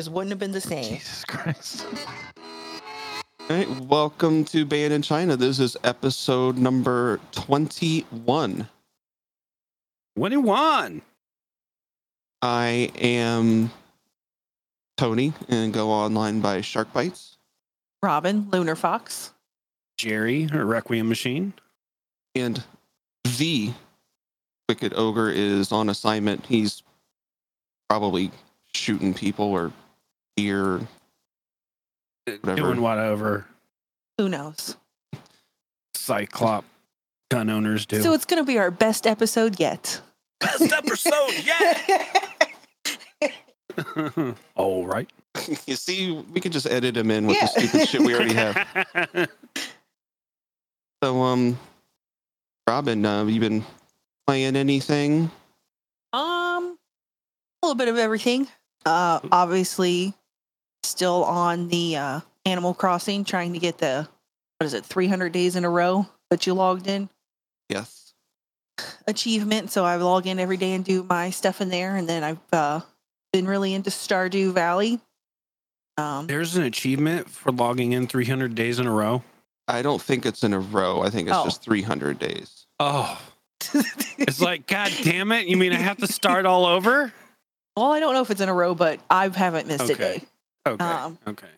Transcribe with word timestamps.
just 0.00 0.12
wouldn't 0.12 0.30
have 0.30 0.38
been 0.38 0.52
the 0.52 0.62
same. 0.62 0.94
Jesus 0.94 1.26
Christ. 1.26 1.86
All 3.50 3.56
right, 3.56 3.68
welcome 3.80 4.46
to 4.46 4.64
Band 4.64 4.94
in 4.94 5.02
China. 5.02 5.36
This 5.36 5.58
is 5.58 5.76
episode 5.84 6.56
number 6.56 7.20
21. 7.32 8.66
21. 10.16 11.02
I 12.40 12.90
am 12.98 13.70
Tony 14.96 15.34
and 15.50 15.70
go 15.70 15.90
online 15.90 16.40
by 16.40 16.62
Shark 16.62 16.90
Bites. 16.94 17.36
Robin, 18.02 18.48
Lunar 18.50 18.76
Fox. 18.76 19.34
Jerry, 19.98 20.48
or 20.50 20.64
Requiem 20.64 21.10
Machine. 21.10 21.52
And 22.34 22.64
the 23.36 23.74
Wicked 24.66 24.94
Ogre 24.96 25.28
is 25.28 25.72
on 25.72 25.90
assignment. 25.90 26.46
He's 26.46 26.82
probably 27.90 28.30
shooting 28.72 29.12
people 29.12 29.44
or 29.44 29.74
deer. 30.40 30.80
Whatever. 32.26 32.54
Doing 32.56 32.80
whatever 32.80 33.46
Who 34.18 34.28
knows? 34.28 34.76
Cyclop 35.94 36.64
gun 37.30 37.50
owners 37.50 37.86
do. 37.86 38.00
So 38.02 38.12
it's 38.12 38.24
going 38.24 38.40
to 38.42 38.46
be 38.46 38.58
our 38.58 38.70
best 38.70 39.06
episode 39.06 39.58
yet. 39.58 40.00
best 40.40 40.72
episode 40.72 41.44
yet. 41.44 42.36
All 44.56 44.86
right. 44.86 45.10
you 45.66 45.76
see, 45.76 46.12
we 46.32 46.40
could 46.40 46.52
just 46.52 46.66
edit 46.66 46.94
them 46.94 47.10
in 47.10 47.26
with 47.26 47.36
Yeah. 47.36 47.46
the 47.54 47.60
stupid 47.68 47.88
shit 47.88 48.00
we 48.02 48.14
already 48.14 48.34
have. 48.34 49.28
So, 51.02 51.22
um, 51.22 51.58
Robin, 52.68 53.06
uh, 53.06 53.24
you 53.24 53.40
been 53.40 53.64
playing 54.26 54.54
anything? 54.54 55.30
Um, 56.12 56.76
a 57.62 57.66
little 57.66 57.74
bit 57.74 57.88
of 57.88 57.96
everything. 57.96 58.46
Uh, 58.84 59.20
obviously, 59.32 60.12
still 60.82 61.24
on 61.24 61.68
the 61.68 61.96
uh, 61.96 62.20
Animal 62.44 62.74
Crossing, 62.74 63.24
trying 63.24 63.52
to 63.52 63.58
get 63.58 63.78
the 63.78 64.08
what 64.58 64.66
is 64.66 64.74
it, 64.74 64.84
300 64.84 65.32
days 65.32 65.56
in 65.56 65.64
a 65.64 65.70
row 65.70 66.06
that 66.30 66.46
you 66.46 66.52
logged 66.54 66.86
in 66.86 67.08
Yes. 67.70 68.12
achievement. 69.06 69.70
So 69.70 69.84
I 69.84 69.96
log 69.96 70.26
in 70.26 70.38
every 70.38 70.56
day 70.58 70.72
and 70.72 70.84
do 70.84 71.02
my 71.02 71.30
stuff 71.30 71.60
in 71.60 71.70
there, 71.70 71.96
and 71.96 72.08
then 72.08 72.22
I've 72.24 72.38
uh, 72.52 72.80
been 73.32 73.46
really 73.46 73.72
into 73.74 73.90
Stardew 73.90 74.52
Valley. 74.52 75.00
Um, 75.96 76.26
There's 76.26 76.56
an 76.56 76.64
achievement 76.64 77.28
for 77.30 77.52
logging 77.52 77.92
in 77.92 78.06
300 78.06 78.54
days 78.54 78.78
in 78.78 78.86
a 78.86 78.92
row. 78.92 79.22
I 79.68 79.82
don't 79.82 80.00
think 80.02 80.26
it's 80.26 80.42
in 80.44 80.52
a 80.52 80.58
row. 80.60 81.02
I 81.02 81.10
think 81.10 81.28
it's 81.28 81.38
Oh. 81.38 81.44
just 81.44 81.62
300 81.62 82.18
days. 82.18 82.66
Oh, 82.78 83.20
it's 84.18 84.40
like, 84.40 84.66
God 84.66 84.92
damn 85.02 85.32
it. 85.32 85.46
You 85.46 85.56
mean 85.56 85.72
I 85.72 85.76
have 85.76 85.98
to 85.98 86.06
start 86.06 86.44
all 86.46 86.64
over? 86.66 87.12
well, 87.76 87.92
I 87.92 88.00
don't 88.00 88.12
know 88.14 88.20
if 88.22 88.30
it's 88.30 88.40
in 88.40 88.48
a 88.48 88.54
row, 88.54 88.74
but 88.74 89.00
I 89.08 89.28
haven't 89.28 89.66
missed 89.68 89.88
a 89.88 89.92
Okay. 89.92 90.18
day. 90.18 90.22
Okay. 90.66 90.84
Um, 90.84 91.18
okay. 91.26 91.48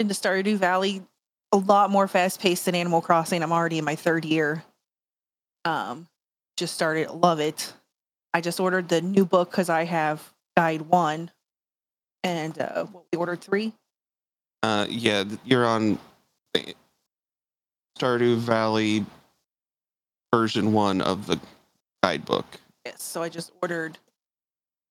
into 0.00 0.14
Stardew 0.14 0.56
Valley 0.56 1.02
a 1.52 1.56
lot 1.58 1.90
more 1.90 2.08
fast 2.08 2.40
paced 2.40 2.64
than 2.64 2.74
Animal 2.74 3.00
Crossing. 3.00 3.42
I'm 3.42 3.52
already 3.52 3.78
in 3.78 3.84
my 3.84 3.96
third 3.96 4.24
year. 4.24 4.62
Um, 5.64 6.06
just 6.56 6.74
started, 6.74 7.10
love 7.10 7.40
it. 7.40 7.72
I 8.32 8.40
just 8.40 8.60
ordered 8.60 8.88
the 8.88 9.00
new 9.00 9.24
book 9.24 9.50
because 9.50 9.68
I 9.68 9.84
have 9.84 10.22
guide 10.56 10.82
one, 10.82 11.30
and 12.22 12.58
uh, 12.58 12.84
what, 12.84 13.04
we 13.12 13.18
ordered 13.18 13.40
three. 13.40 13.72
Uh, 14.62 14.86
yeah, 14.88 15.24
you're 15.44 15.66
on 15.66 15.98
Stardew 17.98 18.36
Valley 18.36 19.04
version 20.34 20.72
one 20.72 21.00
of 21.00 21.26
the 21.26 21.40
guidebook, 22.02 22.44
Yes, 22.84 23.02
so 23.02 23.22
I 23.22 23.28
just 23.28 23.52
ordered 23.62 23.98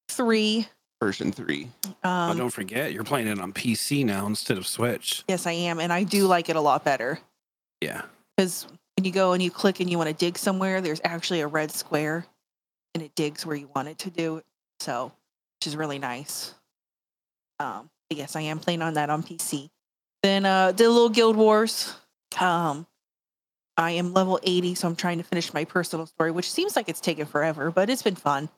three. 0.10 0.68
Version 1.02 1.32
three. 1.32 1.70
oh, 2.04 2.10
Um, 2.10 2.38
don't 2.38 2.50
forget, 2.50 2.94
you're 2.94 3.04
playing 3.04 3.28
it 3.28 3.40
on 3.40 3.54
PC 3.54 4.06
now 4.06 4.26
instead 4.28 4.58
of 4.58 4.66
Switch. 4.68 5.24
yes, 5.28 5.46
I 5.46 5.52
am, 5.52 5.80
and 5.80 5.92
I 5.92 6.04
do 6.04 6.28
like 6.28 6.50
it 6.50 6.56
a 6.56 6.62
lot 6.62 6.84
better 6.84 7.20
Yeah. 7.82 8.04
because 8.36 8.68
when 8.98 9.04
you 9.06 9.12
go 9.12 9.34
and 9.34 9.44
you 9.44 9.52
click 9.52 9.80
and 9.80 9.90
you 9.90 9.98
want 9.98 10.10
to 10.10 10.16
dig 10.16 10.38
somewhere, 10.38 10.82
there's 10.82 11.02
actually 11.04 11.42
a 11.42 11.48
red 11.48 11.72
square, 11.72 12.26
and 12.94 13.04
it 13.04 13.14
digs 13.16 13.46
where 13.46 13.56
you 13.56 13.70
want 13.76 13.88
it 13.90 13.98
to 14.00 14.10
do. 14.10 14.42
So, 14.80 15.12
which 15.60 15.68
is 15.68 15.76
really 15.76 16.00
nice. 16.00 16.54
Um, 17.60 17.90
but 18.10 18.18
yes, 18.18 18.36
I 18.36 18.42
am 18.42 18.60
playing 18.60 18.82
on 18.82 18.94
that 18.96 19.10
on 19.10 19.24
PC. 19.24 19.70
Then 20.24 20.46
uh, 20.46 20.72
the 20.72 20.88
little 20.90 21.10
Guild 21.10 21.36
Wars. 21.36 21.94
Um, 22.40 22.88
I 23.78 23.92
am 23.92 24.14
level 24.14 24.40
80, 24.44 24.76
so 24.76 24.88
I'm 24.88 24.96
trying 24.96 25.18
to 25.18 25.24
finish 25.24 25.54
my 25.54 25.66
personal 25.66 26.06
story, 26.06 26.32
which 26.32 26.50
seems 26.52 26.76
like 26.76 26.88
it's 26.90 27.02
taken 27.02 27.26
forever, 27.26 27.72
but 27.72 27.90
it's 27.90 28.02
been 28.02 28.16
fun. 28.16 28.50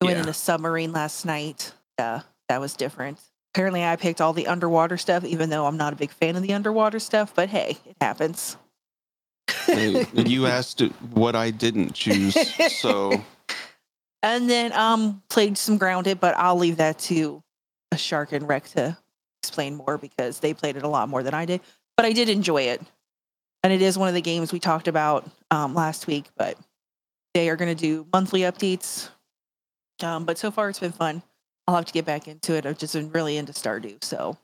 I 0.00 0.04
went 0.06 0.16
Yeah. 0.18 0.22
in 0.24 0.28
a 0.28 0.34
submarine 0.34 0.92
last 0.92 1.24
night. 1.24 1.72
Uh, 1.98 2.20
that 2.48 2.60
was 2.60 2.74
different. 2.74 3.20
Apparently, 3.54 3.84
I 3.84 3.96
picked 3.96 4.20
all 4.20 4.32
the 4.32 4.48
underwater 4.48 4.96
stuff, 4.96 5.24
even 5.24 5.50
though 5.50 5.66
I'm 5.66 5.76
not 5.76 5.92
a 5.92 5.96
big 5.96 6.10
fan 6.10 6.36
of 6.36 6.42
the 6.42 6.54
underwater 6.54 6.98
stuff. 6.98 7.34
But 7.34 7.48
hey, 7.48 7.78
it 7.86 7.96
happens. 8.00 8.56
You 9.72 10.46
asked 10.46 10.80
what 11.12 11.36
I 11.36 11.50
didn't 11.50 11.94
choose, 11.94 12.34
so 12.72 13.24
And 14.24 14.48
then 14.48 14.72
um 14.72 15.22
played 15.28 15.58
some 15.58 15.76
grounded, 15.76 16.18
but 16.18 16.34
I'll 16.38 16.56
leave 16.56 16.78
that 16.78 16.98
to 17.00 17.42
a 17.92 17.98
shark 17.98 18.32
and 18.32 18.48
wreck 18.48 18.64
to 18.70 18.96
explain 19.42 19.74
more 19.76 19.98
because 19.98 20.40
they 20.40 20.54
played 20.54 20.78
it 20.78 20.82
a 20.82 20.88
lot 20.88 21.10
more 21.10 21.22
than 21.22 21.34
I 21.34 21.44
did. 21.44 21.60
But 21.98 22.06
I 22.06 22.12
did 22.12 22.30
enjoy 22.30 22.62
it. 22.62 22.80
And 23.62 23.70
it 23.70 23.82
is 23.82 23.98
one 23.98 24.08
of 24.08 24.14
the 24.14 24.22
games 24.22 24.50
we 24.50 24.60
talked 24.60 24.88
about 24.88 25.30
um 25.50 25.74
last 25.74 26.06
week, 26.06 26.24
but 26.38 26.56
they 27.34 27.50
are 27.50 27.56
gonna 27.56 27.74
do 27.74 28.06
monthly 28.14 28.40
updates. 28.40 29.10
Um, 30.02 30.24
but 30.24 30.38
so 30.38 30.50
far 30.50 30.70
it's 30.70 30.80
been 30.80 30.92
fun. 30.92 31.22
I'll 31.66 31.76
have 31.76 31.86
to 31.86 31.92
get 31.92 32.04
back 32.04 32.28
into 32.28 32.54
it. 32.54 32.66
I've 32.66 32.78
just 32.78 32.94
been 32.94 33.10
really 33.10 33.36
into 33.36 33.52
Stardew, 33.52 34.02
so 34.04 34.36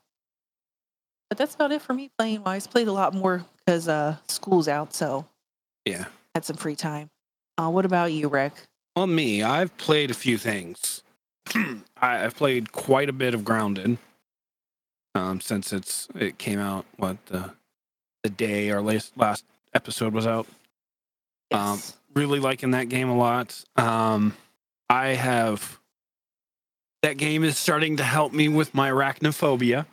but 1.29 1.37
that's 1.37 1.55
about 1.55 1.71
it 1.71 1.81
for 1.81 1.93
me 1.93 2.09
playing 2.17 2.43
wise. 2.43 2.67
Played 2.67 2.87
a 2.87 2.91
lot 2.93 3.13
more 3.13 3.45
because 3.65 3.87
uh 3.87 4.17
school's 4.27 4.67
out, 4.67 4.93
so 4.93 5.25
Yeah. 5.85 6.05
had 6.35 6.45
some 6.45 6.57
free 6.57 6.75
time. 6.75 7.09
Uh 7.57 7.69
what 7.69 7.85
about 7.85 8.11
you, 8.11 8.27
Rick? 8.27 8.53
Well, 8.95 9.07
me, 9.07 9.41
I've 9.41 9.75
played 9.77 10.11
a 10.11 10.13
few 10.15 10.37
things. 10.37 11.01
I've 12.01 12.35
played 12.35 12.71
quite 12.71 13.07
a 13.09 13.13
bit 13.13 13.33
of 13.33 13.45
Grounded 13.45 13.97
um, 15.15 15.39
since 15.41 15.71
it's 15.73 16.07
it 16.15 16.37
came 16.37 16.59
out. 16.59 16.85
What 16.97 17.23
the 17.27 17.51
the 18.23 18.29
day 18.29 18.69
our 18.71 18.81
last 18.81 19.15
last 19.17 19.45
episode 19.73 20.13
was 20.13 20.25
out. 20.27 20.47
Um, 21.53 21.77
Yes. 21.77 21.97
really 22.13 22.39
liking 22.39 22.71
that 22.71 22.89
game 22.89 23.09
a 23.09 23.15
lot. 23.17 23.63
Um, 23.75 24.35
I 24.89 25.09
have 25.09 25.79
that 27.01 27.17
game 27.17 27.43
is 27.43 27.57
starting 27.57 27.97
to 27.97 28.03
help 28.03 28.33
me 28.33 28.47
with 28.47 28.73
my 28.73 28.89
arachnophobia. 28.89 29.85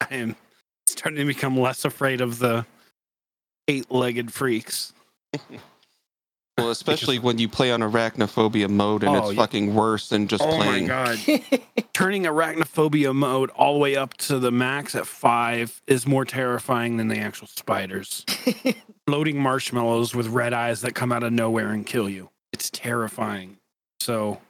I 0.00 0.14
am 0.14 0.36
starting 0.86 1.18
to 1.18 1.24
become 1.24 1.58
less 1.58 1.84
afraid 1.84 2.20
of 2.20 2.38
the 2.38 2.64
eight-legged 3.68 4.32
freaks. 4.32 4.92
well, 6.58 6.70
especially 6.70 7.18
when 7.18 7.38
you 7.38 7.48
play 7.48 7.70
on 7.70 7.80
arachnophobia 7.80 8.68
mode 8.70 9.02
and 9.02 9.14
Oh, 9.14 9.18
it's 9.28 9.32
yeah. 9.32 9.42
fucking 9.42 9.74
worse 9.74 10.08
than 10.08 10.26
just 10.26 10.42
oh 10.42 10.56
playing. 10.56 10.90
Oh 10.90 11.04
my 11.04 11.42
god! 11.50 11.60
Turning 11.92 12.22
arachnophobia 12.24 13.14
mode 13.14 13.50
all 13.50 13.74
the 13.74 13.80
way 13.80 13.96
up 13.96 14.14
to 14.18 14.38
the 14.38 14.50
max 14.52 14.94
at 14.94 15.06
five 15.06 15.82
is 15.86 16.06
more 16.06 16.24
terrifying 16.24 16.96
than 16.96 17.08
the 17.08 17.18
actual 17.18 17.48
spiders. 17.48 18.24
Loading 19.08 19.40
marshmallows 19.42 20.14
with 20.14 20.28
red 20.28 20.52
eyes 20.54 20.80
that 20.82 20.94
come 20.94 21.12
out 21.12 21.22
of 21.24 21.32
nowhere 21.32 21.70
and 21.70 21.84
kill 21.84 22.08
you. 22.08 22.30
It's 22.52 22.70
terrifying. 22.70 23.56
So 24.00 24.40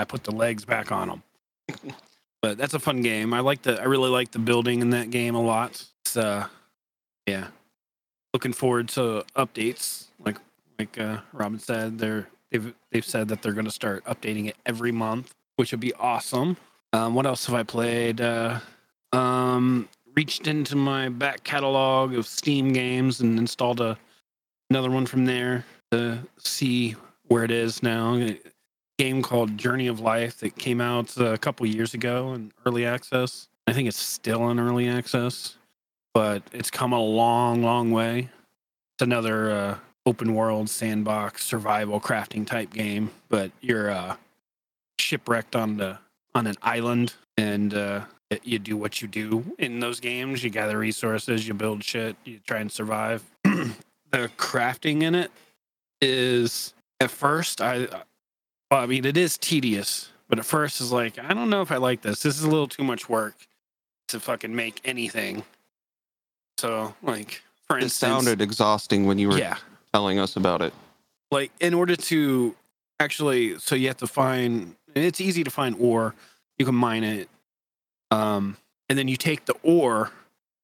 I 0.00 0.04
put 0.04 0.24
the 0.24 0.32
legs 0.32 0.64
back 0.64 0.90
on 0.90 1.08
them. 1.08 1.22
but 2.42 2.56
that's 2.56 2.74
a 2.74 2.78
fun 2.78 3.02
game. 3.02 3.34
I 3.34 3.40
like 3.40 3.62
the 3.62 3.80
I 3.80 3.84
really 3.84 4.10
like 4.10 4.30
the 4.30 4.38
building 4.38 4.80
in 4.80 4.90
that 4.90 5.10
game 5.10 5.34
a 5.34 5.42
lot. 5.42 5.84
It's 6.04 6.16
uh 6.16 6.48
yeah. 7.26 7.48
Looking 8.32 8.52
forward 8.52 8.88
to 8.90 9.24
updates. 9.36 10.06
Like 10.24 10.38
like 10.78 10.98
uh 10.98 11.18
Robin 11.32 11.58
said, 11.58 11.98
they're 11.98 12.28
they've 12.50 12.72
they've 12.90 13.04
said 13.04 13.28
that 13.28 13.42
they're 13.42 13.52
gonna 13.52 13.70
start 13.70 14.04
updating 14.06 14.48
it 14.48 14.56
every 14.64 14.92
month, 14.92 15.34
which 15.56 15.70
would 15.70 15.80
be 15.80 15.92
awesome. 15.94 16.56
Um 16.92 17.14
what 17.14 17.26
else 17.26 17.46
have 17.46 17.54
I 17.54 17.62
played? 17.62 18.20
Uh 18.20 18.60
um 19.12 19.88
reached 20.16 20.46
into 20.46 20.76
my 20.76 21.08
back 21.08 21.44
catalog 21.44 22.14
of 22.14 22.26
Steam 22.26 22.72
games 22.72 23.20
and 23.20 23.38
installed 23.38 23.80
a 23.80 23.98
another 24.70 24.90
one 24.90 25.04
from 25.04 25.26
there 25.26 25.64
to 25.90 26.18
see 26.38 26.94
where 27.28 27.44
it 27.44 27.50
is 27.50 27.82
now. 27.82 28.14
Game 29.00 29.22
called 29.22 29.56
Journey 29.56 29.86
of 29.86 29.98
Life 29.98 30.40
that 30.40 30.56
came 30.56 30.78
out 30.78 31.16
a 31.16 31.38
couple 31.38 31.64
years 31.64 31.94
ago 31.94 32.34
in 32.34 32.52
early 32.66 32.84
access. 32.84 33.48
I 33.66 33.72
think 33.72 33.88
it's 33.88 33.98
still 33.98 34.50
in 34.50 34.60
early 34.60 34.90
access, 34.90 35.56
but 36.12 36.42
it's 36.52 36.70
come 36.70 36.92
a 36.92 37.00
long, 37.00 37.62
long 37.62 37.92
way. 37.92 38.28
It's 38.94 39.02
another 39.02 39.50
uh, 39.50 39.78
open 40.04 40.34
world 40.34 40.68
sandbox 40.68 41.46
survival 41.46 41.98
crafting 41.98 42.46
type 42.46 42.74
game, 42.74 43.10
but 43.30 43.52
you're 43.62 43.90
uh, 43.90 44.16
shipwrecked 44.98 45.56
on 45.56 45.78
the 45.78 45.98
on 46.34 46.46
an 46.46 46.56
island 46.60 47.14
and 47.38 47.72
uh, 47.72 48.02
you 48.42 48.58
do 48.58 48.76
what 48.76 49.00
you 49.00 49.08
do 49.08 49.56
in 49.58 49.80
those 49.80 49.98
games. 49.98 50.44
You 50.44 50.50
gather 50.50 50.76
resources, 50.76 51.48
you 51.48 51.54
build 51.54 51.82
shit, 51.82 52.16
you 52.26 52.38
try 52.46 52.58
and 52.58 52.70
survive. 52.70 53.24
the 53.44 54.30
crafting 54.36 55.02
in 55.02 55.14
it 55.14 55.30
is 56.02 56.74
at 57.00 57.10
first 57.10 57.62
I 57.62 57.88
well, 58.70 58.80
I 58.80 58.86
mean 58.86 59.04
it 59.04 59.16
is 59.16 59.36
tedious, 59.38 60.10
But 60.28 60.38
at 60.38 60.44
first, 60.44 60.80
it's 60.80 60.92
like 60.92 61.18
I 61.18 61.34
don't 61.34 61.50
know 61.50 61.62
if 61.62 61.70
I 61.72 61.76
like 61.76 62.02
this. 62.02 62.22
This 62.22 62.36
is 62.38 62.44
a 62.44 62.48
little 62.48 62.68
too 62.68 62.84
much 62.84 63.08
work 63.08 63.34
to 64.08 64.20
fucking 64.20 64.54
make 64.54 64.80
anything. 64.84 65.44
So, 66.58 66.94
like 67.02 67.42
for 67.66 67.78
It 67.78 67.84
instance, 67.84 67.98
sounded 68.24 68.40
exhausting 68.40 69.06
when 69.06 69.18
you 69.18 69.28
were 69.28 69.38
yeah, 69.38 69.56
telling 69.92 70.18
us 70.18 70.36
about 70.36 70.62
it. 70.62 70.72
like 71.30 71.50
in 71.60 71.74
order 71.74 71.96
to 71.96 72.54
actually, 72.98 73.58
so 73.58 73.74
you 73.74 73.88
have 73.88 73.96
to 73.98 74.06
find. 74.06 74.76
It's 74.94 75.20
easy 75.20 75.44
to 75.44 75.50
find 75.50 75.76
ore. 75.78 76.14
You 76.58 76.66
can 76.66 76.74
mine 76.74 77.04
it, 77.04 77.28
um, 78.10 78.56
and 78.88 78.98
then 78.98 79.08
you 79.08 79.16
take 79.16 79.44
the 79.46 79.54
ore, 79.62 80.10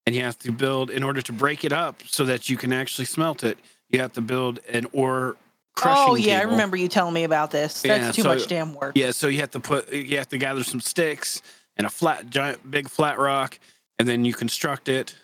and 0.05 0.15
you 0.15 0.23
have 0.23 0.39
to 0.41 0.53
build 0.53 0.91
in 0.91 1.03
order 1.03 1.23
to 1.23 1.33
break 1.33 1.65
it 1.65 1.73
up 1.73 2.03
so 2.07 2.25
that 2.25 2.49
you 2.51 2.57
can 2.57 2.73
actually 2.73 3.05
smelt 3.07 3.43
it. 3.45 3.57
You 3.89 4.01
have 4.01 4.13
to 4.15 4.21
build 4.21 4.59
an 4.69 4.87
ore 4.93 5.37
crushing. 5.77 6.05
Oh 6.09 6.15
yeah, 6.17 6.41
I 6.41 6.43
remember 6.43 6.77
you 6.77 6.89
telling 6.89 7.15
me 7.15 7.23
about 7.25 7.53
this. 7.53 7.83
That's 7.83 8.07
Yeah, 8.07 8.13
too 8.13 8.23
so- 8.23 8.29
much 8.29 8.49
damn 8.49 8.75
work. 8.75 8.97
Yeah, 8.97 9.13
so 9.13 9.29
you 9.29 9.39
have 9.41 9.53
to 9.53 9.61
put 9.61 9.93
you 9.93 10.17
have 10.19 10.29
to 10.31 10.39
gather 10.39 10.65
some 10.65 10.81
sticks 10.81 11.41
and 11.77 11.87
a 11.87 11.91
flat 11.91 12.29
giant 12.31 12.69
big 12.69 12.89
flat 12.89 13.19
rock 13.19 13.59
and 13.99 14.09
then 14.09 14.25
you 14.25 14.35
construct 14.35 14.89
it. 14.89 15.15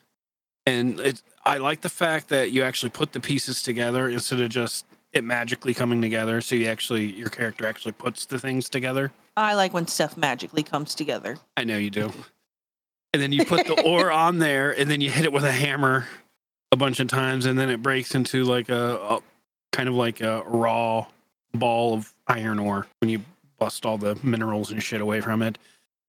And 0.66 1.00
it 1.00 1.22
I 1.44 1.58
like 1.58 1.80
the 1.80 1.88
fact 1.88 2.28
that 2.28 2.52
you 2.52 2.62
actually 2.62 2.90
put 2.90 3.12
the 3.12 3.20
pieces 3.20 3.62
together 3.62 4.08
instead 4.08 4.38
of 4.40 4.48
just 4.50 4.86
it 5.12 5.24
magically 5.24 5.74
coming 5.74 6.00
together. 6.00 6.40
So 6.40 6.54
you 6.54 6.66
actually 6.68 7.06
your 7.12 7.28
character 7.30 7.66
actually 7.66 7.92
puts 7.92 8.26
the 8.26 8.38
things 8.38 8.68
together. 8.68 9.10
I 9.36 9.54
like 9.54 9.72
when 9.74 9.86
stuff 9.86 10.16
magically 10.16 10.62
comes 10.62 10.94
together. 10.94 11.38
I 11.56 11.64
know 11.64 11.78
you 11.78 11.90
do. 11.90 12.12
And 13.14 13.20
then 13.22 13.32
you 13.32 13.44
put 13.44 13.66
the 13.66 13.80
ore 13.84 14.10
on 14.12 14.38
there 14.38 14.70
and 14.78 14.90
then 14.90 15.00
you 15.00 15.10
hit 15.10 15.24
it 15.24 15.32
with 15.32 15.44
a 15.44 15.52
hammer 15.52 16.06
a 16.70 16.76
bunch 16.76 17.00
of 17.00 17.08
times 17.08 17.44
and 17.44 17.58
then 17.58 17.68
it 17.70 17.82
breaks 17.82 18.14
into 18.14 18.44
like 18.44 18.68
a 18.68 19.20
kind 19.72 19.88
of 19.88 19.94
like 19.94 20.20
a 20.20 20.42
raw 20.46 21.06
ball 21.54 21.94
of 21.94 22.12
iron 22.28 22.58
ore 22.58 22.86
when 23.00 23.10
you 23.10 23.20
bust 23.58 23.84
all 23.84 23.98
the 23.98 24.18
minerals 24.22 24.70
and 24.70 24.82
shit 24.82 25.00
away 25.00 25.20
from 25.20 25.42
it. 25.42 25.58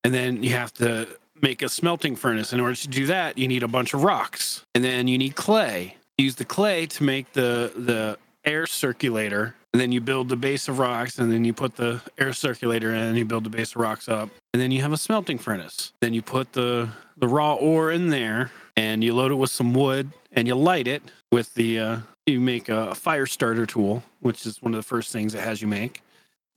And 0.03 0.13
then 0.13 0.43
you 0.43 0.51
have 0.51 0.73
to 0.75 1.07
make 1.41 1.61
a 1.61 1.69
smelting 1.69 2.15
furnace. 2.15 2.53
In 2.53 2.59
order 2.59 2.75
to 2.75 2.87
do 2.87 3.05
that, 3.07 3.37
you 3.37 3.47
need 3.47 3.63
a 3.63 3.67
bunch 3.67 3.93
of 3.93 4.03
rocks. 4.03 4.63
And 4.75 4.83
then 4.83 5.07
you 5.07 5.17
need 5.17 5.35
clay. 5.35 5.97
Use 6.17 6.35
the 6.35 6.45
clay 6.45 6.85
to 6.87 7.03
make 7.03 7.33
the 7.33 7.71
the 7.75 8.17
air 8.45 8.65
circulator. 8.65 9.55
And 9.73 9.81
then 9.81 9.91
you 9.91 10.01
build 10.01 10.29
the 10.29 10.35
base 10.35 10.67
of 10.67 10.77
rocks 10.77 11.17
and 11.17 11.31
then 11.31 11.45
you 11.45 11.53
put 11.53 11.75
the 11.77 12.01
air 12.19 12.33
circulator 12.33 12.93
in 12.93 13.01
and 13.01 13.17
you 13.17 13.25
build 13.25 13.43
the 13.43 13.49
base 13.49 13.71
of 13.71 13.77
rocks 13.77 14.07
up. 14.07 14.29
And 14.53 14.61
then 14.61 14.69
you 14.69 14.81
have 14.81 14.93
a 14.93 14.97
smelting 14.97 15.39
furnace. 15.39 15.93
Then 16.01 16.13
you 16.13 16.21
put 16.21 16.53
the 16.53 16.89
the 17.17 17.27
raw 17.27 17.55
ore 17.55 17.91
in 17.91 18.09
there 18.09 18.51
and 18.75 19.03
you 19.03 19.13
load 19.13 19.31
it 19.31 19.35
with 19.35 19.49
some 19.49 19.73
wood 19.73 20.11
and 20.31 20.47
you 20.47 20.55
light 20.55 20.87
it 20.87 21.03
with 21.31 21.53
the 21.53 21.79
uh 21.79 21.97
you 22.25 22.39
make 22.39 22.69
a 22.69 22.95
fire 22.95 23.25
starter 23.25 23.65
tool, 23.65 24.03
which 24.21 24.45
is 24.45 24.61
one 24.61 24.73
of 24.73 24.77
the 24.77 24.87
first 24.87 25.11
things 25.11 25.33
it 25.33 25.41
has 25.41 25.61
you 25.61 25.67
make. 25.67 26.01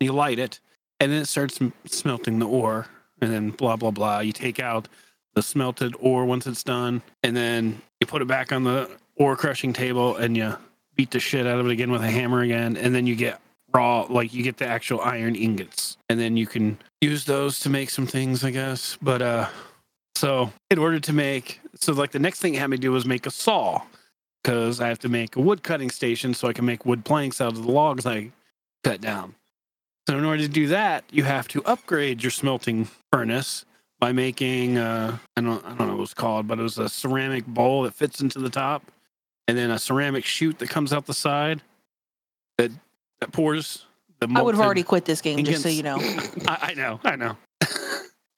You 0.01 0.13
light 0.13 0.39
it, 0.39 0.61
and 1.01 1.11
then 1.11 1.23
it 1.23 1.27
starts 1.27 1.59
smelting 1.87 2.39
the 2.39 2.47
ore, 2.47 2.87
and 3.21 3.33
then 3.33 3.51
blah 3.51 3.77
blah 3.77 3.91
blah. 3.91 4.21
You 4.21 4.33
take 4.33 4.61
out 4.61 4.89
the 5.35 5.43
smelted 5.43 5.95
ore 5.99 6.25
once 6.25 6.47
it's 6.47 6.63
done, 6.63 7.03
and 7.23 7.37
then 7.37 7.81
you 8.01 8.07
put 8.07 8.23
it 8.23 8.29
back 8.29 8.53
on 8.53 8.65
the 8.65 8.91
ore 9.17 9.37
crushing 9.37 9.73
table, 9.73 10.17
and 10.17 10.37
you 10.37 10.57
beat 10.95 11.11
the 11.11 11.21
shit 11.21 11.47
out 11.47 11.59
of 11.59 11.67
it 11.67 11.73
again 11.73 11.91
with 11.91 12.03
a 12.03 12.11
hammer 12.11 12.43
again, 12.43 12.77
and 12.77 12.95
then 12.95 13.07
you 13.07 13.15
get 13.15 13.41
raw, 13.75 14.07
like 14.09 14.33
you 14.33 14.43
get 14.43 14.57
the 14.57 14.67
actual 14.67 15.01
iron 15.01 15.35
ingots, 15.35 15.99
and 16.09 16.19
then 16.21 16.37
you 16.37 16.47
can 16.47 16.79
use 17.01 17.25
those 17.25 17.61
to 17.61 17.69
make 17.69 17.91
some 17.91 18.07
things, 18.07 18.45
I 18.45 18.51
guess. 18.51 18.97
But 19.03 19.23
uh, 19.23 19.49
so 20.15 20.53
in 20.71 20.79
order 20.79 21.01
to 21.01 21.13
make, 21.13 21.61
so 21.75 21.93
like 21.93 22.13
the 22.13 22.19
next 22.19 22.41
thing 22.41 22.55
it 22.55 22.59
had 22.59 22.71
me 22.71 22.77
do 22.77 22.93
was 22.93 23.05
make 23.05 23.27
a 23.27 23.31
saw 23.31 23.83
because 24.47 24.81
I 24.81 24.87
have 24.87 25.01
to 25.01 25.09
make 25.09 25.35
a 25.35 25.41
wood 25.41 25.65
cutting 25.65 25.91
station 25.91 26.33
so 26.33 26.47
I 26.47 26.53
can 26.53 26.65
make 26.65 26.87
wood 26.87 27.05
planks 27.05 27.41
out 27.41 27.55
of 27.55 27.65
the 27.65 27.73
logs 27.73 28.07
I 28.07 28.31
cut 28.85 29.01
down. 29.01 29.35
So 30.09 30.17
in 30.17 30.25
order 30.25 30.43
to 30.43 30.49
do 30.49 30.69
that, 30.69 31.03
you 31.11 31.25
have 31.25 31.49
to 31.49 31.65
upgrade 31.65 32.23
your 32.23 32.31
smelting 32.31 32.89
furnace 33.13 33.65
by 33.99 34.13
making 34.13 34.79
uh, 34.79 35.19
I 35.37 35.41
don't 35.41 35.65
I 35.65 35.75
don't 35.75 35.89
know 35.89 35.97
what 35.97 36.05
it's 36.05 36.15
called, 36.15 36.47
but 36.47 36.61
it 36.61 36.63
was 36.63 36.79
a 36.79 36.89
ceramic 36.89 37.45
bowl 37.45 37.83
that 37.83 37.95
fits 37.95 38.21
into 38.21 38.39
the 38.39 38.49
top, 38.49 38.85
and 39.49 39.59
then 39.59 39.73
a 39.73 39.81
ceramic 39.81 40.25
chute 40.25 40.61
that 40.61 40.69
comes 40.69 40.93
out 40.93 41.07
the 41.07 41.15
side 41.15 41.61
that 42.57 42.71
that 43.21 43.33
pours 43.33 43.85
the. 44.21 44.29
I 44.33 44.43
would 44.43 44.55
have 44.55 44.65
already 44.65 44.85
quit 44.85 45.07
this 45.07 45.23
game, 45.23 45.45
just 45.45 45.65
so 45.65 45.69
you 45.69 45.83
know. 45.83 45.97
I, 46.47 46.59
I 46.71 46.75
know, 46.75 47.01
I 47.03 47.17
know. 47.17 47.37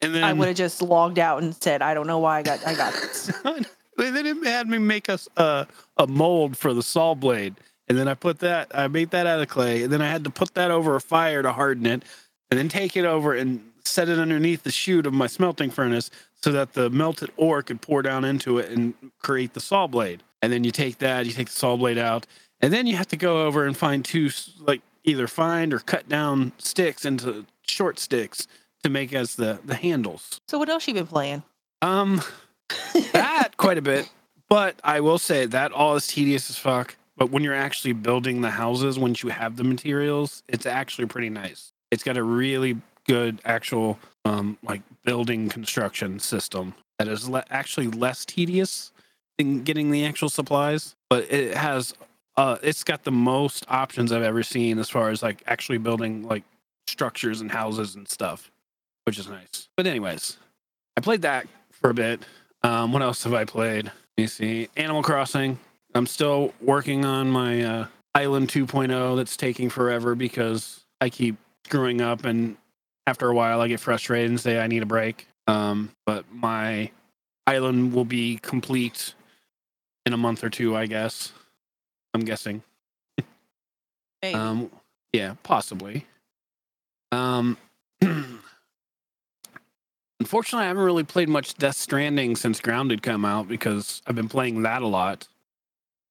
and 0.00 0.14
then 0.14 0.24
I 0.24 0.32
would 0.32 0.48
have 0.48 0.56
just 0.56 0.80
logged 0.80 1.18
out 1.18 1.42
and 1.42 1.54
said, 1.54 1.82
"I 1.82 1.92
don't 1.92 2.06
know 2.06 2.20
why 2.20 2.38
I 2.38 2.42
got 2.42 2.66
I 2.66 2.74
got 2.74 2.94
this." 2.94 3.30
they 3.98 4.10
then 4.10 4.42
had 4.44 4.68
me 4.68 4.78
make 4.78 5.08
us 5.08 5.28
a 5.36 5.66
a 5.96 6.06
mold 6.06 6.56
for 6.56 6.72
the 6.72 6.82
saw 6.82 7.14
blade, 7.14 7.54
and 7.88 7.98
then 7.98 8.08
I 8.08 8.14
put 8.14 8.38
that 8.40 8.70
I 8.74 8.88
made 8.88 9.10
that 9.10 9.26
out 9.26 9.40
of 9.40 9.48
clay, 9.48 9.82
and 9.82 9.92
then 9.92 10.00
I 10.00 10.08
had 10.08 10.24
to 10.24 10.30
put 10.30 10.54
that 10.54 10.70
over 10.70 10.96
a 10.96 11.00
fire 11.00 11.42
to 11.42 11.52
harden 11.52 11.86
it, 11.86 12.02
and 12.50 12.58
then 12.58 12.68
take 12.68 12.96
it 12.96 13.04
over 13.04 13.34
and 13.34 13.64
set 13.84 14.08
it 14.08 14.18
underneath 14.18 14.62
the 14.62 14.70
chute 14.70 15.06
of 15.06 15.12
my 15.14 15.26
smelting 15.26 15.70
furnace 15.70 16.10
so 16.40 16.52
that 16.52 16.74
the 16.74 16.90
melted 16.90 17.30
ore 17.36 17.62
could 17.62 17.80
pour 17.80 18.02
down 18.02 18.24
into 18.24 18.58
it 18.58 18.70
and 18.70 18.94
create 19.18 19.54
the 19.54 19.60
saw 19.60 19.86
blade. 19.86 20.22
And 20.40 20.52
then 20.52 20.62
you 20.62 20.70
take 20.70 20.98
that, 20.98 21.26
you 21.26 21.32
take 21.32 21.48
the 21.48 21.54
saw 21.54 21.76
blade 21.76 21.98
out, 21.98 22.26
and 22.60 22.72
then 22.72 22.86
you 22.86 22.96
have 22.96 23.08
to 23.08 23.16
go 23.16 23.46
over 23.46 23.64
and 23.66 23.76
find 23.76 24.04
two 24.04 24.30
like 24.60 24.82
either 25.04 25.26
find 25.26 25.72
or 25.72 25.78
cut 25.78 26.08
down 26.08 26.52
sticks 26.58 27.04
into 27.04 27.46
short 27.62 27.98
sticks 27.98 28.46
to 28.82 28.88
make 28.88 29.12
as 29.12 29.34
the 29.34 29.58
the 29.64 29.74
handles. 29.74 30.40
So 30.46 30.58
what 30.58 30.68
else 30.68 30.86
you 30.86 30.94
been 30.94 31.06
playing? 31.06 31.42
Um, 31.82 32.22
that 33.12 33.56
quite 33.56 33.78
a 33.78 33.82
bit, 33.82 34.08
but 34.48 34.76
I 34.84 35.00
will 35.00 35.18
say 35.18 35.46
that 35.46 35.72
all 35.72 35.96
is 35.96 36.06
tedious 36.06 36.50
as 36.50 36.58
fuck. 36.58 36.96
But 37.16 37.30
when 37.30 37.42
you're 37.42 37.54
actually 37.54 37.94
building 37.94 38.42
the 38.42 38.50
houses, 38.50 38.98
once 38.98 39.22
you 39.24 39.30
have 39.30 39.56
the 39.56 39.64
materials, 39.64 40.44
it's 40.48 40.66
actually 40.66 41.06
pretty 41.06 41.30
nice. 41.30 41.72
It's 41.90 42.04
got 42.04 42.16
a 42.16 42.22
really 42.22 42.76
good 43.06 43.40
actual 43.44 43.98
um 44.24 44.58
like 44.62 44.82
building 45.04 45.48
construction 45.48 46.18
system 46.18 46.74
that 46.98 47.08
is 47.08 47.28
le- 47.28 47.44
actually 47.48 47.88
less 47.88 48.24
tedious 48.26 48.92
than 49.38 49.62
getting 49.64 49.90
the 49.90 50.04
actual 50.04 50.28
supplies, 50.28 50.94
but 51.08 51.24
it 51.32 51.56
has 51.56 51.94
uh 52.36 52.58
it's 52.62 52.84
got 52.84 53.04
the 53.04 53.10
most 53.10 53.64
options 53.68 54.12
I've 54.12 54.22
ever 54.22 54.42
seen 54.42 54.78
as 54.78 54.88
far 54.88 55.10
as 55.10 55.22
like 55.22 55.42
actually 55.46 55.78
building 55.78 56.22
like 56.22 56.44
structures 56.86 57.40
and 57.40 57.50
houses 57.50 57.94
and 57.94 58.08
stuff, 58.08 58.50
which 59.04 59.18
is 59.18 59.28
nice. 59.28 59.68
But 59.76 59.86
anyways, 59.86 60.36
I 60.96 61.00
played 61.00 61.22
that 61.22 61.46
for 61.70 61.90
a 61.90 61.94
bit. 61.94 62.20
Um, 62.62 62.92
what 62.92 63.02
else 63.02 63.24
have 63.24 63.34
I 63.34 63.44
played? 63.44 63.86
Let 63.86 63.94
me 64.16 64.26
see. 64.26 64.68
Animal 64.76 65.02
Crossing. 65.02 65.58
I'm 65.94 66.06
still 66.06 66.52
working 66.60 67.04
on 67.04 67.30
my 67.30 67.62
uh, 67.62 67.86
Island 68.14 68.48
2.0 68.48 69.16
that's 69.16 69.36
taking 69.36 69.70
forever 69.70 70.14
because 70.14 70.84
I 71.00 71.08
keep 71.08 71.36
screwing 71.64 72.00
up 72.00 72.24
and 72.24 72.56
after 73.06 73.28
a 73.28 73.34
while 73.34 73.60
I 73.60 73.68
get 73.68 73.80
frustrated 73.80 74.30
and 74.30 74.40
say 74.40 74.60
I 74.60 74.66
need 74.66 74.82
a 74.82 74.86
break. 74.86 75.26
Um, 75.46 75.92
but 76.04 76.24
my 76.32 76.90
island 77.46 77.94
will 77.94 78.04
be 78.04 78.38
complete 78.42 79.14
in 80.04 80.12
a 80.12 80.16
month 80.18 80.44
or 80.44 80.50
two, 80.50 80.76
I 80.76 80.86
guess. 80.86 81.32
I'm 82.14 82.24
guessing. 82.24 82.62
Um, 84.34 84.70
yeah, 85.12 85.34
possibly. 85.42 86.06
Um, 87.12 87.56
unfortunately, 90.20 90.64
I 90.64 90.68
haven't 90.68 90.82
really 90.82 91.04
played 91.04 91.28
much 91.28 91.54
Death 91.54 91.76
Stranding 91.76 92.36
since 92.36 92.60
Grounded 92.60 93.02
come 93.02 93.24
out 93.24 93.48
because 93.48 94.02
I've 94.06 94.14
been 94.14 94.28
playing 94.28 94.62
that 94.62 94.82
a 94.82 94.86
lot. 94.86 95.28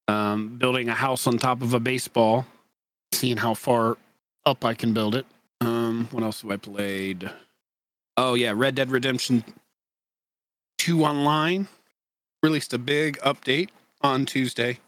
Um, 0.06 0.56
building 0.56 0.88
a 0.88 0.94
house 0.94 1.26
on 1.26 1.36
top 1.36 1.60
of 1.60 1.74
a 1.74 1.80
baseball, 1.80 2.46
seeing 3.12 3.36
how 3.36 3.54
far 3.54 3.98
up 4.46 4.64
I 4.64 4.74
can 4.74 4.94
build 4.94 5.14
it. 5.14 5.26
Um, 5.60 6.08
what 6.10 6.22
else 6.22 6.42
have 6.42 6.50
I 6.50 6.56
played? 6.56 7.30
Oh 8.16 8.34
yeah, 8.34 8.52
Red 8.54 8.74
Dead 8.74 8.90
Redemption 8.90 9.44
Two 10.78 11.04
Online 11.04 11.68
released 12.42 12.72
a 12.72 12.78
big 12.78 13.18
update 13.18 13.68
on 14.00 14.24
Tuesday. 14.24 14.78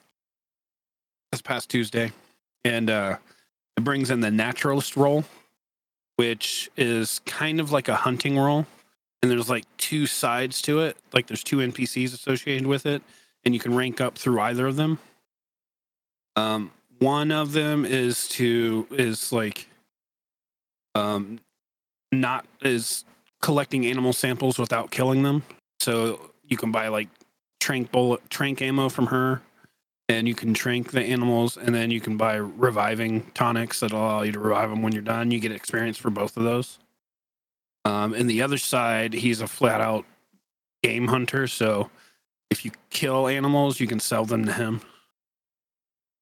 This 1.31 1.43
past 1.43 1.69
Tuesday 1.69 2.13
and 2.65 2.91
uh, 2.91 3.17
it 3.77 3.85
brings 3.85 4.11
in 4.11 4.21
the 4.21 4.31
naturalist 4.31 4.97
role, 4.97 5.25
which 6.17 6.71
is 6.77 7.21
kind 7.25 7.61
of 7.61 7.73
like 7.73 7.89
a 7.89 7.95
hunting 7.95 8.39
role. 8.39 8.67
And 9.23 9.31
there's 9.31 9.51
like 9.51 9.65
two 9.77 10.07
sides 10.07 10.63
to 10.63 10.81
it. 10.81 10.97
Like 11.13 11.27
there's 11.27 11.45
two 11.45 11.59
NPCs 11.59 12.15
associated 12.15 12.67
with 12.67 12.87
it, 12.87 13.03
and 13.45 13.55
you 13.55 13.61
can 13.61 13.75
rank 13.75 14.01
up 14.01 14.17
through 14.17 14.41
either 14.41 14.67
of 14.67 14.77
them. 14.77 14.99
Um, 16.37 16.71
one 16.99 17.31
of 17.31 17.53
them 17.53 17.85
is 17.85 18.29
to 18.29 18.87
is 18.91 19.33
like 19.33 19.69
um 20.95 21.41
not 22.13 22.47
is 22.63 23.05
collecting 23.41 23.87
animal 23.87 24.13
samples 24.13 24.59
without 24.59 24.91
killing 24.91 25.23
them. 25.23 25.43
So 25.81 26.31
you 26.45 26.57
can 26.57 26.73
buy 26.73 26.89
like 26.89 27.09
trank 27.61 27.93
bullet 27.93 28.29
trank 28.31 28.63
ammo 28.63 28.89
from 28.89 29.07
her 29.07 29.43
and 30.09 30.27
you 30.27 30.35
can 30.35 30.53
trank 30.53 30.91
the 30.91 31.03
animals 31.03 31.57
and 31.57 31.75
then 31.75 31.91
you 31.91 32.01
can 32.01 32.17
buy 32.17 32.35
reviving 32.35 33.23
tonics 33.33 33.81
that 33.81 33.93
allow 33.93 34.23
you 34.23 34.33
to 34.33 34.41
revive 34.41 34.71
them 34.71 34.83
when 34.83 34.93
you're 34.93 35.03
done 35.03 35.31
you 35.31 35.39
get 35.39 35.53
experience 35.53 35.99
for 35.99 36.11
both 36.11 36.37
of 36.37 36.43
those 36.43 36.79
um, 37.85 38.15
and 38.15 38.29
the 38.29 38.43
other 38.43 38.59
side 38.59 39.13
he's 39.13 39.41
a 39.41 39.47
flat 39.47 39.81
out 39.81 40.05
game 40.83 41.09
hunter 41.09 41.47
so 41.47 41.91
if 42.51 42.65
you 42.65 42.71
kill 42.91 43.29
animals 43.29 43.81
you 43.81 43.87
can 43.87 44.01
sell 44.01 44.25
them 44.25 44.45
to 44.45 44.53
him 44.53 44.81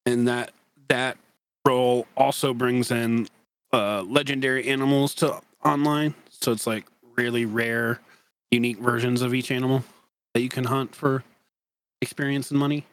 and 0.07 0.27
that 0.29 0.53
that 0.89 1.19
role 1.67 2.07
also 2.17 2.55
brings 2.55 2.91
in 2.91 3.29
uh, 3.73 4.03
legendary 4.03 4.69
animals 4.69 5.15
to 5.17 5.41
online. 5.65 6.15
So 6.31 6.53
it's 6.53 6.67
like 6.67 6.87
really 7.17 7.45
rare, 7.45 8.01
unique 8.51 8.79
versions 8.79 9.23
of 9.23 9.35
each 9.35 9.51
animal 9.51 9.85
that 10.35 10.41
you 10.41 10.49
can 10.49 10.65
hunt 10.65 10.95
for 10.95 11.25
experience 12.01 12.51
and 12.51 12.59
money. 12.59 12.87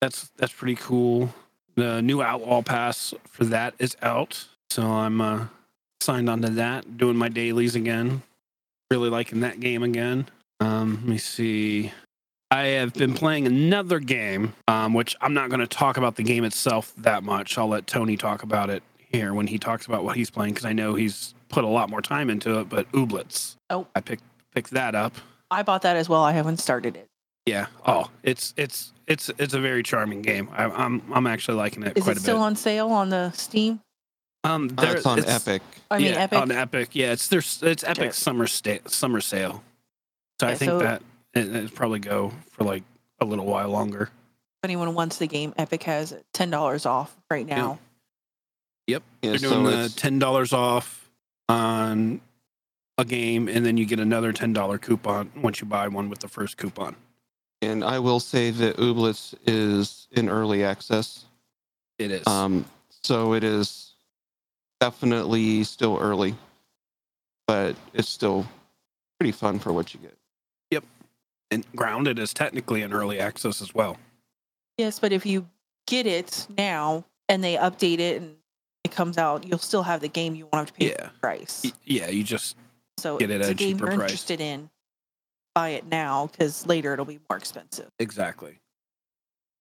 That's 0.00 0.30
that's 0.36 0.52
pretty 0.52 0.76
cool. 0.76 1.34
The 1.76 2.02
new 2.02 2.22
Outlaw 2.22 2.62
Pass 2.62 3.14
for 3.24 3.44
that 3.46 3.74
is 3.78 3.96
out, 4.02 4.46
so 4.70 4.82
I'm 4.82 5.20
uh, 5.20 5.46
signed 6.04 6.28
onto 6.30 6.48
that, 6.50 6.96
doing 6.98 7.16
my 7.16 7.28
dailies 7.28 7.74
again. 7.74 8.22
Really 8.90 9.10
liking 9.10 9.40
that 9.40 9.60
game 9.60 9.82
again. 9.82 10.28
Um, 10.60 10.96
let 11.00 11.08
me 11.08 11.18
see. 11.18 11.92
I 12.50 12.64
have 12.66 12.92
been 12.92 13.14
playing 13.14 13.46
another 13.46 13.98
game, 13.98 14.54
um, 14.68 14.94
which 14.94 15.16
I'm 15.20 15.34
not 15.34 15.48
going 15.48 15.60
to 15.60 15.66
talk 15.66 15.96
about 15.96 16.14
the 16.16 16.22
game 16.22 16.44
itself 16.44 16.92
that 16.98 17.24
much. 17.24 17.58
I'll 17.58 17.66
let 17.68 17.86
Tony 17.86 18.16
talk 18.16 18.42
about 18.42 18.70
it 18.70 18.82
here 18.98 19.34
when 19.34 19.46
he 19.48 19.58
talks 19.58 19.86
about 19.86 20.04
what 20.04 20.16
he's 20.16 20.30
playing 20.30 20.52
because 20.54 20.66
I 20.66 20.72
know 20.72 20.94
he's 20.94 21.34
put 21.48 21.64
a 21.64 21.68
lot 21.68 21.90
more 21.90 22.02
time 22.02 22.30
into 22.30 22.60
it. 22.60 22.68
But 22.68 22.90
Ooblets, 22.92 23.56
Oh. 23.70 23.86
I 23.96 24.00
picked 24.00 24.22
picked 24.54 24.70
that 24.70 24.94
up. 24.94 25.14
I 25.50 25.62
bought 25.62 25.82
that 25.82 25.96
as 25.96 26.08
well. 26.08 26.22
I 26.22 26.32
haven't 26.32 26.58
started 26.58 26.96
it. 26.96 27.06
Yeah. 27.46 27.66
Oh, 27.86 28.10
it's 28.22 28.54
it's 28.56 28.92
it's 29.08 29.30
it's 29.38 29.54
a 29.54 29.60
very 29.60 29.82
charming 29.82 30.22
game. 30.22 30.48
I, 30.52 30.64
I'm 30.64 31.02
I'm 31.12 31.26
actually 31.26 31.56
liking 31.56 31.82
it 31.82 31.96
Is 31.96 32.04
quite 32.04 32.12
it 32.16 32.18
a 32.18 32.22
still 32.22 32.36
bit. 32.36 32.42
on 32.42 32.56
sale 32.56 32.88
on 32.90 33.08
the 33.08 33.30
Steam? 33.32 33.80
Um, 34.44 34.70
Uh, 34.76 34.82
there- 34.82 34.96
it's 34.96 35.06
on 35.06 35.24
Epic. 35.24 35.62
I 35.90 35.98
mean, 35.98 36.06
yeah, 36.12 36.22
Epic. 36.22 36.38
on 36.38 36.50
Epic. 36.50 36.90
Yeah, 36.92 37.12
it's 37.12 37.28
there's 37.28 37.62
it's 37.62 37.82
Epic 37.84 37.96
Sure. 38.04 38.12
summer 38.12 38.46
sta- 38.46 38.80
summer 38.86 39.20
sale. 39.20 39.62
So 40.40 40.46
I 40.48 40.54
think 40.54 40.70
so- 40.70 40.78
that 40.80 41.02
it, 41.34 41.46
it'd 41.48 41.74
probably 41.74 41.98
go 42.00 42.32
for 42.52 42.64
like 42.64 42.82
a 43.20 43.24
little 43.24 43.46
while 43.46 43.68
longer. 43.68 44.10
if 44.62 44.64
anyone 44.68 44.94
wants 44.94 45.18
the 45.18 45.26
game, 45.26 45.52
Epic 45.58 45.82
has 45.84 46.14
ten 46.32 46.50
dollars 46.50 46.86
off 46.86 47.14
right 47.30 47.46
now. 47.46 47.78
Yeah, 48.86 48.98
They're 49.22 49.38
so 49.38 49.48
doing 49.50 49.64
the 49.64 49.88
ten 49.88 50.18
dollars 50.18 50.52
off 50.52 51.08
on 51.48 52.20
a 52.98 53.04
game, 53.04 53.48
and 53.48 53.64
then 53.64 53.76
you 53.76 53.86
get 53.86 53.98
another 54.00 54.32
ten 54.32 54.52
dollar 54.52 54.78
coupon 54.78 55.30
once 55.36 55.60
you 55.60 55.66
buy 55.66 55.88
one 55.88 56.08
with 56.08 56.20
the 56.20 56.28
first 56.28 56.56
coupon. 56.56 56.96
and 57.62 57.82
I 57.82 57.98
will 57.98 58.20
say 58.20 58.50
that 58.50 58.76
Ooblets 58.76 59.34
is 59.46 60.06
in 60.12 60.28
early 60.28 60.62
access. 60.62 61.24
It 61.98 62.10
is. 62.10 62.26
Um, 62.26 62.66
so 63.02 63.32
it 63.32 63.42
is 63.42 63.93
definitely 64.84 65.64
still 65.64 65.96
early, 65.98 66.34
but 67.46 67.74
it's 67.94 68.08
still 68.08 68.46
pretty 69.18 69.32
fun 69.32 69.58
for 69.58 69.72
what 69.72 69.94
you 69.94 70.00
get. 70.00 70.14
Yep. 70.72 70.84
And 71.50 71.64
Grounded 71.74 72.18
is 72.18 72.34
technically 72.34 72.82
an 72.82 72.92
early 72.92 73.18
access 73.18 73.62
as 73.62 73.74
well. 73.74 73.96
Yes, 74.76 74.98
but 74.98 75.10
if 75.12 75.24
you 75.24 75.48
get 75.86 76.06
it 76.06 76.46
now 76.58 77.04
and 77.30 77.42
they 77.42 77.56
update 77.56 77.98
it 77.98 78.20
and 78.20 78.36
it 78.84 78.90
comes 78.92 79.16
out, 79.16 79.46
you'll 79.48 79.58
still 79.58 79.82
have 79.84 80.02
the 80.02 80.08
game. 80.08 80.34
You 80.34 80.44
won't 80.52 80.66
have 80.66 80.66
to 80.66 80.72
pay 80.74 80.88
Yeah. 80.90 81.04
the 81.14 81.18
price. 81.20 81.64
Yeah, 81.84 82.08
you 82.08 82.22
just 82.22 82.54
So 82.98 83.16
get 83.16 83.30
it 83.30 83.40
it's 83.40 83.46
at 83.46 83.52
a 83.52 83.52
a 83.52 83.54
game 83.54 83.76
cheaper 83.78 83.86
you're 83.86 83.96
price. 83.96 84.10
interested 84.10 84.40
in. 84.42 84.68
Buy 85.54 85.70
it 85.70 85.86
now 85.86 86.26
because 86.26 86.66
later 86.66 86.92
it'll 86.92 87.04
be 87.06 87.20
more 87.30 87.38
expensive. 87.38 87.88
exactly, 87.98 88.58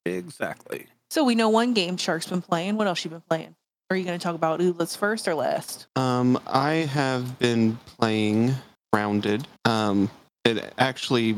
exactly. 0.06 0.88
So 1.12 1.24
we 1.24 1.36
know 1.36 1.48
one 1.48 1.74
game 1.74 1.96
Shark's 1.96 2.28
been 2.28 2.42
playing. 2.42 2.76
What 2.76 2.88
else 2.88 3.06
you 3.06 3.12
been 3.12 3.22
playing? 3.22 3.56
Are 3.94 3.96
you 3.96 4.06
going 4.06 4.18
to 4.18 4.24
talk 4.24 4.34
about 4.34 4.60
Ooblets 4.60 4.98
first 4.98 5.28
or 5.28 5.36
last? 5.36 5.86
Um, 5.96 6.40
I 6.48 6.72
have 6.72 7.38
been 7.38 7.78
playing 8.00 8.56
Grounded. 8.92 9.48
Um, 9.66 10.10
it 10.44 10.74
actually 10.80 11.36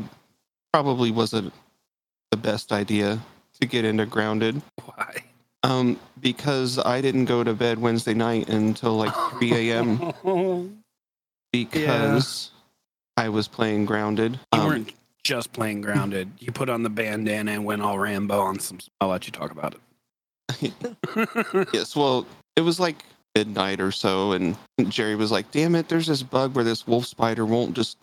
probably 0.72 1.10
wasn't 1.10 1.52
the 2.30 2.38
best 2.38 2.72
idea 2.72 3.20
to 3.60 3.66
get 3.66 3.84
into 3.84 4.06
Grounded. 4.06 4.62
Why? 4.86 5.16
Um, 5.64 6.00
because 6.18 6.78
I 6.78 7.02
didn't 7.02 7.26
go 7.26 7.44
to 7.44 7.52
bed 7.52 7.78
Wednesday 7.78 8.14
night 8.14 8.48
until 8.48 8.96
like 8.96 9.12
3 9.32 9.70
a.m. 9.70 10.14
because 11.52 12.52
I 13.18 13.28
was 13.28 13.48
playing 13.48 13.84
Grounded. 13.84 14.40
You 14.54 14.60
Um, 14.60 14.66
weren't 14.66 14.92
just 15.24 15.52
playing 15.52 15.82
grounded. 15.82 16.30
You 16.38 16.52
put 16.52 16.70
on 16.70 16.84
the 16.84 16.88
bandana 16.88 17.50
and 17.50 17.66
went 17.66 17.82
all 17.82 17.98
Rambo 17.98 18.40
on 18.40 18.60
some. 18.60 18.78
I'll 19.02 19.08
let 19.08 19.26
you 19.26 19.32
talk 19.32 19.50
about 19.50 19.74
it. 19.74 19.80
Yes, 21.74 21.94
well, 21.96 22.24
it 22.56 22.62
was 22.62 22.80
like 22.80 23.04
midnight 23.34 23.80
or 23.80 23.92
so, 23.92 24.32
and 24.32 24.56
Jerry 24.88 25.14
was 25.14 25.30
like, 25.30 25.50
"Damn 25.50 25.74
it, 25.74 25.88
there's 25.88 26.06
this 26.06 26.22
bug 26.22 26.54
where 26.54 26.64
this 26.64 26.86
wolf 26.86 27.06
spider 27.06 27.44
won't 27.44 27.74
just 27.74 27.98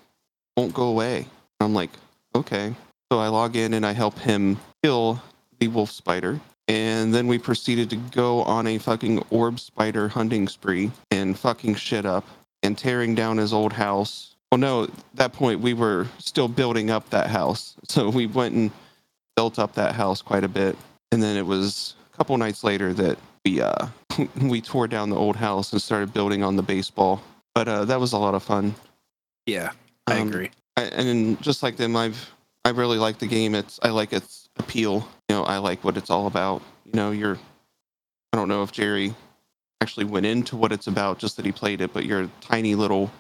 won't 0.56 0.74
go 0.74 0.84
away." 0.84 1.28
I'm 1.60 1.74
like, 1.74 1.90
"Okay." 2.36 2.76
So 3.12 3.20
I 3.20 3.28
log 3.28 3.56
in 3.56 3.74
and 3.74 3.86
I 3.86 3.92
help 3.92 4.18
him 4.20 4.58
kill 4.84 5.22
the 5.60 5.68
wolf 5.68 5.92
spider, 5.92 6.40
and 6.68 7.14
then 7.14 7.28
we 7.28 7.40
proceeded 7.40 7.90
to 7.90 7.96
go 7.96 8.44
on 8.44 8.68
a 8.68 8.78
fucking 8.78 9.24
orb 9.32 9.60
spider 9.60 10.08
hunting 10.08 10.48
spree 10.48 10.92
and 11.12 11.38
fucking 11.38 11.76
shit 11.76 12.06
up 12.06 12.26
and 12.62 12.78
tearing 12.78 13.16
down 13.16 13.38
his 13.38 13.54
old 13.54 13.74
house. 13.74 14.36
Well, 14.52 14.60
no, 14.60 14.84
at 14.84 14.92
that 15.16 15.34
point 15.34 15.62
we 15.62 15.74
were 15.74 16.08
still 16.20 16.48
building 16.48 16.92
up 16.92 17.10
that 17.10 17.28
house, 17.28 17.76
so 17.88 18.10
we 18.20 18.28
went 18.28 18.54
and 18.54 18.72
built 19.36 19.58
up 19.58 19.74
that 19.74 19.96
house 19.96 20.22
quite 20.22 20.44
a 20.44 20.48
bit, 20.48 20.78
and 21.12 21.24
then 21.24 21.38
it 21.38 21.46
was 21.46 21.96
a 22.14 22.18
couple 22.18 22.38
nights 22.38 22.64
later 22.64 22.94
that 22.94 23.18
we 23.44 23.62
uh 23.62 23.88
we 24.42 24.62
tore 24.62 24.88
down 24.88 25.10
the 25.10 25.16
old 25.16 25.36
house 25.36 25.72
and 25.72 25.82
started 25.82 26.14
building 26.14 26.44
on 26.44 26.56
the 26.56 26.64
baseball. 26.64 27.22
But 27.56 27.68
uh, 27.68 27.86
that 27.86 28.00
was 28.00 28.14
a 28.14 28.18
lot 28.18 28.34
of 28.36 28.44
fun. 28.44 28.74
yeah, 29.46 29.72
I 30.08 30.20
Um, 30.20 30.28
agree. 30.30 30.52
I, 30.76 30.84
and 30.84 31.40
just 31.42 31.62
like 31.64 31.78
them, 31.78 31.96
I've 31.96 32.32
I 32.66 32.70
really 32.70 32.98
like 32.98 33.20
the 33.20 33.28
game. 33.28 33.54
It's 33.56 33.80
I 33.84 33.90
like 33.90 34.14
its 34.14 34.50
appeal. 34.58 35.08
You 35.30 35.36
know, 35.36 35.44
I 35.44 35.58
like 35.58 35.84
what 35.84 35.98
it's 35.98 36.10
all 36.10 36.28
about. 36.28 36.62
You 36.86 36.94
know, 36.94 37.12
you're 37.12 37.38
I 38.32 38.38
don't 38.38 38.48
know 38.48 38.64
if 38.64 38.72
Jerry 38.72 39.14
actually 39.82 40.06
went 40.06 40.26
into 40.26 40.56
what 40.56 40.72
it's 40.72 40.88
about, 40.88 41.20
just 41.20 41.36
that 41.38 41.46
he 41.46 41.52
played 41.52 41.82
it. 41.82 41.94
But 41.94 42.06
you're 42.06 42.22
a 42.24 42.30
tiny 42.42 42.74
little 42.74 43.12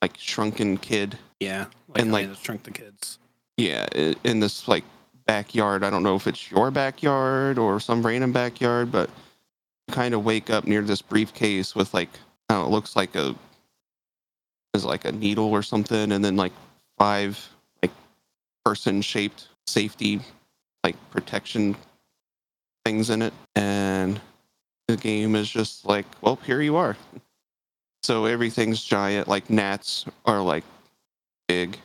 like 0.00 0.16
shrunken 0.16 0.76
kid. 0.78 1.18
Yeah, 1.40 1.66
like, 1.88 2.02
and, 2.02 2.12
like- 2.12 2.34
shrunk 2.36 2.62
the 2.64 2.70
kids. 2.70 3.18
Yeah, 3.56 3.86
in 4.24 4.40
this 4.40 4.68
like 4.68 4.84
backyard. 5.26 5.82
I 5.84 5.90
don't 5.90 6.02
know 6.02 6.14
if 6.16 6.26
it's 6.26 6.50
your 6.50 6.70
backyard 6.70 7.58
or 7.58 7.80
some 7.80 8.04
random 8.04 8.32
backyard, 8.32 8.90
but 8.92 9.10
kind 9.90 10.14
of 10.14 10.24
wake 10.24 10.50
up 10.50 10.66
near 10.66 10.82
this 10.82 11.02
briefcase 11.02 11.74
with 11.74 11.92
like 11.92 12.10
I 12.48 12.54
don't 12.54 12.62
know, 12.62 12.68
it 12.68 12.70
looks 12.70 12.96
like 12.96 13.14
a 13.14 13.34
is 14.74 14.84
like 14.84 15.04
a 15.04 15.12
needle 15.12 15.50
or 15.50 15.62
something, 15.62 16.12
and 16.12 16.24
then 16.24 16.36
like 16.36 16.52
five 16.98 17.48
like 17.82 17.92
person 18.64 19.02
shaped 19.02 19.48
safety 19.66 20.20
like 20.84 20.96
protection 21.10 21.76
things 22.84 23.10
in 23.10 23.22
it, 23.22 23.32
and 23.54 24.20
the 24.88 24.96
game 24.96 25.36
is 25.36 25.48
just 25.48 25.84
like, 25.84 26.06
well, 26.20 26.36
here 26.44 26.60
you 26.60 26.76
are. 26.76 26.96
So 28.02 28.24
everything's 28.24 28.82
giant. 28.82 29.28
Like 29.28 29.48
gnats 29.48 30.06
are 30.24 30.40
like 30.42 30.64
big. 31.48 31.78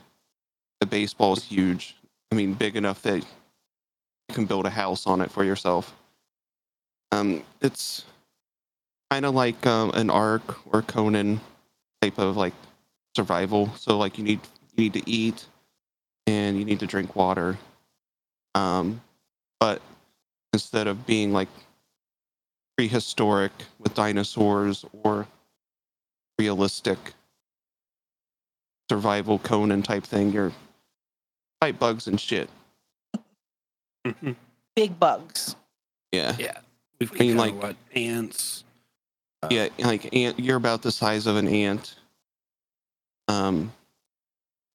The 0.80 0.88
baseball 0.88 1.34
is 1.34 1.44
huge. 1.44 1.96
I 2.32 2.36
mean, 2.36 2.54
big 2.54 2.76
enough 2.76 3.02
that 3.04 3.18
you 3.18 4.36
can 4.36 4.46
build 4.46 4.66
a 4.66 4.70
house 4.70 5.08
on 5.08 5.22
it 5.22 5.32
for 5.32 5.44
yourself. 5.44 5.96
Um, 7.12 7.44
it's 7.62 8.06
kind 9.10 9.26
of 9.26 9.34
like 9.34 9.66
um, 9.66 9.92
an 9.92 10.10
Ark 10.10 10.58
or 10.74 10.82
Conan 10.82 11.40
type 12.02 12.18
of 12.18 12.38
like 12.38 12.54
survival. 13.16 13.74
So 13.76 13.98
like 13.98 14.18
you 14.18 14.24
need 14.24 14.40
you 14.76 14.84
need 14.84 14.94
to 14.94 15.10
eat 15.10 15.46
and 16.26 16.58
you 16.58 16.66
need 16.66 16.80
to 16.82 16.88
drink 16.88 17.16
water. 17.16 17.58
Um, 18.56 19.02
but 19.60 19.82
instead 20.54 20.88
of 20.88 21.06
being 21.06 21.34
like 21.34 21.48
prehistoric 22.78 23.52
with 23.80 23.94
dinosaurs 23.94 24.86
or 25.04 25.28
realistic 26.38 26.98
survival 28.90 29.40
Conan 29.40 29.84
type 29.84 30.04
thing, 30.04 30.32
you're 30.32 30.52
fight 31.62 31.80
bugs 31.80 32.08
and 32.08 32.20
shit. 32.20 32.50
Big 34.76 35.00
bugs. 35.00 35.56
Yeah. 36.12 36.36
Yeah, 36.38 36.58
we've 37.00 37.12
I 37.14 37.16
mean, 37.20 37.38
like- 37.38 37.56
what 37.62 37.76
ants. 37.96 38.64
Uh, 39.44 39.50
Yeah, 39.52 39.68
like 39.80 40.14
ant 40.16 40.40
you're 40.40 40.58
about 40.58 40.82
the 40.82 40.92
size 40.92 41.28
of 41.28 41.36
an 41.36 41.48
ant. 41.48 41.96
Um 43.28 43.72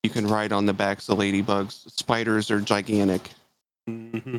you 0.03 0.11
can 0.11 0.27
ride 0.27 0.53
on 0.53 0.67
the 0.67 0.73
backs 0.73 1.09
of 1.09 1.19
ladybugs. 1.19 1.91
Spiders 1.91 2.51
are 2.51 2.61
gigantic. 2.61 3.31
Mm-hmm. 3.89 4.39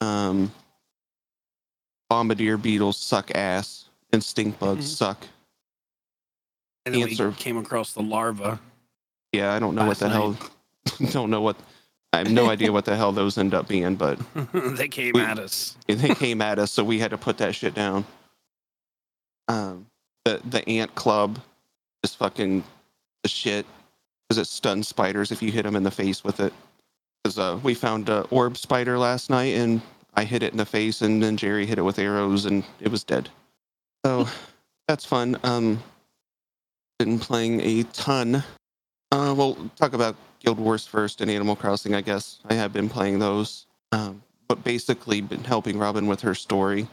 Um 0.00 0.52
bombardier 2.08 2.56
beetles 2.56 2.96
suck 2.96 3.30
ass 3.34 3.86
and 4.12 4.22
stink 4.22 4.58
bugs 4.58 4.86
Mhm. 4.86 4.96
suck. 4.96 5.26
And 6.86 6.94
then 6.94 7.02
Ants 7.02 7.18
we 7.18 7.24
are- 7.26 7.32
came 7.32 7.56
across 7.58 7.92
the 7.92 8.02
larva. 8.02 8.60
Yeah, 9.32 9.52
I 9.52 9.58
don't 9.58 9.74
know 9.74 9.84
what 9.86 9.98
the 9.98 10.08
hell 10.08 10.38
don't 11.12 11.28
know 11.30 11.40
what 11.42 11.56
I 12.12 12.18
have 12.18 12.30
no 12.30 12.48
idea 12.48 12.72
what 12.72 12.84
the 12.86 12.96
hell 12.96 13.12
those 13.12 13.36
end 13.36 13.52
up 13.54 13.68
being, 13.68 13.94
but 13.94 14.18
they 14.52 14.88
came 14.88 15.12
We- 15.14 15.20
at 15.20 15.38
us. 15.38 15.76
they 15.86 16.14
came 16.14 16.40
at 16.40 16.58
us, 16.58 16.72
so 16.72 16.82
we 16.84 16.98
had 16.98 17.10
to 17.10 17.18
put 17.18 17.38
that 17.38 17.54
shit 17.54 17.74
down. 17.74 18.04
Um, 19.48 19.86
the 20.24 20.40
the 20.44 20.66
ant 20.68 20.94
club 20.94 21.38
is 22.02 22.14
fucking 22.14 22.64
the 23.22 23.28
shit 23.28 23.66
because 24.28 24.38
it 24.38 24.46
stuns 24.46 24.88
spiders 24.88 25.32
if 25.32 25.42
you 25.42 25.50
hit 25.50 25.62
them 25.64 25.76
in 25.76 25.82
the 25.82 25.90
face 25.90 26.22
with 26.24 26.40
it. 26.40 26.52
Because 27.22 27.38
uh, 27.38 27.58
we 27.62 27.74
found 27.74 28.08
a 28.08 28.22
orb 28.30 28.56
spider 28.56 28.98
last 28.98 29.30
night 29.30 29.54
and 29.56 29.80
I 30.14 30.24
hit 30.24 30.42
it 30.42 30.52
in 30.52 30.58
the 30.58 30.66
face, 30.66 31.02
and 31.02 31.22
then 31.22 31.36
Jerry 31.36 31.66
hit 31.66 31.78
it 31.78 31.82
with 31.82 31.98
arrows 31.98 32.44
and 32.44 32.64
it 32.80 32.90
was 32.90 33.04
dead. 33.04 33.28
So 34.04 34.26
that's 34.86 35.04
fun. 35.04 35.38
Um, 35.42 35.82
been 36.98 37.18
playing 37.18 37.60
a 37.60 37.82
ton. 37.84 38.42
Uh, 39.12 39.34
we'll 39.36 39.56
talk 39.76 39.92
about 39.94 40.16
Guild 40.40 40.58
Wars 40.58 40.86
first 40.86 41.20
and 41.20 41.30
Animal 41.30 41.56
Crossing, 41.56 41.94
I 41.94 42.00
guess. 42.00 42.38
I 42.48 42.54
have 42.54 42.72
been 42.72 42.88
playing 42.88 43.18
those, 43.18 43.66
um, 43.92 44.22
but 44.46 44.62
basically 44.64 45.20
been 45.20 45.44
helping 45.44 45.78
Robin 45.78 46.06
with 46.06 46.20
her 46.22 46.34
story 46.34 46.88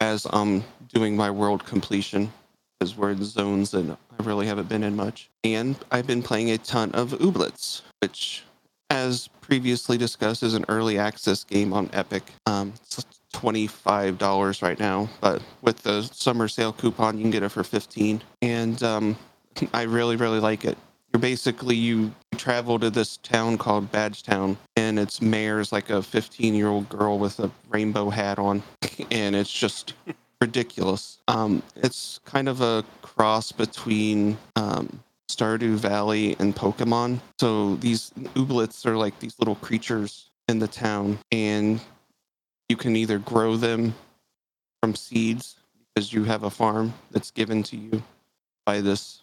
as 0.00 0.26
I'm 0.32 0.64
doing 0.88 1.16
my 1.16 1.30
world 1.30 1.64
completion 1.64 2.32
because 2.78 2.96
we're 2.96 3.12
in 3.12 3.24
zones 3.24 3.74
and 3.74 3.92
I 3.92 4.22
really 4.24 4.46
haven't 4.46 4.68
been 4.68 4.82
in 4.82 4.96
much. 4.96 5.30
And 5.44 5.76
I've 5.90 6.06
been 6.06 6.22
playing 6.22 6.50
a 6.50 6.58
ton 6.58 6.90
of 6.92 7.10
Ooblets, 7.12 7.82
which, 8.00 8.42
as 8.90 9.28
previously 9.40 9.96
discussed, 9.96 10.42
is 10.42 10.54
an 10.54 10.64
early 10.68 10.98
access 10.98 11.44
game 11.44 11.72
on 11.72 11.88
Epic. 11.92 12.24
Um, 12.46 12.72
it's 12.82 13.04
$25 13.34 14.62
right 14.62 14.78
now, 14.78 15.08
but 15.20 15.42
with 15.62 15.82
the 15.82 16.02
summer 16.02 16.48
sale 16.48 16.72
coupon, 16.72 17.16
you 17.16 17.22
can 17.22 17.30
get 17.30 17.42
it 17.42 17.48
for 17.50 17.64
15 17.64 18.22
And 18.42 18.82
um, 18.82 19.16
I 19.74 19.82
really, 19.82 20.16
really 20.16 20.40
like 20.40 20.64
it. 20.64 20.76
You're 21.12 21.20
basically, 21.20 21.76
you 21.76 22.14
travel 22.36 22.78
to 22.78 22.88
this 22.88 23.18
town 23.18 23.58
called 23.58 23.92
Badgetown, 23.92 24.56
and 24.76 24.98
its 24.98 25.20
mayor's 25.20 25.70
like 25.70 25.90
a 25.90 26.02
15 26.02 26.54
year 26.54 26.68
old 26.68 26.88
girl 26.88 27.18
with 27.18 27.38
a 27.38 27.50
rainbow 27.68 28.10
hat 28.10 28.38
on. 28.38 28.62
And 29.10 29.34
it's 29.34 29.52
just 29.52 29.94
ridiculous. 30.40 31.18
Um, 31.28 31.62
it's 31.76 32.20
kind 32.24 32.48
of 32.48 32.60
a 32.60 32.84
cross 33.00 33.52
between 33.52 34.36
um, 34.56 35.02
Stardew 35.30 35.76
Valley 35.76 36.36
and 36.38 36.54
Pokemon. 36.54 37.20
So 37.38 37.76
these 37.76 38.10
ooblets 38.34 38.86
are 38.86 38.96
like 38.96 39.18
these 39.18 39.38
little 39.38 39.54
creatures 39.56 40.30
in 40.48 40.58
the 40.58 40.68
town, 40.68 41.18
and 41.30 41.80
you 42.68 42.76
can 42.76 42.96
either 42.96 43.18
grow 43.18 43.56
them 43.56 43.94
from 44.82 44.94
seeds 44.94 45.56
because 45.94 46.12
you 46.12 46.24
have 46.24 46.42
a 46.42 46.50
farm 46.50 46.92
that's 47.10 47.30
given 47.30 47.62
to 47.64 47.76
you 47.76 48.02
by 48.66 48.80
this 48.80 49.22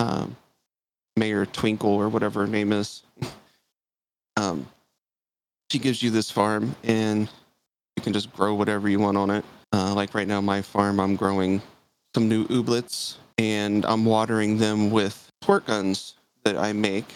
um, 0.00 0.36
Mayor 1.16 1.46
Twinkle 1.46 1.90
or 1.90 2.08
whatever 2.08 2.40
her 2.40 2.46
name 2.46 2.72
is. 2.72 3.02
um, 4.36 4.66
she 5.70 5.78
gives 5.78 6.02
you 6.02 6.10
this 6.10 6.30
farm, 6.30 6.74
and 6.84 7.28
you 7.96 8.02
can 8.02 8.12
just 8.12 8.32
grow 8.32 8.54
whatever 8.54 8.88
you 8.88 8.98
want 8.98 9.16
on 9.16 9.30
it. 9.30 9.44
Uh, 9.72 9.94
like 9.94 10.14
right 10.14 10.28
now, 10.28 10.40
my 10.40 10.60
farm, 10.60 11.00
I'm 11.00 11.16
growing 11.16 11.62
some 12.14 12.28
new 12.28 12.46
ooblets 12.48 13.16
and 13.38 13.84
I'm 13.86 14.04
watering 14.04 14.58
them 14.58 14.90
with 14.90 15.30
squirt 15.42 15.66
guns 15.66 16.14
that 16.44 16.56
I 16.56 16.72
make 16.72 17.06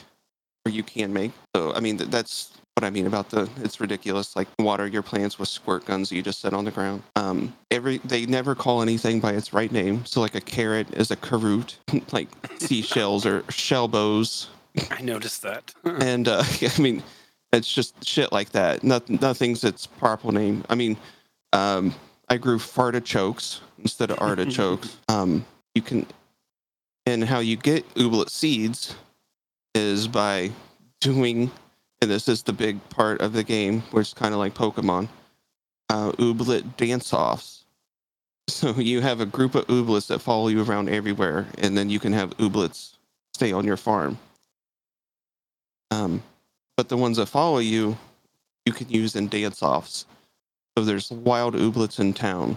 or 0.65 0.71
you 0.71 0.83
can 0.83 1.13
make. 1.13 1.33
So, 1.55 1.75
I 1.75 1.81
mean, 1.81 1.97
that's 1.97 2.53
what 2.77 2.85
I 2.85 2.91
mean 2.91 3.07
about 3.07 3.31
the 3.31 3.49
it's 3.63 3.81
ridiculous. 3.81 4.37
Like 4.37 4.49
water 4.59 4.87
your 4.87 5.03
plants 5.03 5.39
with 5.39 5.49
squirt 5.49 5.87
guns 5.87 6.11
that 6.11 6.17
you 6.17 6.23
just 6.23 6.41
set 6.41 6.53
on 6.53 6.67
the 6.67 6.71
ground. 6.71 7.03
Um, 7.17 7.57
every 7.71 7.99
they 7.99 8.27
never 8.27 8.55
call 8.55 8.83
anything 8.83 9.19
by 9.19 9.33
its 9.33 9.55
right 9.55 9.73
name. 9.73 10.05
So 10.05 10.21
like 10.21 10.35
a 10.35 10.43
carrot 10.43 10.93
is 10.93 11.11
a 11.11 11.17
carrot, 11.17 11.79
like 12.13 12.29
seashells 12.59 13.25
or 13.25 13.43
shellbows. 13.45 14.49
I 14.91 15.01
noticed 15.01 15.41
that. 15.41 15.73
and 15.85 16.29
uh, 16.29 16.45
I 16.77 16.81
mean, 16.81 17.03
it's 17.51 17.73
just 17.73 18.07
shit 18.07 18.31
like 18.31 18.51
that. 18.51 18.85
Nothing, 18.85 19.19
nothing's 19.23 19.65
its 19.65 19.87
proper 19.87 20.31
name. 20.31 20.63
I 20.69 20.75
mean, 20.75 20.99
um, 21.55 21.95
I 22.29 22.37
grew 22.37 22.59
fartichokes 22.59 23.61
instead 23.79 24.11
of 24.11 24.19
artichokes. 24.21 24.99
um, 25.09 25.47
you 25.75 25.81
can, 25.81 26.07
and 27.07 27.25
how 27.25 27.39
you 27.39 27.57
get 27.57 27.89
ooblet 27.95 28.29
seeds 28.29 28.95
is 29.75 30.09
by 30.09 30.51
doing, 31.01 31.51
and 32.01 32.11
this 32.11 32.29
is 32.29 32.43
the 32.43 32.53
big 32.53 32.87
part 32.91 33.21
of 33.21 33.33
the 33.33 33.45
game, 33.45 33.81
which 33.91 34.09
is 34.09 34.15
kind 34.15 34.35
of 34.35 34.39
like 34.39 34.55
Pokemon, 34.55 35.09
uh, 35.89 36.13
ooblet 36.13 36.77
dance 36.77 37.13
offs. 37.13 37.65
So 38.49 38.71
you 38.77 39.01
have 39.01 39.21
a 39.21 39.27
group 39.27 39.55
of 39.55 39.67
ooblets 39.67 40.09
that 40.09 40.21
follow 40.21 40.49
you 40.49 40.63
around 40.63 40.89
everywhere, 40.89 41.47
and 41.59 41.77
then 41.77 41.91
you 41.91 41.99
can 41.99 42.13
have 42.13 42.37
ooblets 42.39 42.97
stay 43.35 43.53
on 43.53 43.65
your 43.65 43.77
farm. 43.77 44.19
Um, 45.91 46.23
but 46.77 46.89
the 46.89 46.97
ones 46.97 47.17
that 47.17 47.27
follow 47.27 47.59
you, 47.59 47.97
you 48.65 48.73
can 48.73 48.89
use 48.89 49.17
in 49.17 49.29
dance 49.29 49.63
offs. 49.63 50.07
So 50.77 50.85
there's 50.85 51.11
wild 51.11 51.55
ooblets 51.55 52.01
in 52.01 52.13
town, 52.13 52.57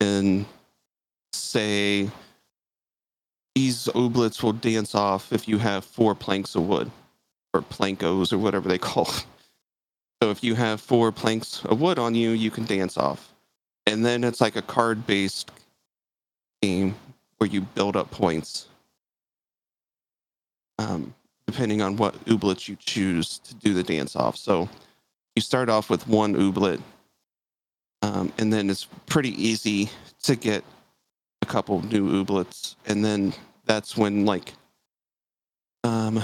and 0.00 0.46
say 1.32 2.10
these 3.54 3.86
ooblets 3.88 4.42
will 4.42 4.52
dance 4.52 4.94
off 4.94 5.32
if 5.32 5.46
you 5.46 5.58
have 5.58 5.84
four 5.84 6.14
planks 6.14 6.54
of 6.54 6.66
wood, 6.66 6.90
or 7.54 7.62
plankos, 7.62 8.32
or 8.32 8.38
whatever 8.38 8.68
they 8.68 8.78
call. 8.90 9.04
It. 9.04 9.26
So 10.22 10.30
if 10.30 10.44
you 10.44 10.54
have 10.54 10.80
four 10.80 11.12
planks 11.12 11.64
of 11.64 11.80
wood 11.80 11.98
on 11.98 12.14
you, 12.14 12.30
you 12.30 12.50
can 12.50 12.64
dance 12.64 12.96
off, 12.96 13.32
and 13.86 14.04
then 14.04 14.24
it's 14.24 14.40
like 14.40 14.56
a 14.56 14.62
card-based 14.62 15.50
game 16.62 16.94
where 17.38 17.48
you 17.48 17.62
build 17.62 17.96
up 17.96 18.10
points. 18.10 18.66
Um, 20.78 21.14
depending 21.46 21.82
on 21.82 21.96
what 21.96 22.14
ooblets 22.24 22.68
you 22.68 22.76
choose 22.78 23.38
to 23.38 23.54
do 23.54 23.74
the 23.74 23.82
dance 23.82 24.16
off. 24.16 24.36
So 24.36 24.68
you 25.34 25.42
start 25.42 25.68
off 25.68 25.90
with 25.90 26.06
one 26.06 26.34
ooblet 26.34 26.80
um, 28.02 28.32
and 28.38 28.52
then 28.52 28.70
it's 28.70 28.86
pretty 29.06 29.30
easy 29.42 29.90
to 30.22 30.36
get 30.36 30.64
a 31.42 31.46
couple 31.46 31.82
new 31.86 32.24
ooblets, 32.24 32.76
and 32.86 33.04
then 33.04 33.34
that's 33.66 33.96
when 33.96 34.24
like 34.24 34.52
um, 35.84 36.22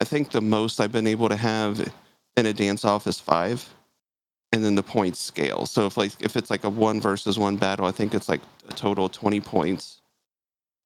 I 0.00 0.04
think 0.04 0.30
the 0.30 0.40
most 0.40 0.80
I've 0.80 0.92
been 0.92 1.06
able 1.06 1.28
to 1.28 1.36
have 1.36 1.92
in 2.36 2.46
a 2.46 2.52
dance 2.52 2.84
off 2.84 3.06
is 3.06 3.18
five, 3.18 3.66
and 4.52 4.64
then 4.64 4.74
the 4.74 4.82
points 4.82 5.20
scale. 5.20 5.66
So 5.66 5.86
if 5.86 5.96
like 5.96 6.12
if 6.20 6.36
it's 6.36 6.50
like 6.50 6.64
a 6.64 6.70
one 6.70 7.00
versus 7.00 7.38
one 7.38 7.56
battle, 7.56 7.86
I 7.86 7.92
think 7.92 8.14
it's 8.14 8.28
like 8.28 8.42
a 8.68 8.72
total 8.72 9.08
twenty 9.08 9.40
points, 9.40 10.00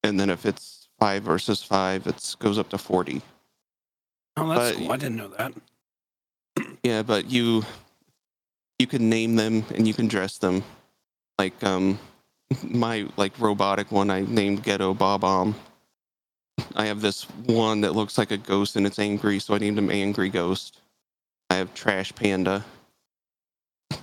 and 0.05 0.19
then 0.19 0.31
if 0.31 0.47
it's 0.47 0.89
five 0.99 1.23
versus 1.25 1.63
five, 1.63 2.07
it 2.07 2.37
goes 2.39 2.59
up 2.59 2.69
to 2.71 2.79
forty. 2.79 3.21
Oh, 4.37 4.49
that's 4.49 4.71
But- 4.77 4.79
cool. 4.79 4.93
I 4.93 4.97
didn't 4.97 5.17
know 5.17 5.29
that. 5.29 5.53
Yeah, 6.83 7.03
but 7.03 7.31
you 7.31 7.63
you 8.79 8.87
can 8.87 9.11
name 9.11 9.37
them 9.37 9.65
and 9.75 9.87
you 9.87 9.93
can 9.95 10.09
dress 10.09 10.39
them. 10.39 10.63
Like 11.39 11.63
um 11.65 11.99
my 12.63 13.07
like 13.17 13.39
robotic 13.39 13.91
one 13.93 14.09
I 14.11 14.21
named 14.23 14.63
Ghetto 14.63 14.95
Bob 14.95 15.21
Bomb. 15.23 15.55
I 16.77 16.87
have 16.87 17.01
this 17.01 17.25
one 17.47 17.81
that 17.83 17.95
looks 17.95 18.17
like 18.19 18.31
a 18.31 18.37
ghost 18.37 18.77
and 18.77 18.87
it's 18.87 18.99
angry, 18.99 19.39
so 19.39 19.55
I 19.55 19.59
named 19.59 19.79
him 19.79 19.91
Angry 19.91 20.29
Ghost. 20.29 20.81
I 21.51 21.57
have 21.57 21.73
Trash 21.75 22.15
Panda. 22.15 22.65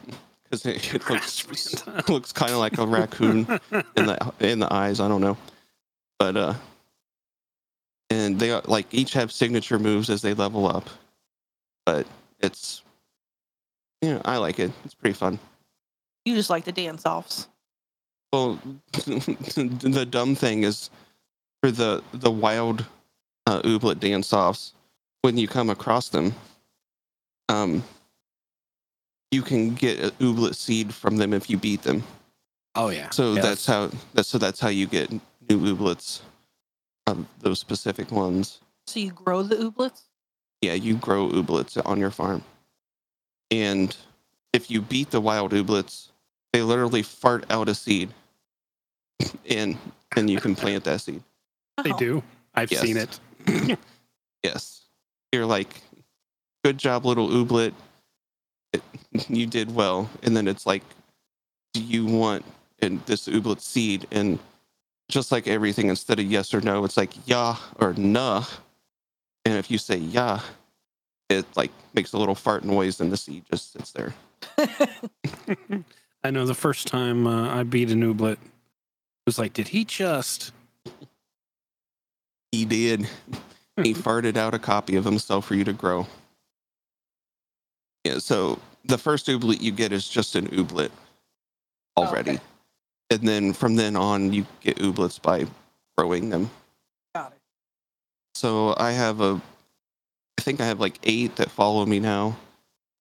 Because 0.50 0.66
it, 0.66 0.94
it 0.96 1.10
looks 1.10 1.40
Trash 1.40 1.84
Panda. 1.84 2.04
looks 2.14 2.32
kind 2.32 2.54
of 2.54 2.60
like 2.60 2.78
a 2.78 2.88
raccoon 2.88 3.60
in 3.98 4.06
the 4.06 4.34
in 4.40 4.60
the 4.60 4.74
eyes. 4.74 5.02
I 5.02 5.10
don't 5.10 5.20
know, 5.20 5.36
but 6.20 6.38
uh, 6.38 6.54
and 8.10 8.40
they 8.40 8.52
are- 8.52 8.62
like 8.66 8.94
each 8.94 9.12
have 9.12 9.34
signature 9.34 9.78
moves 9.78 10.10
as 10.10 10.22
they 10.22 10.34
level 10.34 10.66
up. 10.66 10.90
But 11.86 12.08
it's 12.40 12.82
yeah, 14.02 14.22
I 14.24 14.38
like 14.38 14.58
it. 14.60 14.72
It's 14.86 14.94
pretty 14.94 15.16
fun. 15.16 15.38
You 16.24 16.34
just 16.34 16.50
like 16.50 16.64
the 16.64 16.72
dance 16.72 17.06
offs. 17.06 17.50
Well, 18.32 18.58
the 18.94 20.08
dumb 20.10 20.34
thing 20.36 20.64
is 20.64 20.90
for 21.62 21.72
the 21.72 22.04
the 22.14 22.32
wild 22.32 22.86
uh, 23.46 23.62
ooblet 23.62 24.00
dance 24.00 24.34
offs 24.34 24.74
when 25.22 25.38
you 25.38 25.48
come 25.48 25.70
across 25.70 26.10
them, 26.10 26.34
um, 27.50 27.84
you 29.32 29.42
can 29.42 29.74
get 29.74 30.00
an 30.00 30.12
ooblet 30.12 30.56
seed 30.56 30.94
from 30.94 31.18
them 31.18 31.34
if 31.34 31.50
you 31.50 31.58
beat 31.58 31.82
them. 31.84 32.04
Oh 32.76 32.90
yeah. 32.90 33.10
So 33.10 33.34
Yeah, 33.34 33.42
that's 33.42 33.66
how 33.66 33.92
that's 34.14 34.30
so 34.30 34.38
that's 34.38 34.60
how 34.60 34.70
you 34.70 34.88
get 34.88 35.12
new 35.12 35.60
ooblets 35.60 36.22
of 37.08 37.26
those 37.40 37.60
specific 37.60 38.12
ones. 38.12 38.60
So 38.86 39.00
you 39.00 39.12
grow 39.12 39.44
the 39.44 39.56
ooblets? 39.56 40.04
Yeah, 40.62 40.74
you 40.74 40.96
grow 40.96 41.30
ooblets 41.30 41.80
on 41.86 42.00
your 42.00 42.12
farm. 42.12 42.44
And 43.52 43.96
if 44.54 44.70
you 44.72 44.82
beat 44.82 45.12
the 45.12 45.22
wild 45.22 45.52
ooblets, 45.52 46.10
they 46.54 46.62
literally 46.62 47.04
fart 47.04 47.46
out 47.50 47.70
a 47.70 47.76
seed. 47.76 48.10
And 49.50 49.78
then 50.16 50.28
you 50.28 50.40
can 50.40 50.56
plant 50.56 50.84
that 50.84 51.02
seed. 51.02 51.24
They 51.84 51.92
Oh. 51.92 51.98
do. 51.98 52.24
I've 52.56 52.72
Yes. 52.72 52.82
seen 52.82 52.98
it. 52.98 53.20
Yes. 54.44 54.84
You're 55.34 55.46
like, 55.48 55.82
good 56.64 56.78
job, 56.78 57.06
little 57.06 57.28
ooblet. 57.28 57.74
It, 58.72 58.82
you 59.28 59.46
did 59.48 59.74
well. 59.74 60.10
And 60.24 60.38
then 60.38 60.48
it's 60.48 60.66
like, 60.66 60.84
do 61.74 61.82
you 61.84 62.06
want 62.06 62.46
and 62.80 63.04
this 63.08 63.28
ooblet 63.28 63.60
seed? 63.60 64.08
And 64.12 64.38
just 65.10 65.32
like 65.32 65.48
everything, 65.48 65.90
instead 65.90 66.20
of 66.20 66.26
yes 66.26 66.54
or 66.54 66.62
no, 66.62 66.86
it's 66.86 66.96
like 66.98 67.14
yeah 67.26 67.58
or 67.78 67.94
nah. 67.94 68.46
And 69.44 69.56
if 69.56 69.70
you 69.72 69.78
say 69.80 69.98
yeah, 69.98 70.40
it 71.30 71.46
like 71.58 71.72
makes 71.94 72.14
a 72.14 72.18
little 72.18 72.36
fart 72.36 72.64
noise 72.64 73.02
and 73.02 73.12
the 73.12 73.18
seed 73.18 73.44
just 73.52 73.74
sits 73.74 73.92
there. 73.92 74.14
I 76.24 76.32
know 76.32 76.46
the 76.46 76.54
first 76.54 76.88
time 76.88 77.26
uh, 77.28 77.54
I 77.54 77.64
beat 77.64 77.90
an 77.90 78.02
ooblet, 78.02 78.34
it 78.34 78.40
was 79.26 79.40
like, 79.40 79.54
did 79.54 79.68
he 79.70 79.84
just? 79.84 80.54
He 82.52 82.66
did. 82.66 83.08
Hmm. 83.78 83.84
he 83.84 83.94
farted 83.94 84.38
out 84.38 84.54
a 84.56 84.60
copy 84.60 84.96
of 84.96 85.06
himself 85.06 85.46
for 85.46 85.56
you 85.56 85.64
to 85.64 85.74
grow. 85.74 86.08
Yeah, 88.04 88.18
so 88.18 88.60
the 88.86 88.98
first 88.98 89.28
ooblet 89.28 89.62
you 89.62 89.72
get 89.72 89.92
is 89.92 90.08
just 90.08 90.36
an 90.36 90.48
ooblet 90.48 90.90
Oh, 91.96 92.06
already. 92.06 92.32
okay. 92.32 92.42
And 93.12 93.28
then 93.28 93.54
from 93.54 93.76
then 93.76 93.96
on, 93.96 94.34
you 94.34 94.46
get 94.62 94.78
ooblets 94.78 95.22
by 95.22 95.46
growing 95.98 96.30
them. 96.30 96.50
Got 97.14 97.34
it. 97.34 97.40
So 98.36 98.76
I 98.78 98.92
have 98.92 99.22
a, 99.22 99.42
I 100.38 100.42
think 100.42 100.60
I 100.60 100.66
have 100.66 100.80
like 100.80 101.00
eight 101.04 101.36
that 101.38 101.52
follow 101.52 101.86
me 101.86 102.00
now. 102.00 102.38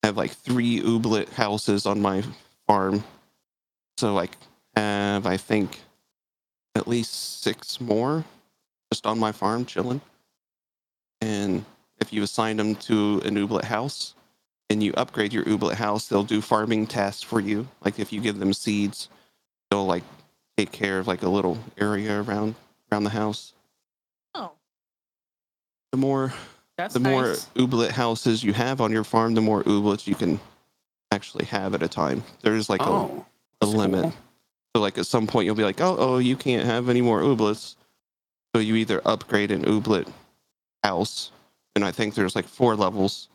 I 0.02 0.08
have 0.08 0.16
like 0.16 0.32
three 0.32 0.80
ooblet 0.80 1.30
houses 1.30 1.86
on 1.86 2.00
my 2.02 2.22
farm. 2.66 3.02
So 3.98 4.12
like 4.14 4.36
have 4.76 5.26
I 5.26 5.36
think 5.36 5.80
at 6.74 6.86
least 6.86 7.42
six 7.42 7.80
more 7.80 8.24
just 8.92 9.06
on 9.06 9.18
my 9.18 9.32
farm 9.32 9.64
chilling. 9.64 10.00
And 11.20 11.64
if 12.00 12.12
you 12.12 12.22
assign 12.22 12.56
them 12.56 12.74
to 12.76 13.20
an 13.24 13.34
ooblet 13.36 13.64
house 13.64 14.14
and 14.70 14.82
you 14.82 14.92
upgrade 14.96 15.32
your 15.32 15.44
ooblet 15.44 15.74
house, 15.74 16.08
they'll 16.08 16.22
do 16.24 16.40
farming 16.40 16.86
tasks 16.86 17.22
for 17.22 17.40
you. 17.40 17.66
Like 17.84 17.98
if 17.98 18.12
you 18.12 18.20
give 18.20 18.38
them 18.38 18.52
seeds, 18.52 19.08
they'll 19.70 19.86
like 19.86 20.04
take 20.56 20.72
care 20.72 20.98
of 20.98 21.06
like 21.06 21.22
a 21.22 21.28
little 21.28 21.58
area 21.78 22.22
around 22.22 22.54
around 22.92 23.04
the 23.04 23.10
house. 23.10 23.52
Oh, 24.34 24.52
The 25.92 25.98
more 25.98 26.32
that's 26.76 26.94
the 26.94 27.00
more 27.00 27.28
nice. 27.28 27.46
ooblet 27.56 27.90
houses 27.90 28.44
you 28.44 28.52
have 28.52 28.80
on 28.80 28.92
your 28.92 29.04
farm, 29.04 29.34
the 29.34 29.40
more 29.40 29.64
ooblets 29.64 30.06
you 30.06 30.14
can 30.14 30.38
actually 31.10 31.46
have 31.46 31.74
at 31.74 31.82
a 31.82 31.88
time. 31.88 32.22
There's 32.42 32.68
like 32.68 32.80
a, 32.82 32.88
oh, 32.88 33.26
a 33.62 33.66
that's 33.66 33.76
limit. 33.76 34.02
cool. 34.02 34.12
So 34.76 34.82
like 34.82 34.98
at 34.98 35.06
some 35.06 35.26
point 35.26 35.46
you'll 35.46 35.54
be 35.54 35.64
like, 35.64 35.80
oh, 35.80 35.96
oh, 35.98 36.18
you 36.18 36.36
can't 36.36 36.66
have 36.66 36.88
any 36.90 37.00
more 37.00 37.22
ooblets. 37.22 37.76
So 38.56 38.60
you 38.60 38.76
either 38.76 39.02
upgrade 39.04 39.50
an 39.50 39.66
ooblet 39.66 40.10
house, 40.82 41.30
and 41.74 41.84
I 41.84 41.90
think 41.90 42.14
there's 42.14 42.34
like 42.34 42.46
four 42.46 42.74
levels, 42.74 43.28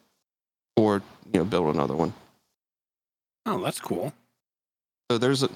or 0.76 1.04
you 1.32 1.38
know 1.38 1.46
build 1.46 1.76
another 1.76 1.96
one. 1.96 2.12
Oh, 3.46 3.62
that's 3.62 3.80
cool. 3.80 4.14
So 5.12 5.20
there's 5.20 5.44
a 5.44 5.50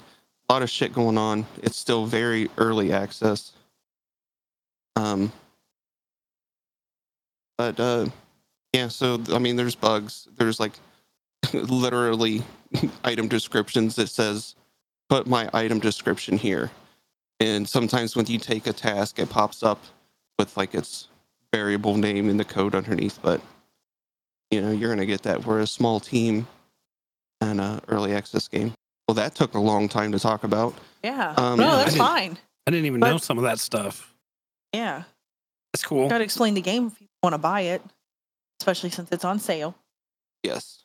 lot 0.48 0.62
of 0.62 0.70
shit 0.70 0.92
going 0.92 1.18
on. 1.18 1.46
It's 1.64 1.76
still 1.76 2.06
very 2.06 2.48
early 2.58 2.92
access. 2.92 3.54
Um, 4.94 5.32
but 7.58 7.80
uh, 7.80 8.06
yeah. 8.72 8.86
So 8.86 9.20
I 9.32 9.40
mean, 9.40 9.56
there's 9.56 9.74
bugs. 9.74 10.28
There's 10.36 10.60
like 10.60 10.74
literally 11.52 12.44
item 13.02 13.26
descriptions 13.26 13.96
that 13.96 14.10
says, 14.10 14.54
"Put 15.08 15.26
my 15.26 15.50
item 15.52 15.80
description 15.80 16.38
here." 16.38 16.70
And 17.40 17.68
sometimes 17.68 18.16
when 18.16 18.26
you 18.26 18.38
take 18.38 18.66
a 18.66 18.72
task, 18.72 19.18
it 19.18 19.28
pops 19.28 19.62
up 19.62 19.82
with 20.38 20.56
like 20.56 20.74
its 20.74 21.08
variable 21.52 21.96
name 21.96 22.28
in 22.30 22.36
the 22.36 22.44
code 22.44 22.74
underneath. 22.74 23.18
But 23.22 23.40
you 24.50 24.60
know, 24.62 24.70
you're 24.70 24.90
gonna 24.90 25.06
get 25.06 25.22
that. 25.22 25.44
We're 25.44 25.60
a 25.60 25.66
small 25.66 26.00
team 26.00 26.46
and 27.40 27.60
a 27.60 27.80
early 27.88 28.14
access 28.14 28.48
game. 28.48 28.72
Well, 29.08 29.14
that 29.16 29.34
took 29.34 29.54
a 29.54 29.58
long 29.60 29.88
time 29.88 30.12
to 30.12 30.18
talk 30.18 30.44
about. 30.44 30.74
Yeah. 31.04 31.34
Um, 31.36 31.58
no, 31.58 31.66
I 31.68 31.76
that's 31.76 31.92
didn't- 31.92 31.98
fine. 32.06 32.38
I 32.66 32.70
didn't 32.70 32.86
even 32.86 33.00
But- 33.00 33.10
know 33.10 33.18
some 33.18 33.38
of 33.38 33.44
that 33.44 33.58
stuff. 33.60 34.12
Yeah. 34.72 35.04
That's 35.72 35.84
cool. 35.84 36.08
Got 36.08 36.18
to 36.18 36.24
explain 36.24 36.54
the 36.54 36.60
game 36.62 36.86
if 36.88 37.00
you 37.00 37.06
want 37.22 37.34
to 37.34 37.38
buy 37.38 37.60
it, 37.62 37.82
especially 38.60 38.90
since 38.90 39.10
it's 39.12 39.24
on 39.24 39.38
sale. 39.38 39.76
Yes. 40.42 40.82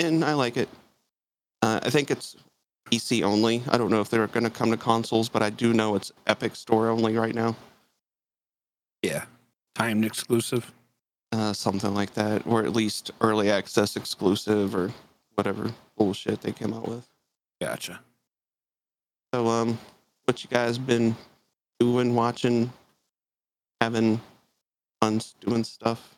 And 0.00 0.24
I 0.24 0.34
like 0.34 0.56
it. 0.56 0.68
Uh, 1.62 1.80
I 1.82 1.90
think 1.90 2.10
it's 2.10 2.36
PC 2.92 3.22
only. 3.22 3.62
I 3.70 3.78
don't 3.78 3.90
know 3.90 4.00
if 4.02 4.10
they're 4.10 4.26
going 4.26 4.44
to 4.44 4.50
come 4.50 4.70
to 4.70 4.76
consoles, 4.76 5.28
but 5.30 5.42
I 5.42 5.48
do 5.50 5.72
know 5.72 5.94
it's 5.94 6.12
Epic 6.26 6.54
Store 6.54 6.88
only 6.90 7.16
right 7.16 7.34
now. 7.34 7.56
Yeah, 9.02 9.24
timed 9.74 10.04
exclusive. 10.04 10.70
Uh, 11.32 11.54
something 11.54 11.94
like 11.94 12.12
that, 12.14 12.46
or 12.46 12.62
at 12.62 12.72
least 12.74 13.10
early 13.22 13.50
access 13.50 13.96
exclusive 13.96 14.76
or 14.76 14.92
whatever 15.34 15.72
bullshit 15.96 16.42
they 16.42 16.52
came 16.52 16.74
out 16.74 16.86
with. 16.86 17.08
Gotcha. 17.60 18.00
So, 19.32 19.46
um, 19.46 19.78
what 20.26 20.44
you 20.44 20.50
guys 20.50 20.76
been 20.76 21.16
doing, 21.80 22.14
watching, 22.14 22.70
having 23.80 24.20
fun, 25.00 25.22
doing 25.40 25.64
stuff? 25.64 26.14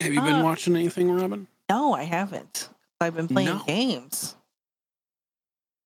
Have 0.00 0.12
you 0.12 0.20
been 0.20 0.36
Uh, 0.40 0.42
watching 0.44 0.74
anything, 0.74 1.12
Robin? 1.12 1.46
No, 1.68 1.92
I 1.94 2.02
haven't. 2.02 2.68
I've 3.00 3.14
been 3.14 3.28
playing 3.28 3.48
No. 3.58 3.64
games. 3.64 4.34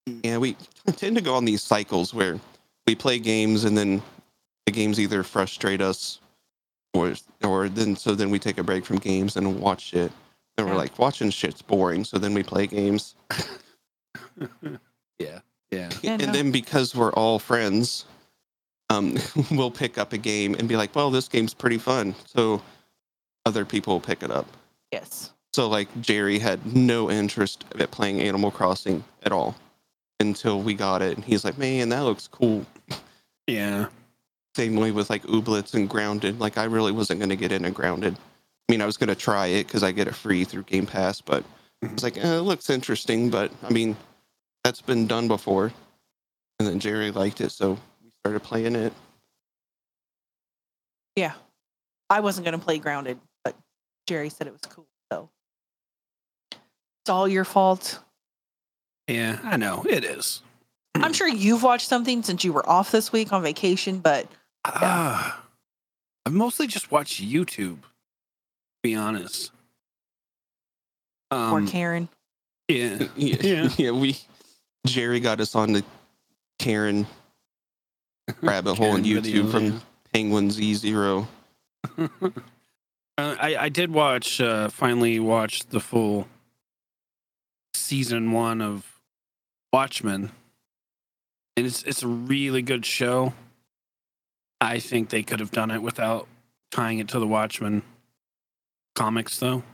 Yeah, 0.06 0.38
we 0.38 0.56
tend 0.96 1.16
to 1.16 1.22
go 1.22 1.34
on 1.34 1.44
these 1.44 1.62
cycles 1.62 2.12
where 2.12 2.38
we 2.86 2.94
play 2.94 3.18
games 3.18 3.64
and 3.64 3.76
then 3.76 4.02
the 4.66 4.72
games 4.72 5.00
either 5.00 5.22
frustrate 5.22 5.80
us 5.80 6.20
or 6.92 7.14
or 7.42 7.68
then 7.68 7.96
so 7.96 8.14
then 8.14 8.30
we 8.30 8.38
take 8.38 8.58
a 8.58 8.62
break 8.62 8.84
from 8.84 8.98
games 8.98 9.36
and 9.36 9.60
watch 9.60 9.82
shit. 9.82 10.12
And 10.56 10.68
we're 10.68 10.76
like, 10.76 11.00
watching 11.00 11.30
shit's 11.30 11.62
boring, 11.62 12.04
so 12.04 12.16
then 12.16 12.32
we 12.32 12.42
play 12.42 12.66
games. 12.66 13.16
Yeah. 15.18 15.38
Yeah. 15.70 15.90
Yeah, 16.02 16.16
and 16.20 16.34
then 16.34 16.50
because 16.50 16.92
we're 16.92 17.12
all 17.12 17.38
friends, 17.38 18.04
um, 18.90 19.16
we'll 19.52 19.70
pick 19.70 19.96
up 19.96 20.12
a 20.12 20.18
game 20.18 20.54
and 20.54 20.68
be 20.68 20.76
like, 20.76 20.94
well, 20.94 21.08
this 21.10 21.28
game's 21.28 21.54
pretty 21.54 21.78
fun. 21.78 22.16
So 22.26 22.60
other 23.46 23.64
people 23.64 23.94
will 23.94 24.00
pick 24.00 24.24
it 24.24 24.32
up. 24.32 24.46
Yes. 24.90 25.32
So 25.52 25.68
like 25.68 25.88
Jerry 26.00 26.40
had 26.40 26.74
no 26.74 27.10
interest 27.10 27.64
at 27.78 27.92
playing 27.92 28.20
Animal 28.20 28.50
Crossing 28.50 29.04
at 29.22 29.30
all 29.30 29.54
until 30.20 30.60
we 30.60 30.74
got 30.74 31.02
it. 31.02 31.16
And 31.16 31.24
he's 31.24 31.44
like, 31.44 31.58
man, 31.58 31.88
that 31.90 32.00
looks 32.00 32.28
cool. 32.28 32.64
Yeah. 33.46 33.86
Same 34.56 34.76
way 34.76 34.90
with 34.90 35.10
like 35.10 35.22
Ooblets 35.24 35.74
and 35.74 35.88
Grounded. 35.88 36.40
Like 36.40 36.58
I 36.58 36.64
really 36.64 36.92
wasn't 36.92 37.20
going 37.20 37.30
to 37.30 37.36
get 37.36 37.52
into 37.52 37.70
Grounded. 37.70 38.14
I 38.14 38.72
mean, 38.72 38.80
I 38.80 38.86
was 38.86 38.96
going 38.96 39.08
to 39.08 39.14
try 39.14 39.46
it 39.46 39.66
because 39.66 39.82
I 39.82 39.92
get 39.92 40.08
it 40.08 40.14
free 40.14 40.44
through 40.44 40.62
Game 40.62 40.86
Pass, 40.86 41.20
but 41.20 41.44
I 41.82 41.92
was 41.92 42.02
like, 42.02 42.16
eh, 42.16 42.36
it 42.38 42.40
looks 42.40 42.70
interesting. 42.70 43.30
But 43.30 43.52
I 43.62 43.70
mean, 43.70 43.96
that's 44.62 44.80
been 44.80 45.06
done 45.06 45.28
before. 45.28 45.72
And 46.58 46.68
then 46.68 46.78
Jerry 46.78 47.10
liked 47.10 47.40
it, 47.40 47.50
so 47.50 47.72
we 48.02 48.10
started 48.20 48.40
playing 48.40 48.76
it. 48.76 48.92
Yeah. 51.16 51.32
I 52.08 52.20
wasn't 52.20 52.44
going 52.44 52.58
to 52.58 52.64
play 52.64 52.78
Grounded, 52.78 53.18
but 53.42 53.56
Jerry 54.06 54.28
said 54.28 54.46
it 54.46 54.52
was 54.52 54.62
cool. 54.68 54.86
So 55.10 55.28
it's 56.52 57.10
all 57.10 57.26
your 57.26 57.44
fault. 57.44 57.98
Yeah. 59.08 59.38
I 59.44 59.56
know 59.56 59.84
it 59.88 60.04
is. 60.04 60.42
I'm 60.94 61.12
sure 61.12 61.28
you've 61.28 61.62
watched 61.62 61.88
something 61.88 62.22
since 62.22 62.44
you 62.44 62.52
were 62.52 62.68
off 62.68 62.90
this 62.90 63.12
week 63.12 63.32
on 63.32 63.42
vacation, 63.42 63.98
but 63.98 64.28
Ah, 64.64 65.42
I've 66.24 66.32
mostly 66.32 66.66
just 66.66 66.90
watched 66.90 67.20
YouTube. 67.22 67.80
To 67.82 67.88
be 68.82 68.94
honest. 68.94 69.50
or 71.30 71.38
Um, 71.38 71.66
Karen. 71.68 72.08
yeah. 72.68 73.04
yeah, 73.16 73.36
Yeah. 73.42 73.68
yeah, 73.76 73.90
we 73.90 74.16
Jerry 74.86 75.20
got 75.20 75.40
us 75.40 75.54
on 75.54 75.72
the 75.72 75.84
Karen 76.58 77.06
rabbit 78.42 78.76
hole 78.76 78.92
on 78.92 79.04
YouTube 79.04 79.44
videos, 79.46 79.50
from 79.50 79.82
Penguin 80.12 80.50
Z 80.50 80.74
Zero. 80.74 81.28
Uh, 83.16 83.36
I 83.38 83.56
I 83.56 83.68
did 83.68 83.92
watch 83.92 84.40
uh, 84.40 84.68
finally 84.68 85.20
watched 85.20 85.70
the 85.70 85.78
full 85.78 86.26
season 87.72 88.32
one 88.32 88.60
of 88.60 88.93
Watchmen, 89.74 90.30
and 91.56 91.66
it's 91.66 91.82
it's 91.82 92.04
a 92.04 92.06
really 92.06 92.62
good 92.62 92.86
show. 92.86 93.32
I 94.60 94.78
think 94.78 95.08
they 95.08 95.24
could 95.24 95.40
have 95.40 95.50
done 95.50 95.72
it 95.72 95.82
without 95.82 96.28
tying 96.70 97.00
it 97.00 97.08
to 97.08 97.18
the 97.18 97.26
Watchmen 97.26 97.82
comics, 98.94 99.36
though. 99.40 99.64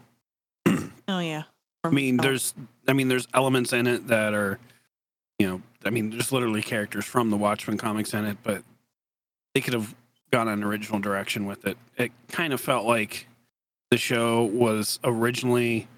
Oh, 1.07 1.19
yeah. 1.19 1.43
I 1.85 1.91
mean, 1.91 2.17
there's, 2.17 2.55
I 2.89 2.95
mean, 2.95 3.09
there's 3.09 3.29
elements 3.35 3.75
in 3.75 3.87
it 3.87 4.07
that 4.07 4.33
are, 4.33 4.59
you 5.39 5.47
know, 5.47 5.63
I 5.85 5.91
mean, 5.91 6.09
there's 6.09 6.33
literally 6.33 6.63
characters 6.63 7.05
from 7.05 7.29
the 7.29 7.37
Watchmen 7.37 7.77
comics 7.77 8.15
in 8.15 8.25
it, 8.25 8.39
but 8.43 8.63
they 9.55 9.61
could 9.61 9.75
have 9.75 9.95
gone 10.33 10.49
an 10.49 10.65
original 10.65 10.99
direction 10.99 11.45
with 11.45 11.67
it. 11.67 11.77
It 11.99 12.13
kind 12.29 12.55
of 12.55 12.61
felt 12.63 12.87
like 12.87 13.27
the 13.91 13.99
show 13.99 14.45
was 14.45 14.99
originally 15.05 15.89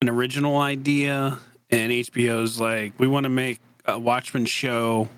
an 0.00 0.08
original 0.08 0.58
idea, 0.58 1.40
and 1.70 1.92
HBO's 1.92 2.60
like, 2.60 2.92
we 2.98 3.06
want 3.06 3.24
to 3.24 3.30
make 3.30 3.60
a 3.86 3.98
Watchmen 3.98 4.46
show. 4.46 5.08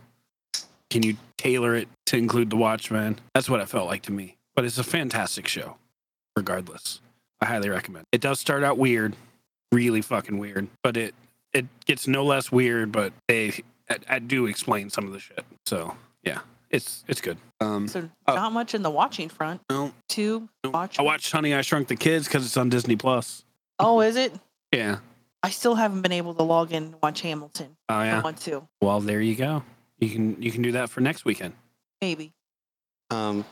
Can 0.90 1.02
you 1.02 1.16
tailor 1.37 1.74
it 1.74 1.88
to 2.06 2.16
include 2.16 2.50
the 2.50 2.56
Watchmen? 2.56 3.18
That's 3.35 3.50
what 3.50 3.61
it 3.61 3.68
felt 3.68 3.87
like 3.88 4.02
to 4.02 4.12
me. 4.12 4.37
But 4.54 4.64
it's 4.64 4.78
a 4.78 4.85
fantastic 4.85 5.48
show, 5.48 5.76
regardless. 6.37 7.00
I 7.40 7.46
highly 7.46 7.68
recommend. 7.68 8.06
It 8.12 8.20
does 8.20 8.40
start 8.40 8.64
out 8.64 8.78
weird, 8.78 9.14
really 9.72 10.00
fucking 10.00 10.38
weird, 10.38 10.68
but 10.82 10.96
it 10.96 11.14
it 11.52 11.66
gets 11.85 12.06
no 12.06 12.24
less 12.24 12.50
weird. 12.50 12.92
But 12.92 13.12
they 13.28 13.62
I, 13.90 13.96
I 14.09 14.18
do 14.20 14.46
explain 14.46 14.88
some 14.88 15.06
of 15.06 15.12
the 15.12 15.18
shit. 15.20 15.44
So 15.66 15.94
yeah, 16.22 16.38
it's 16.70 17.04
it's 17.09 17.20
good. 17.20 17.37
Um, 17.61 17.88
So 17.88 18.09
Oh. 18.26 18.35
not 18.35 18.52
much 18.52 18.74
in 18.74 18.82
the 18.82 18.90
watching 18.90 19.28
front. 19.28 19.61
no, 19.68 19.92
Two 20.09 20.48
no. 20.64 20.70
watch. 20.70 20.98
I 20.98 21.02
watched 21.02 21.30
Honey 21.30 21.52
I 21.54 21.61
Shrunk 21.61 21.88
the 21.88 21.96
Kids 21.96 22.26
because 22.26 22.46
it's 22.46 22.56
on 22.56 22.70
Disney 22.70 22.96
Plus. 22.96 23.44
Oh, 23.78 24.00
is 24.00 24.16
it? 24.16 24.32
Yeah. 24.72 24.98
I 25.46 25.50
still 25.50 25.76
haven't 25.76 26.02
been 26.02 26.11
able 26.11 26.35
to 26.35 26.42
log 26.42 26.72
in 26.72 26.82
and 26.82 26.94
watch 27.00 27.20
Hamilton. 27.20 27.76
Oh 27.88 28.02
yeah, 28.02 28.18
I 28.18 28.20
want 28.20 28.38
to. 28.38 28.66
Well, 28.80 29.00
there 29.00 29.20
you 29.20 29.37
go. 29.37 29.62
You 30.00 30.11
can 30.11 30.42
you 30.42 30.50
can 30.50 30.61
do 30.61 30.72
that 30.72 30.90
for 30.90 31.00
next 31.00 31.24
weekend. 31.24 31.54
Maybe. 32.02 32.32
Um, 33.12 33.44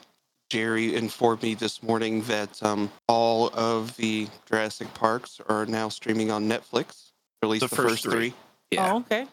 Jerry 0.51 0.97
informed 0.97 1.45
me 1.45 1.55
this 1.55 1.85
morning 1.85 2.23
that 2.23 2.61
um, 2.65 2.91
all 3.07 3.49
of 3.55 3.97
the 3.97 4.27
Jurassic 4.51 4.93
Parks 4.95 5.41
are 5.49 5.67
now 5.67 5.89
streaming 5.89 6.33
on 6.33 6.49
Netflix. 6.49 7.13
Or 7.41 7.47
at 7.47 7.49
least 7.51 7.61
The 7.63 7.69
the, 7.69 7.77
first 7.77 7.89
first, 7.91 8.03
three. 8.03 8.31
three. 8.31 8.35
Yeah. 8.73 8.93
Oh, 8.93 8.97
okay. 8.99 9.27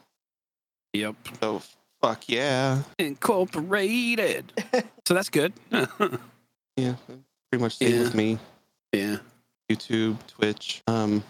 Yep. 0.94 1.16
So 1.42 1.64
fuck 2.00 2.30
yeah. 2.30 2.84
Incorporated. 3.00 4.54
so 5.08 5.16
that's 5.16 5.30
good. 5.30 5.54
Yeah, 6.78 6.94
pretty 7.52 7.62
much 7.64 7.74
stayed 7.76 7.96
Yeah. 7.96 8.00
with 8.04 8.16
me. 8.16 8.40
Yeah. 8.94 9.18
YouTube, 9.70 10.16
Twitch, 10.28 10.82
um, 10.88 11.22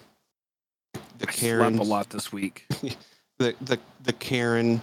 the 1.22 1.30
I 1.30 1.32
Karen, 1.32 1.78
a 1.78 1.84
lot 1.84 2.10
this 2.10 2.32
week. 2.32 2.66
the 3.40 3.56
the 3.62 3.80
the 4.04 4.14
Karen. 4.14 4.82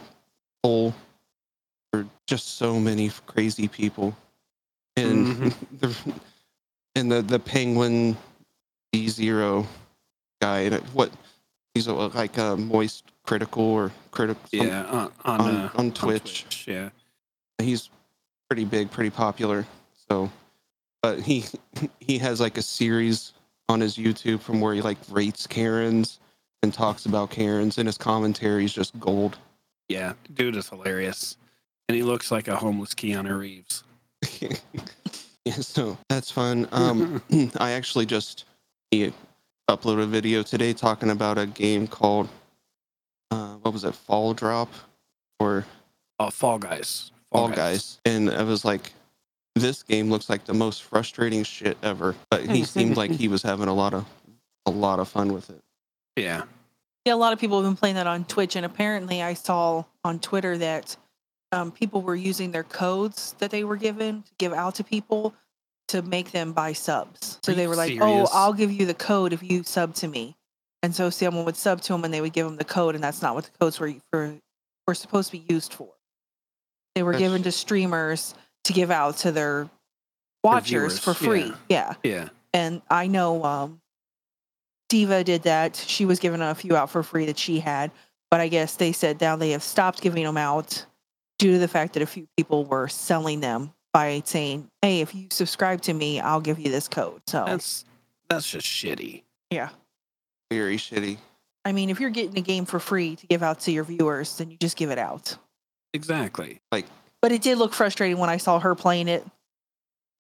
There 0.62 0.92
are 2.03 2.07
just 2.27 2.57
so 2.59 2.79
many 2.79 3.11
crazy 3.27 3.68
people, 3.68 4.16
and 4.96 5.27
Mhm. 5.27 5.55
the 5.81 5.96
and 6.94 7.11
the 7.11 7.22
the 7.22 7.38
Penguin 7.38 8.16
Z 8.94 9.09
zero 9.09 9.66
guy. 10.40 10.61
And 10.61 10.77
what 10.92 11.11
he's 11.74 11.87
a, 11.87 11.94
like 11.94 12.37
a 12.38 12.57
moist 12.57 13.05
critical 13.24 13.62
or 13.64 13.92
critical. 14.11 14.42
Yeah. 14.53 14.85
On, 14.85 15.12
on, 15.24 15.40
on, 15.40 15.57
uh, 15.57 15.70
on 15.77 15.92
Twitch. 15.92 16.64
Yeah. 16.66 16.90
he's 17.59 17.90
pretty 18.48 18.64
big, 18.64 18.90
pretty 18.90 19.11
popular. 19.11 19.66
So, 20.11 20.31
but 21.03 21.20
he 21.20 21.44
he 22.01 22.18
has 22.18 22.40
like 22.40 22.59
a 22.59 22.62
series 22.62 23.33
on 23.70 23.81
his 23.81 23.96
YouTube 23.96 24.40
from 24.40 24.61
where 24.61 24.74
he 24.74 24.83
like 24.83 24.98
rates 25.11 25.46
Karens 25.46 26.20
and 26.62 26.73
talks 26.73 27.07
about 27.07 27.31
Karens, 27.31 27.79
and 27.79 27.87
his 27.87 27.99
commentary 27.99 28.64
is 28.64 28.73
just 28.73 28.99
gold. 28.99 29.38
Yeah. 29.88 30.14
Dude 30.35 30.57
is 30.57 30.68
hilarious. 30.68 31.37
And 31.88 31.97
he 31.97 32.03
looks 32.03 32.31
like 32.31 32.49
a 32.49 32.57
homeless 32.57 32.94
Keanu 32.94 33.38
Reeves. 33.38 33.85
yeah, 35.44 35.55
so 35.55 35.97
that's 36.09 36.31
fun. 36.31 36.68
Um, 36.73 37.23
I 37.59 37.73
actually 37.73 38.07
just 38.07 38.44
he 38.90 39.12
uploaded 39.71 40.03
a 40.03 40.07
video 40.07 40.42
today 40.42 40.73
talking 40.73 41.11
about 41.11 41.38
a 41.38 41.47
game 41.47 41.87
called 41.87 42.29
uh, 43.31 43.55
what 43.57 43.73
was 43.73 43.85
it, 43.85 43.94
Fall 43.94 44.35
Drop 44.35 44.71
or 45.40 45.64
Oh, 46.21 46.31
Fall 46.31 46.59
Guys. 46.59 47.12
Fall 47.31 47.49
Guys, 47.49 48.01
and 48.05 48.31
I 48.31 48.42
was 48.42 48.64
like, 48.64 48.92
this 49.55 49.83
game 49.83 50.11
looks 50.11 50.29
like 50.29 50.44
the 50.44 50.55
most 50.55 50.83
frustrating 50.83 51.44
shit 51.44 51.77
ever. 51.83 52.14
But 52.31 52.47
he 52.47 52.64
seemed 52.64 52.97
like 52.97 53.11
he 53.11 53.29
was 53.29 53.42
having 53.42 53.68
a 53.68 53.75
lot 53.75 53.94
of 53.94 54.05
a 54.66 54.71
lot 54.71 54.99
of 54.99 55.09
fun 55.09 55.33
with 55.33 55.49
it. 55.51 55.61
Yeah. 56.22 56.42
Yeah, 57.04 57.14
a 57.14 57.16
lot 57.16 57.33
of 57.33 57.38
people 57.38 57.62
have 57.62 57.70
been 57.70 57.76
playing 57.76 57.94
that 57.94 58.07
on 58.07 58.24
Twitch, 58.24 58.54
and 58.57 58.66
apparently, 58.66 59.22
I 59.22 59.35
saw 59.35 59.85
on 60.04 60.18
Twitter 60.18 60.59
that 60.59 60.96
um, 61.52 61.72
people 61.72 62.02
were 62.02 62.14
using 62.16 62.50
their 62.52 62.64
codes 62.64 63.35
that 63.38 63.50
they 63.50 63.64
were 63.64 63.76
given 63.76 64.22
to 64.24 64.31
give 64.38 64.52
out 64.52 64.74
to 64.76 64.85
people 64.85 65.35
to 65.88 66.02
make 66.02 66.33
them 66.33 66.52
buy 66.52 66.74
subs. 66.74 67.38
So 67.42 67.52
they 67.54 67.66
were 67.66 67.76
like, 67.76 67.88
serious? 67.92 68.02
"Oh, 68.02 68.28
I'll 68.33 68.52
give 68.52 68.70
you 68.70 68.85
the 68.85 68.92
code 68.94 69.33
if 69.33 69.42
you 69.42 69.62
sub 69.62 69.94
to 69.96 70.09
me," 70.09 70.37
and 70.83 70.94
so 70.94 71.09
someone 71.09 71.46
would 71.46 71.57
sub 71.57 71.81
to 71.83 71.94
them, 71.94 72.04
and 72.04 72.12
they 72.12 72.20
would 72.20 72.35
give 72.35 72.44
them 72.46 72.57
the 72.57 72.64
code, 72.64 72.94
and 72.94 73.02
that's 73.02 73.22
not 73.22 73.35
what 73.35 73.44
the 73.44 73.59
codes 73.59 73.81
were 73.81 73.94
for 74.12 74.37
were 74.87 74.94
supposed 74.94 75.31
to 75.31 75.38
be 75.38 75.44
used 75.48 75.72
for. 75.72 75.88
They 76.94 77.02
were 77.02 77.12
That's- 77.12 77.26
given 77.26 77.42
to 77.44 77.52
streamers 77.52 78.35
to 78.64 78.72
give 78.74 78.90
out 78.90 79.16
to 79.18 79.33
their 79.33 79.70
watchers 80.44 80.98
for 80.98 81.14
free. 81.14 81.52
yeah. 81.70 81.94
Yeah. 82.02 82.28
and 82.52 82.83
I 82.90 83.07
know 83.07 83.44
um, 83.44 83.81
Diva 84.88 85.22
did 85.24 85.42
that. 85.42 85.77
She 85.77 86.05
was 86.05 86.18
giving 86.18 86.40
a 86.40 86.55
few 86.55 86.77
out 86.77 86.90
for 86.90 87.03
free 87.03 87.27
that 87.27 87.38
she 87.38 87.61
had, 87.61 87.90
but 88.31 88.40
I 88.40 88.48
guess 88.48 88.77
they 88.77 88.92
said 88.92 89.20
now 89.20 89.37
they 89.37 89.51
have 89.51 89.62
stopped 89.62 90.01
giving 90.01 90.24
them 90.24 90.37
out 90.37 90.85
due 91.38 91.53
to 91.53 91.59
the 91.59 91.68
fact 91.68 91.94
that 91.94 92.03
a 92.03 92.07
few 92.07 92.27
people 92.37 92.64
were 92.64 92.88
selling 92.88 93.40
them 93.40 93.72
by 93.92 94.22
saying, 94.24 94.70
"Hey, 94.83 95.01
if 95.01 95.14
you 95.14 95.29
subscribe 95.31 95.83
to 95.83 95.92
me, 95.92 96.20
I'll 96.20 96.40
give 96.40 96.59
you 96.59 96.70
this 96.70 96.88
code." 96.88 97.22
So 97.27 97.44
That's 97.46 97.85
that's 98.29 98.51
just 98.51 98.66
shitty. 98.66 99.22
yeah, 99.51 99.70
Very 100.51 100.77
shitty. 100.77 101.18
I 101.64 101.72
mean, 101.72 101.90
if 101.90 102.01
you're 102.01 102.11
getting 102.11 102.38
a 102.38 102.42
game 102.42 102.64
for 102.64 102.79
free 102.79 103.16
to 103.16 103.27
give 103.27 103.42
out 103.42 103.61
to 103.61 103.72
your 103.72 103.85
viewers, 103.85 104.38
then 104.38 104.51
you 104.51 104.57
just 104.57 104.77
give 104.77 104.90
it 104.90 104.98
out. 104.98 105.37
Exactly. 105.92 106.61
Like, 106.72 106.87
but 107.20 107.33
it 107.33 107.42
did 107.42 107.59
look 107.59 107.74
frustrating 107.74 108.18
when 108.18 108.31
I 108.31 108.37
saw 108.38 108.59
her 108.59 108.74
playing 108.74 109.09
it. 109.09 109.27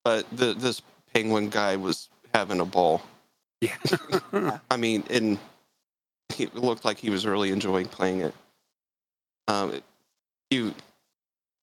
But 0.04 0.26
the 0.30 0.52
this 0.54 0.82
penguin 1.14 1.48
guy 1.48 1.76
was 1.76 2.08
having 2.34 2.60
a 2.60 2.64
ball. 2.66 3.02
Yeah. 3.60 3.76
I 4.70 4.76
mean, 4.76 5.04
and 5.10 5.38
he 6.32 6.44
it 6.44 6.54
looked 6.54 6.84
like 6.84 6.98
he 6.98 7.10
was 7.10 7.26
really 7.26 7.50
enjoying 7.50 7.86
playing 7.88 8.20
it. 8.20 8.34
Um, 9.48 9.72
it- 9.74 9.84
you 10.50 10.74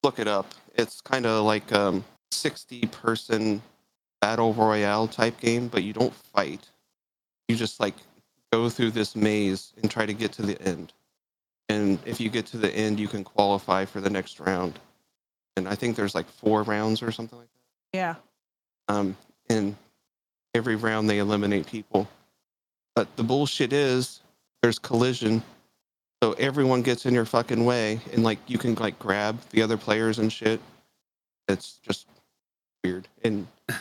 look 0.04 0.20
it 0.20 0.28
up. 0.28 0.54
It's 0.76 1.02
kind 1.02 1.26
of 1.26 1.44
like 1.46 1.72
um 1.72 2.04
60 2.32 2.82
person 2.88 3.62
battle 4.22 4.54
royale 4.54 5.08
type 5.08 5.40
game, 5.40 5.68
but 5.68 5.84
you 5.84 5.94
don't 5.94 6.14
fight. 6.14 6.70
You 7.48 7.56
just 7.56 7.80
like 7.80 7.96
go 8.52 8.70
through 8.70 8.92
this 8.92 9.16
maze 9.16 9.74
and 9.82 9.90
try 9.90 10.06
to 10.06 10.14
get 10.14 10.32
to 10.34 10.42
the 10.44 10.62
end. 10.62 10.94
And 11.70 11.98
if 12.06 12.20
you 12.20 12.30
get 12.30 12.46
to 12.48 12.58
the 12.58 12.72
end, 12.76 13.00
you 13.00 13.08
can 13.08 13.24
qualify 13.24 13.86
for 13.86 14.02
the 14.02 14.10
next 14.10 14.40
round. 14.40 14.78
And 15.58 15.68
I 15.68 15.74
think 15.76 15.96
there's 15.96 16.14
like 16.14 16.30
four 16.30 16.62
rounds 16.64 17.02
or 17.02 17.12
something 17.12 17.40
like 17.40 17.48
that. 17.48 17.98
Yeah, 17.98 18.16
Um, 18.88 19.18
and 19.50 19.76
every 20.56 20.76
round 20.76 21.10
they 21.10 21.20
eliminate 21.20 21.68
people. 21.68 22.08
But 22.96 23.14
the 23.18 23.24
bullshit 23.24 23.74
is 23.74 24.22
there's 24.62 24.80
collision. 24.80 25.44
So 26.24 26.32
everyone 26.34 26.82
gets 26.82 27.06
in 27.06 27.14
your 27.14 27.26
fucking 27.26 27.66
way 27.66 28.00
and 28.14 28.24
like 28.24 28.40
you 28.48 28.58
can 28.58 28.74
like 28.76 28.98
grab 28.98 29.40
the 29.52 29.62
other 29.62 29.78
players 29.78 30.18
and 30.18 30.32
shit. 30.32 30.62
It's 31.50 31.74
just 31.88 32.08
weird. 32.84 33.08
And 33.24 33.48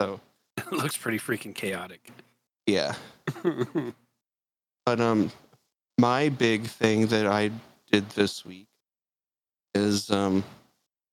so 0.00 0.20
it 0.56 0.72
looks 0.72 0.96
pretty 0.96 1.18
freaking 1.18 1.54
chaotic. 1.54 2.10
yeah. 2.66 2.94
But 4.86 5.00
um 5.00 5.32
my 5.98 6.28
big 6.28 6.64
thing 6.66 7.06
that 7.06 7.26
I 7.26 7.50
did 7.90 8.10
this 8.10 8.44
week 8.44 8.66
is 9.74 10.10
um 10.10 10.44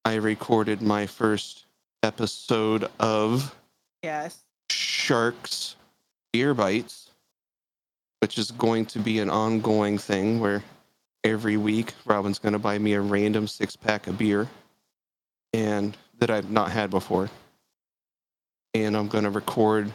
I 0.03 0.15
recorded 0.15 0.81
my 0.81 1.07
first 1.07 1.65
episode 2.03 2.89
of 2.99 3.55
yes, 4.03 4.43
Sharks 4.69 5.75
Beer 6.33 6.53
Bites, 6.53 7.09
which 8.19 8.37
is 8.37 8.51
going 8.51 8.85
to 8.87 8.99
be 8.99 9.19
an 9.19 9.29
ongoing 9.29 9.97
thing 9.97 10.39
where 10.39 10.63
every 11.23 11.57
week 11.57 11.93
Robin's 12.05 12.39
going 12.39 12.53
to 12.53 12.59
buy 12.59 12.77
me 12.79 12.93
a 12.93 13.01
random 13.01 13.47
six 13.47 13.75
pack 13.75 14.07
of 14.07 14.17
beer 14.17 14.47
and 15.53 15.95
that 16.19 16.29
I've 16.29 16.49
not 16.49 16.71
had 16.71 16.89
before. 16.89 17.29
And 18.73 18.95
I'm 18.95 19.07
going 19.07 19.25
to 19.25 19.29
record 19.29 19.91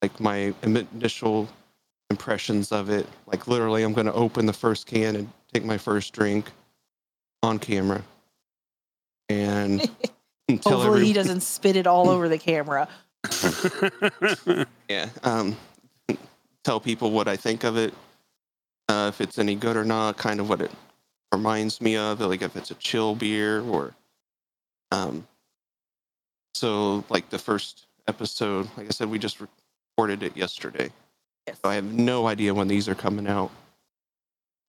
like 0.00 0.18
my 0.20 0.54
initial 0.62 1.48
impressions 2.10 2.72
of 2.72 2.88
it. 2.88 3.06
Like 3.26 3.46
literally, 3.46 3.82
I'm 3.82 3.92
going 3.92 4.06
to 4.06 4.12
open 4.12 4.46
the 4.46 4.52
first 4.52 4.86
can 4.86 5.16
and 5.16 5.30
take 5.52 5.64
my 5.64 5.76
first 5.76 6.12
drink 6.12 6.50
on 7.42 7.58
camera. 7.58 8.02
And 9.28 9.80
hopefully 10.50 10.86
every- 10.86 11.04
he 11.06 11.12
doesn't 11.12 11.42
spit 11.42 11.76
it 11.76 11.86
all 11.86 12.08
over 12.08 12.28
the 12.28 12.38
camera. 12.38 12.88
yeah 14.88 15.08
um 15.22 15.56
tell 16.64 16.80
people 16.80 17.10
what 17.10 17.28
i 17.28 17.36
think 17.36 17.64
of 17.64 17.76
it 17.76 17.92
uh 18.88 19.06
if 19.08 19.20
it's 19.20 19.38
any 19.38 19.54
good 19.54 19.76
or 19.76 19.84
not 19.84 20.16
kind 20.16 20.40
of 20.40 20.48
what 20.48 20.60
it 20.60 20.70
reminds 21.32 21.80
me 21.80 21.96
of 21.96 22.20
like 22.20 22.42
if 22.42 22.56
it's 22.56 22.70
a 22.70 22.74
chill 22.76 23.14
beer 23.14 23.60
or 23.62 23.94
um 24.92 25.26
so 26.54 27.04
like 27.10 27.28
the 27.30 27.38
first 27.38 27.86
episode 28.08 28.68
like 28.76 28.86
i 28.86 28.90
said 28.90 29.08
we 29.10 29.18
just 29.18 29.38
recorded 29.40 30.22
it 30.22 30.36
yesterday. 30.36 30.90
Yes. 31.46 31.58
so 31.62 31.70
i 31.70 31.74
have 31.74 31.84
no 31.92 32.26
idea 32.26 32.52
when 32.54 32.68
these 32.68 32.88
are 32.88 32.94
coming 32.94 33.26
out. 33.26 33.50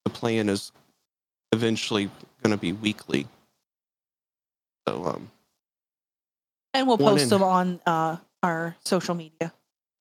The 0.06 0.12
plan 0.12 0.48
is 0.48 0.72
eventually 1.52 2.10
going 2.44 2.52
to 2.56 2.58
be 2.58 2.72
weekly. 2.72 3.28
So 4.88 5.04
um 5.06 5.30
And 6.74 6.88
we'll 6.88 6.98
post 6.98 7.24
in- 7.24 7.30
them 7.30 7.44
on 7.44 7.80
uh, 7.86 8.18
our 8.44 8.76
social 8.84 9.16
media. 9.16 9.54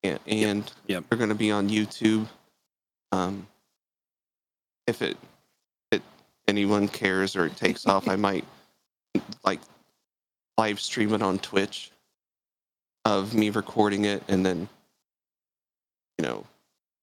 Yeah, 0.03 0.19
and 0.27 0.71
Yep. 0.87 1.05
they're 1.09 1.19
going 1.19 1.31
to 1.31 1.35
be 1.35 1.51
on 1.51 1.69
YouTube. 1.69 2.29
Um, 3.13 3.47
if 4.87 5.03
it, 5.03 5.17
it 5.91 6.03
anyone 6.47 6.89
cares 6.89 7.35
or 7.35 7.47
it 7.47 7.57
takes 7.57 7.87
off, 7.87 8.09
I 8.09 8.17
might 8.17 8.45
like 9.45 9.61
live 10.59 10.81
stream 10.81 11.13
it 11.15 11.23
on 11.23 11.39
Twitch 11.39 11.91
of 13.05 13.35
me 13.35 13.51
recording 13.51 14.05
it, 14.05 14.23
and 14.29 14.45
then 14.45 14.69
you 16.19 16.25
know 16.25 16.45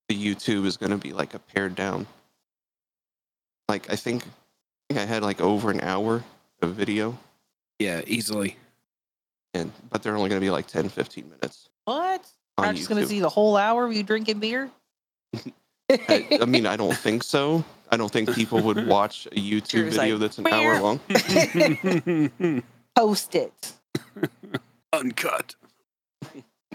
the 0.09 0.15
YouTube 0.15 0.65
is 0.65 0.77
going 0.77 0.91
to 0.91 0.97
be 0.97 1.13
like 1.13 1.33
a 1.33 1.39
pared 1.39 1.75
down. 1.75 2.07
Like 3.69 3.91
I 3.91 3.95
think, 3.95 4.23
I 4.23 4.93
think 4.93 4.99
I 4.99 5.05
had 5.05 5.23
like 5.23 5.41
over 5.41 5.71
an 5.71 5.81
hour 5.81 6.23
of 6.61 6.73
video, 6.75 7.17
yeah, 7.79 8.01
easily. 8.05 8.57
And 9.53 9.71
but 9.89 10.01
they're 10.03 10.15
only 10.15 10.29
going 10.29 10.39
to 10.41 10.45
be 10.45 10.49
like 10.51 10.67
10, 10.67 10.89
15 10.89 11.29
minutes 11.29 11.69
What? 11.85 12.25
on 12.57 12.65
I'm 12.67 12.75
just 12.75 12.89
going 12.89 13.01
to 13.01 13.07
see 13.07 13.19
the 13.19 13.29
whole 13.29 13.55
hour 13.57 13.85
of 13.85 13.93
you 13.93 14.03
drinking 14.03 14.39
beer? 14.39 14.69
I, 15.89 16.39
I 16.41 16.45
mean, 16.45 16.65
I 16.65 16.75
don't 16.77 16.95
think 16.95 17.23
so. 17.23 17.63
I 17.91 17.97
don't 17.97 18.11
think 18.11 18.33
people 18.33 18.61
would 18.61 18.87
watch 18.87 19.27
a 19.27 19.35
YouTube 19.35 19.67
Drew's 19.69 19.95
video 19.97 20.15
like, 20.17 20.21
that's 20.21 20.37
an 20.39 20.47
hour 20.47 20.79
long. 20.81 20.99
Post 22.95 23.35
it. 23.35 23.73
Uncut. 24.91 25.55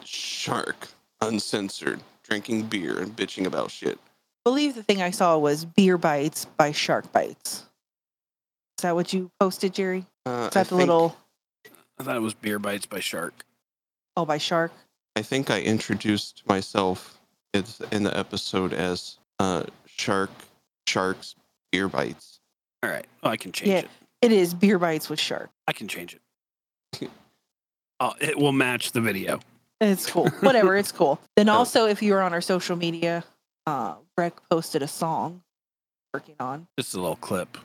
Shark, 0.04 0.88
uncensored, 1.20 2.00
drinking 2.22 2.64
beer 2.64 2.98
and 3.00 3.14
bitching 3.16 3.46
about 3.46 3.70
shit. 3.70 3.98
believe 4.44 4.74
the 4.74 4.82
thing 4.82 5.02
I 5.02 5.10
saw 5.10 5.36
was 5.38 5.64
Beer 5.64 5.98
Bites 5.98 6.44
by 6.56 6.72
Shark 6.72 7.10
Bites. 7.12 7.64
Is 8.78 8.82
that 8.82 8.94
what 8.94 9.12
you 9.12 9.30
posted, 9.40 9.74
Jerry? 9.74 10.06
Uh, 10.24 10.30
Is 10.30 10.56
I 10.56 10.62
that 10.62 10.68
the 10.68 10.76
think- 10.76 10.78
little. 10.80 11.16
I 11.98 12.04
thought 12.04 12.16
it 12.16 12.22
was 12.22 12.34
Beer 12.34 12.58
Bites 12.58 12.86
by 12.86 13.00
Shark. 13.00 13.44
Oh, 14.16 14.24
by 14.24 14.38
Shark. 14.38 14.72
I 15.16 15.22
think 15.22 15.50
I 15.50 15.60
introduced 15.60 16.42
myself 16.46 17.18
in 17.52 18.02
the 18.04 18.16
episode 18.16 18.72
as 18.72 19.18
uh, 19.38 19.64
Shark 19.86 20.30
Sharks 20.86 21.34
Beer 21.72 21.88
Bites. 21.88 22.40
All 22.82 22.90
right. 22.90 23.06
Oh, 23.22 23.30
I 23.30 23.36
can 23.36 23.52
change 23.52 23.68
Yeah. 23.70 23.78
it. 23.78 23.88
It 24.22 24.32
is 24.32 24.52
beer 24.54 24.78
bites 24.78 25.08
with 25.08 25.20
Shark. 25.20 25.50
I 25.68 25.72
can 25.72 25.86
change 25.88 26.14
it. 26.14 27.10
oh, 28.00 28.14
it 28.20 28.36
will 28.38 28.52
match 28.52 28.92
the 28.92 29.00
video. 29.00 29.40
It's 29.80 30.10
cool. 30.10 30.28
Whatever, 30.40 30.76
it's 30.76 30.90
cool. 30.92 31.20
Then 31.36 31.48
also, 31.48 31.86
if 31.86 32.02
you 32.02 32.12
were 32.14 32.22
on 32.22 32.32
our 32.32 32.40
social 32.40 32.74
media, 32.76 33.22
uh, 33.66 33.94
Breck 34.16 34.34
posted 34.50 34.82
a 34.82 34.88
song 34.88 35.42
working 36.12 36.34
on. 36.40 36.66
Just 36.76 36.94
a 36.94 37.00
little 37.00 37.14
clip. 37.16 37.58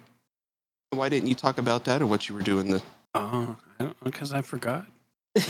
Why 0.92 1.10
didn't 1.10 1.28
you 1.30 1.34
talk 1.36 1.58
about 1.58 1.86
that 1.86 2.02
or 2.04 2.08
what 2.08 2.30
you 2.30 2.36
were 2.36 2.42
doing? 2.44 2.70
The 2.70 2.84
Oh, 3.16 3.56
because 4.04 4.34
I 4.34 4.42
forgot. 4.42 4.86
so 5.38 5.46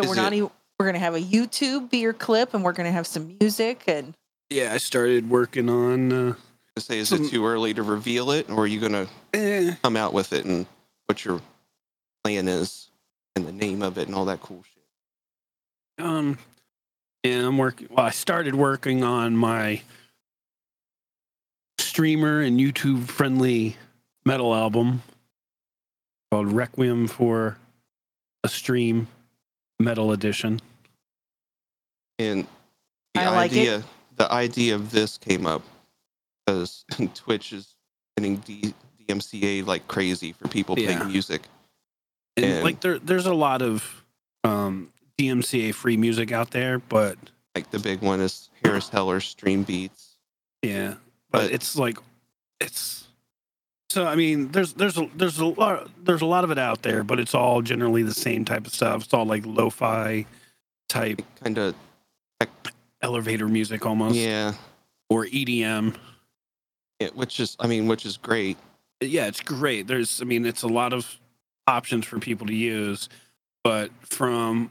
Is 0.00 0.08
we're 0.08 0.14
not 0.14 0.32
it- 0.32 0.36
even. 0.36 0.50
We're 0.78 0.86
gonna 0.86 0.98
have 0.98 1.14
a 1.14 1.20
YouTube 1.20 1.90
beer 1.90 2.12
clip, 2.12 2.54
and 2.54 2.64
we're 2.64 2.72
gonna 2.72 2.90
have 2.90 3.06
some 3.06 3.36
music, 3.40 3.84
and 3.86 4.14
Yeah, 4.50 4.72
I 4.72 4.78
started 4.78 5.30
working 5.30 5.68
on. 5.70 6.12
Uh, 6.12 6.34
to 6.74 6.82
say, 6.82 6.98
is 6.98 7.10
Some- 7.10 7.24
it 7.24 7.28
too 7.30 7.46
early 7.46 7.72
to 7.74 7.82
reveal 7.84 8.30
it, 8.32 8.50
or 8.50 8.64
are 8.64 8.66
you 8.66 8.80
gonna 8.80 9.06
eh, 9.32 9.74
come 9.82 9.96
out 9.96 10.12
with 10.12 10.32
it 10.32 10.44
and 10.44 10.66
what 11.06 11.24
your 11.24 11.40
plan 12.24 12.48
is 12.48 12.88
and 13.36 13.46
the 13.46 13.52
name 13.52 13.82
of 13.82 13.96
it 13.98 14.08
and 14.08 14.16
all 14.16 14.24
that 14.24 14.40
cool 14.40 14.64
shit? 14.64 16.04
um, 16.04 16.36
yeah, 17.22 17.46
I'm 17.46 17.58
working. 17.58 17.86
Well, 17.90 18.06
I 18.06 18.10
started 18.10 18.54
working 18.56 19.04
on 19.04 19.36
my 19.36 19.82
streamer 21.78 22.40
and 22.40 22.58
YouTube 22.58 23.06
friendly 23.08 23.76
metal 24.24 24.54
album 24.54 25.02
called 26.32 26.50
Requiem 26.50 27.08
for 27.08 27.58
a 28.42 28.48
Stream 28.48 29.06
Metal 29.78 30.12
Edition. 30.12 30.60
And 32.18 32.46
the 33.12 33.20
I 33.20 33.28
like 33.28 33.52
it. 33.52 33.58
idea, 33.58 33.82
the 34.16 34.32
idea 34.32 34.74
of 34.76 34.90
this 34.92 35.18
came 35.18 35.46
up 35.46 35.60
because 36.46 36.86
Twitch 37.14 37.52
is 37.52 37.74
getting 38.16 38.36
D- 38.38 38.72
DMCA 39.06 39.66
like 39.66 39.86
crazy 39.88 40.32
for 40.32 40.48
people 40.48 40.78
Yeah. 40.78 40.96
playing 40.96 41.12
music. 41.12 41.42
And, 42.38 42.46
And- 42.46 42.64
like 42.64 42.80
there, 42.80 42.98
there's 42.98 43.26
a 43.26 43.34
lot 43.34 43.60
of 43.60 44.02
um, 44.42 44.90
DMCA 45.18 45.74
free 45.74 45.98
music 45.98 46.32
out 46.32 46.50
there, 46.52 46.78
but 46.78 47.18
Like 47.54 47.70
the 47.70 47.78
big 47.78 48.00
one 48.00 48.22
is 48.22 48.48
Harris 48.64 48.88
Heller 48.88 49.20
Stream 49.20 49.64
Beats. 49.64 50.16
Yeah, 50.62 50.94
but, 51.30 51.42
But- 51.42 51.50
it's 51.52 51.76
like 51.76 51.98
it's 52.58 53.06
so. 53.92 54.06
I 54.06 54.16
mean, 54.16 54.50
there's 54.52 54.72
there's 54.72 54.98
a, 54.98 55.08
there's 55.14 55.38
a 55.38 55.46
lot 55.46 55.88
there's 56.04 56.22
a 56.22 56.26
lot 56.26 56.44
of 56.44 56.50
it 56.50 56.58
out 56.58 56.82
there, 56.82 57.04
but 57.04 57.20
it's 57.20 57.34
all 57.34 57.62
generally 57.62 58.02
the 58.02 58.14
same 58.14 58.44
type 58.44 58.66
of 58.66 58.74
stuff. 58.74 59.04
It's 59.04 59.14
all 59.14 59.24
like 59.26 59.44
lo-fi 59.46 60.26
type 60.88 61.22
Kind 61.42 61.58
of, 61.58 61.74
elevator 63.00 63.48
music 63.48 63.84
almost, 63.86 64.16
yeah, 64.16 64.54
or 65.08 65.26
EDM. 65.26 65.94
yeah, 67.00 67.08
which 67.14 67.40
is, 67.40 67.56
I 67.58 67.66
mean, 67.66 67.86
which 67.86 68.06
is 68.06 68.16
great. 68.16 68.56
Yeah, 69.00 69.26
it's 69.26 69.40
great. 69.40 69.86
There's, 69.86 70.20
I 70.22 70.24
mean, 70.24 70.46
it's 70.46 70.62
a 70.62 70.68
lot 70.68 70.92
of 70.92 71.18
options 71.66 72.06
for 72.06 72.18
people 72.18 72.46
to 72.46 72.54
use, 72.54 73.08
but 73.64 73.90
from 74.02 74.70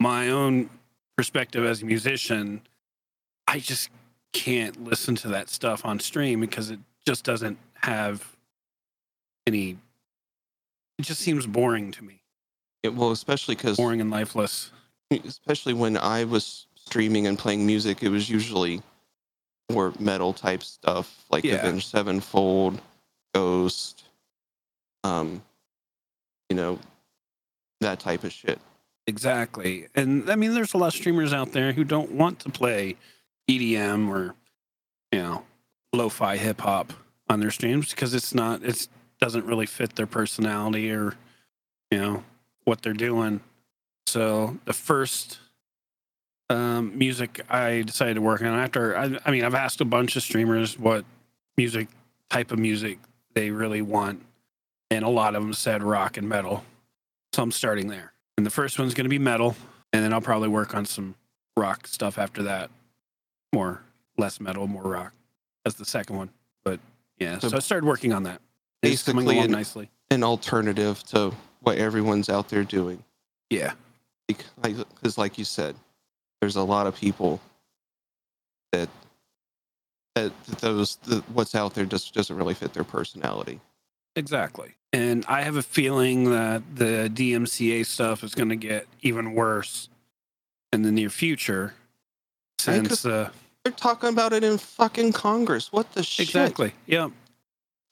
my 0.00 0.30
own 0.30 0.68
perspective 1.16 1.64
as 1.64 1.82
a 1.82 1.86
musician, 1.86 2.62
I 3.46 3.60
just 3.60 3.90
can't 4.32 4.82
listen 4.82 5.14
to 5.16 5.28
that 5.28 5.48
stuff 5.48 5.84
on 5.84 6.00
stream 6.00 6.40
because 6.40 6.70
it 6.70 6.80
just 7.06 7.24
doesn't 7.24 7.58
have 7.74 8.31
any. 9.46 9.78
It 10.98 11.02
just 11.02 11.20
seems 11.20 11.46
boring 11.46 11.90
to 11.92 12.04
me, 12.04 12.20
It, 12.82 12.94
well, 12.94 13.10
especially 13.10 13.54
because, 13.54 13.76
boring 13.76 14.00
and 14.00 14.10
lifeless. 14.10 14.70
especially 15.24 15.74
when 15.74 15.96
I 15.96 16.24
was 16.24 16.66
streaming 16.74 17.26
and 17.26 17.38
playing 17.38 17.66
music, 17.66 18.02
it 18.02 18.08
was 18.08 18.28
usually 18.30 18.82
more 19.70 19.92
metal 19.98 20.32
type 20.32 20.62
stuff 20.62 21.24
like 21.30 21.44
Yeah. 21.44 21.54
Avenged 21.54 21.88
Sevenfold, 21.88 22.80
Ghost, 23.34 24.04
um, 25.04 25.42
you 26.48 26.56
know, 26.56 26.78
that 27.80 27.98
type 27.98 28.24
of 28.24 28.32
shit. 28.32 28.60
Exactly. 29.06 29.88
And 29.94 30.30
I 30.30 30.36
mean, 30.36 30.54
there's 30.54 30.74
a 30.74 30.78
lot 30.78 30.88
of 30.88 30.94
streamers 30.94 31.32
out 31.32 31.52
there 31.52 31.72
who 31.72 31.82
don't 31.84 32.12
want 32.12 32.38
to 32.40 32.50
play 32.50 32.96
EDM 33.50 34.08
or, 34.08 34.34
you 35.10 35.20
know, 35.20 35.44
lo 35.92 36.08
fi 36.08 36.36
hip 36.36 36.60
hop 36.60 36.92
on 37.28 37.40
their 37.40 37.50
streams 37.50 37.90
because 37.90 38.14
it's 38.14 38.34
not, 38.34 38.62
it 38.62 38.86
doesn't 39.22 39.46
really 39.46 39.66
fit 39.66 39.94
their 39.94 40.08
personality 40.08 40.90
or, 40.90 41.14
you 41.92 41.98
know, 41.98 42.24
what 42.64 42.82
they're 42.82 42.92
doing. 42.92 43.40
So 44.08 44.58
the 44.64 44.72
first 44.72 45.38
um, 46.50 46.98
music 46.98 47.40
I 47.48 47.82
decided 47.82 48.14
to 48.14 48.20
work 48.20 48.42
on 48.42 48.48
after, 48.48 48.98
I, 48.98 49.16
I 49.24 49.30
mean, 49.30 49.44
I've 49.44 49.54
asked 49.54 49.80
a 49.80 49.84
bunch 49.84 50.16
of 50.16 50.24
streamers 50.24 50.76
what 50.76 51.04
music, 51.56 51.86
type 52.30 52.50
of 52.50 52.58
music 52.58 52.98
they 53.34 53.52
really 53.52 53.80
want. 53.80 54.26
And 54.90 55.04
a 55.04 55.08
lot 55.08 55.36
of 55.36 55.42
them 55.44 55.54
said 55.54 55.84
rock 55.84 56.16
and 56.16 56.28
metal. 56.28 56.64
So 57.32 57.44
I'm 57.44 57.52
starting 57.52 57.86
there. 57.86 58.12
And 58.36 58.44
the 58.44 58.50
first 58.50 58.76
one's 58.76 58.92
going 58.92 59.04
to 59.04 59.08
be 59.08 59.20
metal, 59.20 59.54
and 59.92 60.02
then 60.02 60.12
I'll 60.12 60.20
probably 60.20 60.48
work 60.48 60.74
on 60.74 60.84
some 60.84 61.14
rock 61.56 61.86
stuff 61.86 62.18
after 62.18 62.42
that. 62.42 62.70
More, 63.54 63.82
less 64.18 64.40
metal, 64.40 64.66
more 64.66 64.82
rock 64.82 65.12
as 65.64 65.76
the 65.76 65.84
second 65.84 66.16
one. 66.16 66.30
But 66.64 66.80
yeah, 67.20 67.38
so, 67.38 67.50
So 67.50 67.56
I 67.56 67.60
started 67.60 67.86
working 67.86 68.12
on 68.12 68.24
that. 68.24 68.40
Basically 68.82 69.38
an- 69.38 69.50
nicely. 69.50 69.88
An 70.10 70.22
alternative 70.22 71.02
to 71.04 71.32
what 71.60 71.78
everyone's 71.78 72.28
out 72.28 72.48
there 72.48 72.64
doing. 72.64 73.02
Yeah, 73.48 73.72
Because, 74.26 75.16
like 75.18 75.38
you 75.38 75.44
said, 75.44 75.74
there's 76.40 76.56
a 76.56 76.62
lot 76.62 76.86
of 76.86 76.96
people 76.96 77.40
that 78.72 78.88
that 80.14 80.32
those 80.60 80.96
the, 81.04 81.20
what's 81.32 81.54
out 81.54 81.74
there 81.74 81.84
just 81.86 82.12
doesn't 82.14 82.36
really 82.36 82.52
fit 82.54 82.72
their 82.74 82.84
personality. 82.84 83.60
exactly. 84.16 84.74
And 84.94 85.24
I 85.26 85.40
have 85.42 85.56
a 85.56 85.62
feeling 85.62 86.30
that 86.30 86.62
the 86.74 87.10
DMCA 87.14 87.86
stuff 87.86 88.22
is 88.22 88.34
going 88.34 88.50
to 88.50 88.56
get 88.56 88.86
even 89.00 89.32
worse 89.32 89.88
in 90.70 90.82
the 90.82 90.92
near 90.92 91.08
future. 91.08 91.72
Since 92.58 93.06
uh, 93.06 93.30
They're 93.64 93.72
talking 93.72 94.10
about 94.10 94.34
it 94.34 94.44
in 94.44 94.58
fucking 94.58 95.12
Congress. 95.12 95.72
What 95.72 95.92
the 95.92 96.02
shit? 96.02 96.26
exactly, 96.26 96.74
yeah, 96.86 97.08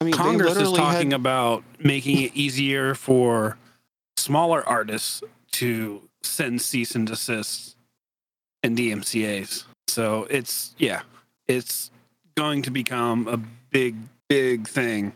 I 0.01 0.03
mean, 0.03 0.13
Congress 0.13 0.57
is 0.57 0.71
talking 0.71 1.11
had- 1.11 1.19
about 1.19 1.63
making 1.79 2.19
it 2.21 2.33
easier 2.33 2.95
for 2.95 3.57
smaller 4.17 4.67
artists 4.67 5.21
to 5.51 6.01
send 6.23 6.61
cease 6.61 6.95
and 6.95 7.07
desist 7.07 7.75
and 8.63 8.75
DMCA's. 8.75 9.65
So 9.87 10.25
it's 10.29 10.73
yeah, 10.79 11.01
it's 11.47 11.91
going 12.35 12.63
to 12.63 12.71
become 12.71 13.27
a 13.27 13.37
big, 13.69 13.95
big 14.27 14.67
thing 14.67 15.13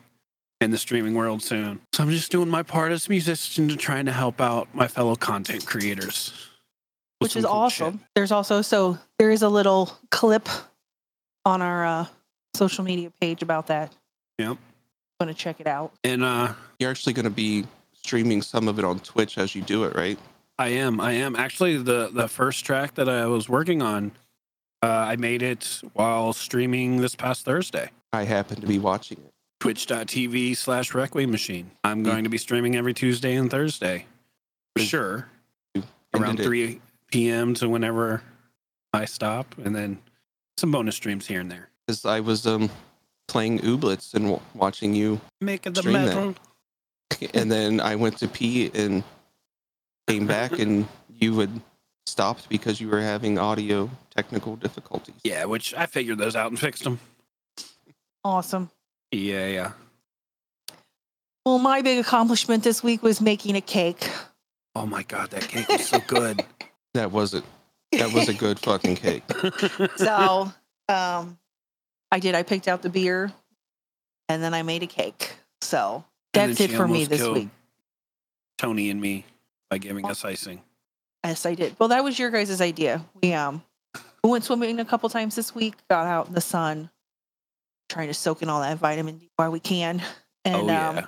in 0.62 0.70
the 0.70 0.78
streaming 0.78 1.16
world 1.16 1.42
soon. 1.42 1.82
So 1.94 2.04
I'm 2.04 2.12
just 2.12 2.32
doing 2.32 2.50
my 2.50 2.62
part 2.62 2.92
as 2.92 3.08
a 3.08 3.10
musician 3.10 3.68
to 3.70 3.76
trying 3.76 4.06
to 4.06 4.12
help 4.12 4.40
out 4.40 4.68
my 4.74 4.88
fellow 4.88 5.16
content 5.16 5.66
creators. 5.66 6.32
which 7.20 7.36
is 7.36 7.44
cool 7.44 7.54
awesome. 7.54 7.98
shit. 7.98 8.08
There's 8.16 8.32
also 8.32 8.62
so 8.62 9.00
there 9.18 9.32
is 9.32 9.42
a 9.42 9.50
little 9.50 9.98
clip 10.12 10.48
on 11.44 11.64
our 11.64 11.86
uh, 11.86 12.06
social 12.56 12.84
media 12.84 13.12
page 13.20 13.42
about 13.42 13.68
that. 13.68 13.92
Yep. 14.38 14.58
Want 15.20 15.30
to 15.30 15.34
check 15.34 15.60
it 15.60 15.68
out? 15.68 15.94
And 16.04 16.24
uh 16.24 16.54
You're 16.80 16.92
actually 16.92 17.14
going 17.14 17.26
to 17.26 17.30
be 17.30 17.66
streaming 17.94 18.42
some 18.42 18.68
of 18.68 18.78
it 18.80 18.86
on 18.86 19.00
Twitch 19.00 19.38
as 19.38 19.56
you 19.56 19.62
do 19.62 19.86
it, 19.86 19.96
right? 19.96 20.20
I 20.58 20.70
am. 20.70 21.02
I 21.02 21.14
am 21.14 21.36
actually 21.36 21.78
the 21.78 22.10
the 22.12 22.28
first 22.28 22.66
track 22.66 22.96
that 22.96 23.10
I 23.10 23.26
was 23.26 23.50
working 23.50 23.82
on. 23.82 24.12
Uh, 24.84 24.88
I 24.88 25.16
made 25.16 25.42
it 25.42 25.82
while 25.94 26.32
streaming 26.34 27.02
this 27.02 27.16
past 27.16 27.44
Thursday. 27.44 27.90
I 28.14 28.24
happen 28.24 28.62
to 28.62 28.68
be 28.68 28.78
watching 28.78 29.18
it. 29.18 29.34
Twitch.tv 29.60 30.56
slash 30.56 30.94
Requiem 30.94 31.32
Machine. 31.32 31.72
I'm 31.84 32.04
going 32.04 32.24
to 32.24 32.30
be 32.30 32.38
streaming 32.38 32.76
every 32.76 32.94
Tuesday 32.94 33.36
and 33.36 33.50
Thursday. 33.50 34.06
For 34.76 34.84
sure. 34.84 35.28
Around 36.14 36.38
3 36.38 36.80
p.m. 37.08 37.56
to 37.56 37.68
whenever 37.68 38.22
I 38.94 39.06
stop. 39.06 39.56
And 39.64 39.76
then 39.76 39.98
some 40.58 40.72
bonus 40.72 40.96
streams 40.96 41.26
here 41.26 41.42
and 41.42 41.52
there. 41.52 41.70
Because 41.88 42.06
I 42.06 42.20
was 42.20 42.46
um 42.46 42.70
playing 43.28 43.60
Ooblets 43.60 44.14
and 44.14 44.26
w- 44.26 44.42
watching 44.54 44.94
you, 44.96 45.20
Making 45.42 45.74
the 45.74 45.82
Stream 45.82 45.94
that. 45.94 47.32
and 47.34 47.52
then 47.52 47.80
I 47.80 47.96
went 47.96 48.18
to 48.20 48.28
pee 48.28 48.72
and 48.74 49.04
came 50.08 50.28
back, 50.28 50.52
and 50.60 50.88
you 51.10 51.40
had 51.40 51.62
stopped 52.06 52.50
because 52.50 52.80
you 52.80 52.90
were 52.90 53.02
having 53.02 53.38
audio 53.40 53.90
technical 54.16 54.56
difficulties. 54.56 55.16
Yeah, 55.24 55.46
which 55.46 55.74
I 55.74 55.86
figured 55.86 56.18
those 56.18 56.36
out 56.36 56.52
and 56.52 56.60
fixed 56.60 56.84
them. 56.84 57.00
Awesome. 58.24 58.70
Yeah, 59.12 59.48
yeah. 59.48 59.72
Well, 61.46 61.60
my 61.60 61.82
big 61.82 62.00
accomplishment 62.00 62.64
this 62.64 62.82
week 62.84 63.04
was 63.04 63.22
making 63.22 63.56
a 63.56 63.62
cake. 63.62 64.10
Oh 64.76 64.86
my 64.86 65.04
God, 65.04 65.30
that 65.32 65.48
cake 65.48 65.70
was 65.70 65.88
so 65.88 66.00
good. 66.08 66.44
That 66.96 67.12
was 67.12 67.34
it. 67.34 67.44
That 67.92 68.14
was 68.14 68.30
a 68.30 68.34
good 68.34 68.58
fucking 68.58 68.96
cake. 68.96 69.24
so, 69.98 70.50
um, 70.88 71.38
I 72.16 72.20
did. 72.20 72.34
I 72.34 72.44
picked 72.44 72.70
out 72.70 72.82
the 72.82 72.88
beer, 72.88 73.30
and 74.30 74.42
then 74.42 74.54
I 74.54 74.64
made 74.64 74.84
a 74.84 74.88
cake. 74.88 75.34
So 75.60 76.06
that's 76.32 76.62
it 76.62 76.72
for 76.72 76.88
me 76.88 77.04
this 77.04 77.28
week. 77.28 77.50
Tony 78.58 78.90
and 78.90 79.02
me 79.02 79.26
by 79.70 79.80
giving 79.80 80.06
us 80.06 80.24
icing. 80.24 80.62
Yes, 81.26 81.46
I 81.46 81.56
did. 81.56 81.76
Well, 81.78 81.90
that 81.90 82.06
was 82.06 82.18
your 82.18 82.30
guys' 82.30 82.62
idea. 82.62 83.04
We 83.22 83.34
um 83.34 83.62
we 84.24 84.30
went 84.30 84.46
swimming 84.46 84.80
a 84.80 84.86
couple 84.86 85.10
times 85.10 85.36
this 85.36 85.54
week, 85.54 85.74
got 85.90 86.08
out 86.08 86.30
in 86.30 86.34
the 86.34 86.40
sun, 86.40 86.90
trying 87.90 88.08
to 88.08 88.14
soak 88.14 88.42
in 88.42 88.48
all 88.48 88.62
that 88.62 88.78
vitamin 88.78 89.18
D 89.18 89.30
while 89.36 89.52
we 89.52 89.60
can. 89.60 90.02
And 90.46 90.56
oh 90.56 90.66
yeah. 90.68 90.90
um 90.90 91.08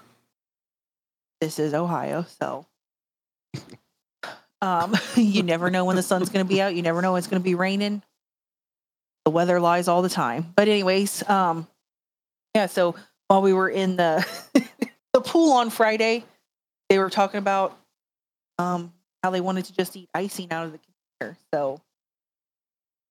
this 1.39 1.57
is 1.57 1.73
Ohio, 1.73 2.25
so 2.37 2.65
um 4.61 4.93
you 5.15 5.41
never 5.41 5.71
know 5.71 5.85
when 5.85 5.95
the 5.95 6.03
sun's 6.03 6.29
gonna 6.29 6.43
be 6.43 6.61
out, 6.61 6.75
you 6.75 6.81
never 6.81 7.01
know 7.01 7.13
when 7.13 7.19
it's 7.19 7.27
gonna 7.27 7.39
be 7.39 7.55
raining. 7.55 8.03
The 9.27 9.31
weather 9.31 9.59
lies 9.59 9.89
all 9.89 10.01
the 10.01 10.07
time. 10.07 10.53
But 10.55 10.69
anyways, 10.69 11.27
um 11.29 11.67
yeah, 12.55 12.67
so 12.67 12.95
while 13.27 13.41
we 13.41 13.51
were 13.51 13.67
in 13.67 13.97
the 13.97 14.25
the 15.13 15.19
pool 15.19 15.51
on 15.51 15.69
Friday, 15.69 16.23
they 16.87 16.97
were 16.97 17.09
talking 17.09 17.39
about 17.39 17.77
um 18.57 18.93
how 19.21 19.31
they 19.31 19.41
wanted 19.41 19.65
to 19.65 19.73
just 19.73 19.97
eat 19.97 20.07
icing 20.13 20.49
out 20.53 20.65
of 20.65 20.71
the 20.71 20.79
container. 21.19 21.37
So 21.53 21.81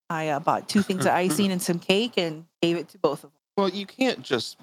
I 0.08 0.28
uh, 0.28 0.40
bought 0.40 0.70
two 0.70 0.80
things 0.80 1.04
of 1.04 1.12
icing 1.12 1.52
and 1.52 1.60
some 1.60 1.78
cake 1.78 2.14
and 2.16 2.46
gave 2.62 2.78
it 2.78 2.88
to 2.88 2.98
both 2.98 3.22
of 3.22 3.32
them. 3.32 3.40
Well, 3.58 3.68
you 3.68 3.84
can't 3.84 4.22
just 4.22 4.56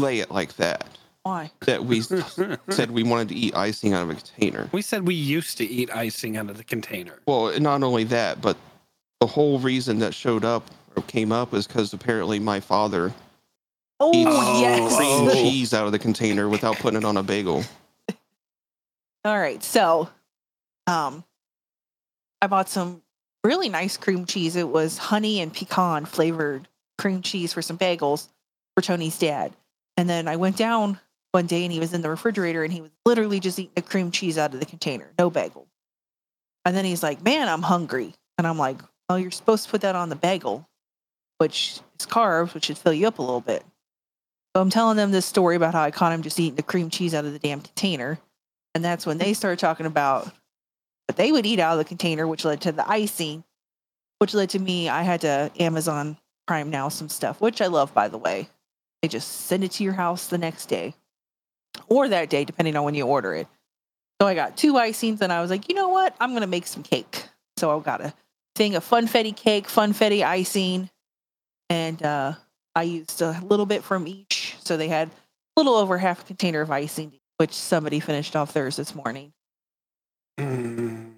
lay 0.00 0.18
it 0.18 0.32
like 0.32 0.56
that. 0.56 0.88
Why? 1.22 1.52
That 1.66 1.84
we 1.84 2.00
said 2.70 2.90
we 2.90 3.04
wanted 3.04 3.28
to 3.28 3.36
eat 3.36 3.54
icing 3.54 3.92
out 3.92 4.02
of 4.02 4.10
a 4.10 4.14
container. 4.14 4.68
we 4.72 4.82
said 4.82 5.06
we 5.06 5.14
used 5.14 5.56
to 5.58 5.64
eat 5.64 5.94
icing 5.94 6.36
out 6.36 6.50
of 6.50 6.56
the 6.56 6.64
container. 6.64 7.20
Well, 7.26 7.60
not 7.60 7.84
only 7.84 8.02
that, 8.04 8.40
but 8.42 8.56
the 9.20 9.28
whole 9.28 9.60
reason 9.60 10.00
that 10.00 10.14
showed 10.14 10.44
up 10.44 10.68
or 10.70 10.79
came 11.06 11.32
up 11.32 11.54
is 11.54 11.66
because 11.66 11.92
apparently 11.92 12.38
my 12.38 12.60
father 12.60 13.12
Oh, 13.98 14.12
eats 14.14 14.60
yes. 14.60 14.96
cream 14.96 15.28
Oh. 15.28 15.34
cheese 15.34 15.74
out 15.74 15.86
of 15.86 15.92
the 15.92 15.98
container 15.98 16.48
without 16.48 16.76
putting 16.76 16.98
it 16.98 17.04
on 17.04 17.16
a 17.16 17.22
bagel. 17.22 17.64
All 19.24 19.38
right. 19.38 19.62
So 19.62 20.08
um 20.86 21.24
I 22.42 22.46
bought 22.46 22.68
some 22.68 23.02
really 23.44 23.68
nice 23.68 23.96
cream 23.96 24.24
cheese. 24.26 24.56
It 24.56 24.68
was 24.68 24.96
honey 24.98 25.40
and 25.40 25.52
pecan 25.52 26.04
flavored 26.06 26.68
cream 26.98 27.22
cheese 27.22 27.52
for 27.52 27.62
some 27.62 27.76
bagels 27.78 28.28
for 28.74 28.82
Tony's 28.82 29.18
dad. 29.18 29.54
And 29.96 30.08
then 30.08 30.28
I 30.28 30.36
went 30.36 30.56
down 30.56 30.98
one 31.32 31.46
day 31.46 31.64
and 31.64 31.72
he 31.72 31.78
was 31.80 31.92
in 31.92 32.00
the 32.02 32.08
refrigerator 32.10 32.64
and 32.64 32.72
he 32.72 32.80
was 32.80 32.90
literally 33.04 33.38
just 33.40 33.58
eating 33.58 33.72
the 33.74 33.82
cream 33.82 34.10
cheese 34.10 34.38
out 34.38 34.54
of 34.54 34.60
the 34.60 34.66
container, 34.66 35.10
no 35.18 35.28
bagel. 35.30 35.66
And 36.64 36.74
then 36.76 36.84
he's 36.84 37.02
like, 37.02 37.22
Man, 37.22 37.48
I'm 37.48 37.62
hungry. 37.62 38.14
And 38.38 38.46
I'm 38.46 38.58
like, 38.58 38.78
Well, 39.08 39.18
you're 39.18 39.30
supposed 39.30 39.64
to 39.64 39.70
put 39.70 39.82
that 39.82 39.94
on 39.96 40.08
the 40.08 40.16
bagel, 40.16 40.66
which 41.40 41.80
is 41.98 42.06
carbs, 42.06 42.52
which 42.52 42.66
should 42.66 42.76
fill 42.76 42.92
you 42.92 43.08
up 43.08 43.18
a 43.18 43.22
little 43.22 43.40
bit. 43.40 43.64
So 44.54 44.60
I'm 44.60 44.68
telling 44.68 44.98
them 44.98 45.10
this 45.10 45.24
story 45.24 45.56
about 45.56 45.72
how 45.72 45.82
I 45.82 45.90
caught 45.90 46.12
him 46.12 46.20
just 46.20 46.38
eating 46.38 46.56
the 46.56 46.62
cream 46.62 46.90
cheese 46.90 47.14
out 47.14 47.24
of 47.24 47.32
the 47.32 47.38
damn 47.38 47.62
container. 47.62 48.18
And 48.74 48.84
that's 48.84 49.06
when 49.06 49.16
they 49.16 49.32
started 49.32 49.58
talking 49.58 49.86
about 49.86 50.30
what 51.08 51.16
they 51.16 51.32
would 51.32 51.46
eat 51.46 51.58
out 51.58 51.72
of 51.72 51.78
the 51.78 51.84
container, 51.84 52.28
which 52.28 52.44
led 52.44 52.60
to 52.62 52.72
the 52.72 52.86
icing, 52.86 53.42
which 54.18 54.34
led 54.34 54.50
to 54.50 54.58
me. 54.58 54.90
I 54.90 55.02
had 55.02 55.22
to 55.22 55.50
Amazon 55.58 56.18
Prime 56.46 56.68
now 56.68 56.90
some 56.90 57.08
stuff, 57.08 57.40
which 57.40 57.62
I 57.62 57.68
love, 57.68 57.94
by 57.94 58.08
the 58.08 58.18
way. 58.18 58.48
They 59.00 59.08
just 59.08 59.46
send 59.46 59.64
it 59.64 59.70
to 59.72 59.84
your 59.84 59.94
house 59.94 60.26
the 60.26 60.36
next 60.36 60.66
day 60.66 60.94
or 61.88 62.06
that 62.08 62.28
day, 62.28 62.44
depending 62.44 62.76
on 62.76 62.84
when 62.84 62.94
you 62.94 63.06
order 63.06 63.34
it. 63.34 63.48
So 64.20 64.26
I 64.28 64.34
got 64.34 64.58
two 64.58 64.74
icings 64.74 65.22
and 65.22 65.32
I 65.32 65.40
was 65.40 65.50
like, 65.50 65.70
you 65.70 65.74
know 65.74 65.88
what? 65.88 66.14
I'm 66.20 66.30
going 66.30 66.42
to 66.42 66.46
make 66.46 66.66
some 66.66 66.82
cake. 66.82 67.24
So 67.56 67.74
I 67.74 67.82
got 67.82 68.02
a 68.02 68.12
thing 68.56 68.74
of 68.74 68.86
funfetti 68.86 69.34
cake, 69.34 69.68
funfetti 69.68 70.22
icing, 70.22 70.90
and 71.70 72.02
uh, 72.02 72.34
I 72.74 72.82
used 72.82 73.22
a 73.22 73.40
little 73.42 73.64
bit 73.64 73.82
from 73.82 74.06
each. 74.06 74.56
So 74.62 74.76
they 74.76 74.88
had 74.88 75.08
a 75.08 75.12
little 75.56 75.74
over 75.74 75.96
half 75.96 76.20
a 76.20 76.24
container 76.24 76.60
of 76.60 76.70
icing, 76.70 77.12
which 77.38 77.54
somebody 77.54 78.00
finished 78.00 78.36
off 78.36 78.52
theirs 78.52 78.76
this 78.76 78.94
morning. 78.94 79.32
Mm. 80.38 81.12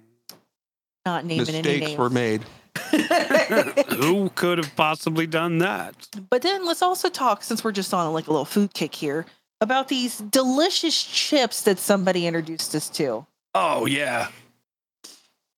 Not 1.05 1.25
naming 1.25 1.49
any 1.49 1.57
Mistakes 1.57 1.87
names. 1.87 1.97
were 1.97 2.09
made. 2.09 2.43
Who 3.89 4.29
could 4.29 4.57
have 4.57 4.75
possibly 4.75 5.27
done 5.27 5.57
that? 5.59 6.07
but 6.29 6.41
then 6.41 6.65
let's 6.65 6.81
also 6.81 7.09
talk, 7.09 7.43
since 7.43 7.63
we're 7.63 7.71
just 7.71 7.93
on 7.93 8.11
like 8.13 8.27
a 8.27 8.31
little 8.31 8.45
food 8.45 8.73
kick 8.73 8.95
here, 8.95 9.25
about 9.61 9.87
these 9.87 10.17
delicious 10.17 11.01
chips 11.03 11.61
that 11.63 11.79
somebody 11.79 12.25
introduced 12.25 12.73
us 12.75 12.89
to. 12.89 13.25
Oh 13.53 13.85
yeah. 13.85 14.29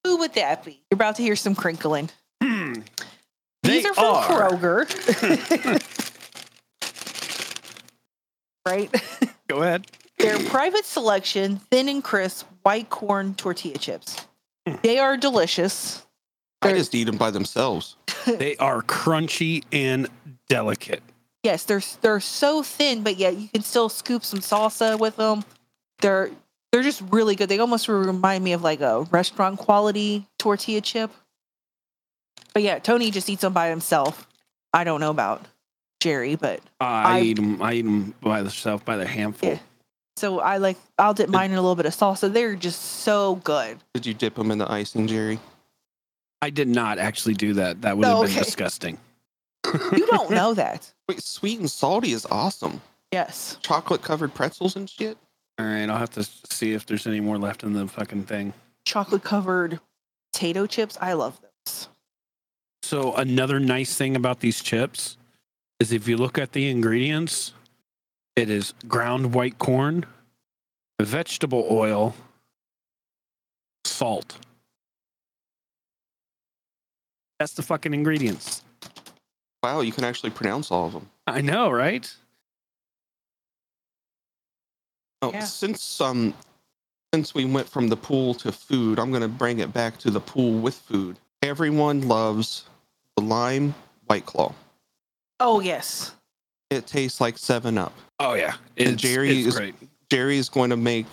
Who 0.04 0.18
would 0.18 0.34
that 0.34 0.64
be? 0.66 0.82
You're 0.92 0.96
about 0.98 1.16
to 1.16 1.24
hear 1.24 1.36
some 1.36 1.56
crinkling. 1.56 2.10
These 3.66 3.84
They 3.84 3.90
are 3.90 3.94
from 3.94 4.06
are. 4.06 4.50
Kroger. 4.52 5.82
right? 8.66 8.92
Go 9.48 9.62
ahead. 9.62 9.88
They're 10.18 10.40
private 10.50 10.86
selection, 10.86 11.58
thin 11.72 11.90
and 11.90 12.04
crisp, 12.04 12.48
white 12.64 12.90
corn 12.90 13.36
tortilla 13.36 13.78
chips. 13.78 14.16
They 14.82 14.98
are 15.00 15.18
delicious. 15.18 16.06
I 16.62 16.70
They're- 16.70 16.78
just 16.78 16.96
eat 16.96 17.04
them 17.06 17.18
by 17.18 17.32
themselves. 17.32 17.96
They 18.26 18.58
are 18.58 18.82
crunchy 18.82 19.64
and 19.72 20.08
delicate. 20.50 21.04
Yes, 21.44 21.64
they're 21.66 21.84
they're 22.02 22.20
so 22.20 22.64
thin, 22.64 23.04
but 23.04 23.18
yet 23.18 23.38
you 23.38 23.48
can 23.50 23.62
still 23.62 23.88
scoop 23.88 24.24
some 24.24 24.40
salsa 24.40 24.98
with 25.00 25.16
them. 25.18 25.44
They're 26.00 26.32
they're 26.72 26.82
just 26.82 27.04
really 27.12 27.36
good. 27.36 27.50
They 27.50 27.60
almost 27.60 27.88
remind 27.88 28.44
me 28.44 28.54
of 28.54 28.64
like 28.64 28.82
a 28.82 29.02
restaurant 29.12 29.60
quality 29.60 30.26
tortilla 30.40 30.82
chip. 30.82 31.12
But 32.56 32.64
yeah, 32.64 32.80
Tony 32.80 33.12
just 33.12 33.30
eats 33.30 33.42
them 33.42 33.54
by 33.54 33.68
himself. 33.70 34.28
I 34.74 34.84
don't 34.86 35.00
know 35.02 35.12
about 35.12 35.46
Jerry, 36.00 36.36
but 36.36 36.62
uh, 36.82 36.84
I, 36.86 37.18
I- 37.18 37.22
eat 37.22 37.36
them. 37.36 37.62
I 37.62 37.74
eat 37.74 37.82
them 37.84 38.16
by 38.22 38.42
themselves, 38.42 38.84
by 38.84 38.96
the 38.98 39.06
handful. 39.06 39.50
Yeah. 39.50 39.60
so 40.18 40.40
I 40.40 40.58
like 40.58 40.78
I'll 40.98 41.14
dip 41.14 41.30
mine 41.30 41.52
in 41.52 41.58
a 41.58 41.62
little 41.62 41.76
bit 41.76 41.86
of 41.86 41.94
salsa. 41.94 42.32
They're 42.34 42.56
just 42.56 42.82
so 42.82 43.36
good. 43.44 43.78
Did 43.94 44.06
you 44.08 44.14
dip 44.16 44.36
them 44.36 44.50
in 44.52 44.58
the 44.58 44.72
icing, 44.72 45.06
Jerry? 45.08 45.38
I 46.42 46.50
did 46.50 46.68
not 46.70 46.98
actually 46.98 47.34
do 47.36 47.54
that. 47.56 47.82
That 47.82 47.98
would 47.98 48.06
Oh, 48.06 48.22
have 48.24 48.34
been 48.34 48.44
disgusting. 48.44 48.98
You 49.92 50.06
don't 50.08 50.30
know 50.32 50.54
that. 50.64 50.92
Wait, 51.10 51.22
sweet 51.22 51.60
and 51.60 51.70
salty 51.70 52.12
is 52.14 52.26
awesome. 52.28 52.82
Yes. 53.12 53.58
Chocolate 53.64 54.02
covered 54.02 54.34
pretzels 54.34 54.76
and 54.76 54.90
shit. 54.90 55.18
All 55.60 55.66
right, 55.66 55.90
I'll 55.90 55.98
have 55.98 56.12
to 56.12 56.24
see 56.50 56.74
if 56.74 56.86
there's 56.86 57.08
any 57.08 57.20
more 57.22 57.38
left 57.38 57.64
in 57.64 57.74
the 57.74 57.88
fucking 57.88 58.24
thing. 58.26 58.54
Chocolate 58.86 59.24
covered 59.24 59.80
potato 60.34 60.68
chips. 60.68 60.98
I 61.02 61.14
love 61.14 61.40
those. 61.42 61.45
So 62.86 63.16
another 63.16 63.60
nice 63.60 63.96
thing 63.98 64.16
about 64.16 64.42
these 64.42 64.62
chips 64.62 65.18
is 65.80 65.92
if 65.92 66.08
you 66.08 66.18
look 66.18 66.38
at 66.38 66.52
the 66.52 66.70
ingredients, 66.70 67.52
it 68.36 68.48
is 68.48 68.76
ground 68.88 69.34
white 69.34 69.58
corn, 69.58 70.06
vegetable 71.02 71.68
oil, 71.72 72.14
salt. 73.86 74.38
That's 77.40 77.54
the 77.54 77.64
fucking 77.64 77.92
ingredients. 77.96 78.64
Wow, 79.64 79.82
you 79.82 79.92
can 79.92 80.04
actually 80.04 80.30
pronounce 80.30 80.70
all 80.70 80.86
of 80.86 80.94
them. 80.94 81.10
I 81.26 81.42
know, 81.42 81.72
right? 81.72 82.16
Oh, 85.24 85.32
Yeah. 85.32 85.40
since 85.44 86.00
um, 86.00 86.36
since 87.16 87.34
we 87.34 87.46
went 87.46 87.68
from 87.68 87.88
the 87.88 87.98
pool 87.98 88.36
to 88.36 88.52
food, 88.52 89.00
I'm 89.00 89.12
gonna 89.12 89.28
bring 89.28 89.58
it 89.58 89.74
back 89.74 89.98
to 90.02 90.12
the 90.12 90.22
pool 90.22 90.60
with 90.60 90.76
food. 90.76 91.18
Everyone 91.42 92.08
loves 92.08 92.66
the 93.16 93.24
lime 93.24 93.74
white 94.06 94.26
claw. 94.26 94.54
Oh 95.40 95.60
yes. 95.60 96.14
It 96.70 96.88
tastes 96.88 97.22
like 97.22 97.38
Seven 97.38 97.78
Up. 97.78 97.94
Oh 98.20 98.34
yeah, 98.34 98.56
it's, 98.76 99.02
Jerry 99.02 99.38
it's 99.40 99.48
is- 99.50 99.56
great. 99.58 99.76
Jerry 100.12 100.38
is 100.38 100.50
going 100.50 100.70
to 100.70 100.78
make 100.78 101.06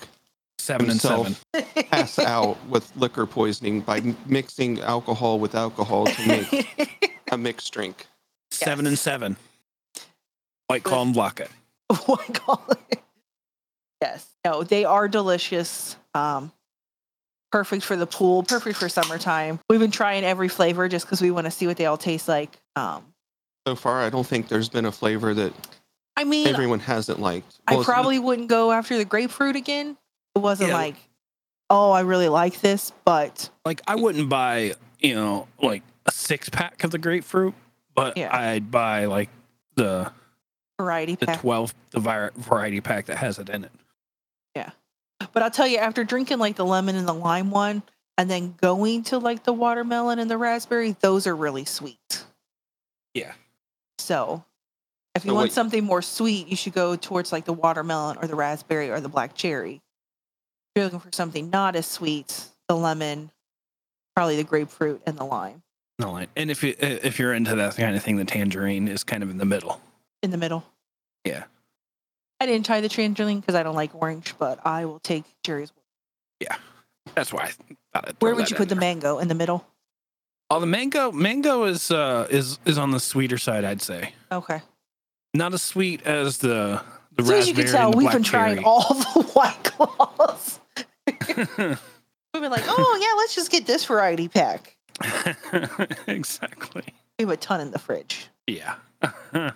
Seven 0.59 0.91
and 0.91 1.01
seven. 1.01 1.35
pass 1.91 2.19
out 2.19 2.57
with 2.69 2.95
liquor 2.97 3.27
poisoning 3.27 3.81
by 3.81 3.99
m- 3.99 4.17
mixing 4.27 4.81
alcohol 4.81 5.39
with 5.41 5.55
alcohol 5.57 6.07
to 6.07 6.29
make 6.29 6.91
a 7.33 7.37
mixed 7.39 7.73
drink. 7.73 8.07
Seven 8.53 8.85
Yes. 8.85 8.91
and 8.91 8.99
seven. 8.99 9.37
White 10.69 10.85
claw 10.85 11.03
and 11.03 11.15
vodka. 11.15 11.49
what 12.07 12.21
I 12.29 12.33
call 12.33 12.63
it. 12.91 13.01
Yes. 14.01 14.27
No, 14.45 14.63
they 14.63 14.85
are 14.85 15.09
delicious. 15.09 15.97
Um, 16.15 16.53
perfect 17.53 17.85
for 17.85 17.95
the 17.97 18.07
pool, 18.07 18.43
perfect 18.43 18.79
for 18.79 18.89
summertime. 18.89 19.61
We've 19.69 19.79
been 19.79 19.91
trying 19.91 20.25
every 20.25 20.49
flavor 20.49 20.89
just 20.89 21.05
because 21.07 21.21
we 21.21 21.31
want 21.31 21.45
to 21.45 21.51
see 21.51 21.67
what 21.67 21.77
they 21.77 21.87
all 21.87 21.99
taste 21.99 22.27
like. 22.27 22.59
Um, 22.75 23.05
So 23.67 23.77
far, 23.77 24.01
I 24.01 24.11
don't 24.11 24.27
think 24.27 24.49
there's 24.49 24.69
been 24.69 24.87
a 24.87 24.93
flavor 24.93 25.33
that 25.35 25.53
I 26.17 26.25
mean, 26.25 26.49
everyone 26.49 26.81
hasn't 26.81 27.21
liked. 27.21 27.61
I 27.69 27.73
Well, 27.75 27.81
it's- 27.83 27.95
probably 27.95 28.19
wouldn't 28.19 28.49
go 28.49 28.73
after 28.73 28.97
the 28.97 29.05
grapefruit 29.05 29.55
again. 29.55 29.97
It 30.35 30.41
wasn't 30.41 30.71
Yeah. 30.71 30.77
like, 30.77 30.97
oh, 31.71 31.91
I 31.93 32.01
really 32.01 32.29
like 32.29 32.61
this, 32.61 32.93
but 33.05 33.51
Like 33.65 33.81
I 33.87 33.95
wouldn't 33.97 34.29
buy, 34.29 34.75
you 34.99 35.15
know, 35.15 35.47
like 35.61 35.83
a 36.07 36.11
six 36.11 36.49
pack 36.49 36.83
of 36.85 36.91
the 36.91 36.99
grapefruit, 36.99 37.55
but 37.95 38.17
Yeah. 38.17 38.35
I'd 38.37 38.71
buy 38.71 39.05
like 39.05 39.29
the 39.77 40.11
variety 40.81 41.15
the 41.15 41.27
pack. 41.27 41.41
twelve 41.41 41.75
the 41.91 42.01
vi- 42.01 42.31
variety 42.35 42.81
pack 42.81 43.07
that 43.07 43.19
has 43.19 43.39
it 43.39 43.49
in 43.49 43.65
it. 43.65 43.73
But 45.33 45.43
I'll 45.43 45.51
tell 45.51 45.67
you, 45.67 45.79
after 45.79 46.05
drinking 46.05 46.39
like 46.39 46.57
the 46.57 46.65
lemon 46.65 46.97
and 46.97 47.07
the 47.09 47.13
lime 47.15 47.51
one, 47.51 47.83
and 48.19 48.31
then 48.31 48.55
going 48.61 49.05
to 49.05 49.19
like 49.19 49.45
the 49.45 49.53
watermelon 49.53 50.19
and 50.19 50.31
the 50.31 50.37
raspberry, 50.39 50.97
those 51.01 51.27
are 51.27 51.35
really 51.35 51.65
sweet. 51.65 52.25
Yeah. 53.15 53.33
So 53.99 54.45
if 55.15 55.25
you 55.25 55.31
So 55.31 55.35
want 55.35 55.47
wait- 55.47 55.53
something 55.53 55.85
more 55.85 56.03
sweet, 56.03 56.49
you 56.49 56.57
should 56.57 56.75
go 56.75 56.97
towards 56.97 57.33
like 57.33 57.45
the 57.47 57.53
watermelon 57.53 58.19
or 58.21 58.27
the 58.27 58.35
raspberry 58.35 58.91
or 58.91 59.01
the 59.01 59.09
black 59.09 59.35
cherry. 59.35 59.77
If 59.77 59.81
you're 60.77 60.85
looking 60.85 61.01
for 61.01 61.13
something 61.13 61.51
not 61.51 61.77
as 61.77 61.87
sweet, 61.87 62.47
the 62.69 62.77
lemon, 62.77 63.31
probably 64.17 64.37
the 64.37 64.45
grapefruit 64.45 65.03
and 65.07 65.17
the 65.19 65.25
lime 65.25 65.63
No, 65.99 66.13
like- 66.13 66.31
and 66.37 66.51
if 66.51 66.63
you 66.63 66.75
if 66.79 67.19
you're 67.19 67.33
into 67.35 67.55
that 67.57 67.77
kind 67.77 67.97
of 67.97 68.03
thing, 68.03 68.17
the 68.17 68.25
tangerine 68.25 68.89
is 68.89 69.05
kind 69.05 69.23
of 69.23 69.31
in 69.31 69.39
the 69.39 69.45
middle. 69.47 69.81
in 70.23 70.31
the 70.31 70.39
middle. 70.39 70.65
Yeah. 71.25 71.45
I 72.43 72.47
didn't 72.47 72.67
try 72.67 72.81
the 72.81 72.89
tangerine 72.89 73.39
because 73.39 73.55
I 73.55 73.63
don't 73.63 73.77
like 73.77 73.95
orange, 73.95 74.35
but 74.37 74.59
I 74.67 74.85
will 74.85 74.99
take 74.99 75.23
Jerry's. 75.45 75.73
Yeah, 76.41 76.57
that's 77.15 77.33
why 77.33 77.45
I 77.45 77.51
thought 77.93 78.09
I'd 78.09 78.17
Where 78.19 78.35
would 78.35 78.51
you 78.51 78.57
put 78.57 78.69
the 78.69 78.75
mango? 78.75 79.21
In 79.21 79.29
the 79.29 79.35
middle? 79.37 79.65
Oh, 80.51 80.59
the 80.59 80.67
mango. 80.67 81.13
Mango 81.13 81.63
is 81.65 81.93
uh 81.93 82.27
is 82.31 82.59
is 82.65 82.79
on 82.79 82.91
the 82.91 82.99
sweeter 82.99 83.39
side, 83.39 83.65
I'd 83.65 83.81
say. 83.81 84.15
Okay. 84.33 84.61
Not 85.35 85.55
as 85.55 85.63
sweet 85.63 86.03
as 86.03 86.39
the 86.39 86.83
the 87.15 87.23
As 87.23 87.29
soon 87.29 87.39
as 87.39 87.49
you 87.49 87.55
can 87.55 87.67
tell, 87.69 87.93
we've 87.93 88.11
been 88.11 88.25
trying 88.25 88.65
all 88.65 88.93
the 88.95 89.23
white 89.35 89.63
claws. 89.63 90.59
We've 92.35 92.43
been 92.43 92.51
like, 92.51 92.65
oh 92.67 92.99
yeah, 93.01 93.15
let's 93.19 93.35
just 93.35 93.51
get 93.51 93.67
this 93.67 93.85
variety 93.85 94.27
pack. 94.27 94.75
exactly. 96.09 96.83
We 97.19 97.25
have 97.25 97.31
a 97.31 97.37
ton 97.37 97.61
in 97.61 97.71
the 97.71 97.79
fridge. 97.79 98.27
Yeah. 98.47 98.77
but 99.31 99.55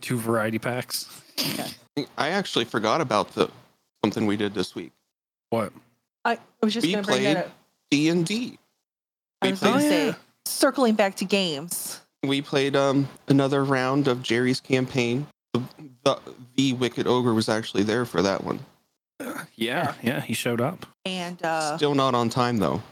two 0.00 0.18
variety 0.18 0.60
packs. 0.60 1.21
I 2.18 2.28
actually 2.30 2.64
forgot 2.64 3.00
about 3.00 3.34
the 3.34 3.50
something 4.04 4.26
we 4.26 4.36
did 4.36 4.54
this 4.54 4.74
week. 4.74 4.92
What? 5.50 5.72
I 6.24 6.38
was 6.62 6.72
just 6.74 6.86
We 6.86 6.92
going 6.92 7.04
to 7.04 7.10
bring 7.10 7.22
that 7.24 7.34
played- 7.34 7.44
up. 7.46 7.52
D 7.90 8.08
and 8.08 8.24
D. 8.26 8.58
I 9.42 9.46
We 9.46 9.50
was 9.52 9.60
going 9.60 9.72
to 9.74 9.78
played. 9.80 9.88
say, 9.90 10.06
yeah. 10.06 10.14
circling 10.46 10.94
back 10.94 11.16
to 11.16 11.24
games. 11.24 12.00
We 12.22 12.40
played 12.40 12.74
um 12.76 13.08
another 13.28 13.64
round 13.64 14.08
of 14.08 14.22
Jerry's 14.22 14.60
campaign. 14.60 15.26
The, 15.52 15.62
the, 16.04 16.18
the 16.56 16.72
Wicked 16.74 17.06
Ogre 17.06 17.34
was 17.34 17.48
actually 17.48 17.82
there 17.82 18.04
for 18.06 18.22
that 18.22 18.44
one. 18.44 18.60
Yeah, 19.56 19.94
yeah, 20.02 20.20
he 20.20 20.32
showed 20.32 20.60
up. 20.60 20.86
And 21.04 21.40
uh, 21.44 21.76
Still 21.76 21.94
not 21.94 22.14
on 22.14 22.30
time 22.30 22.56
though. 22.58 22.82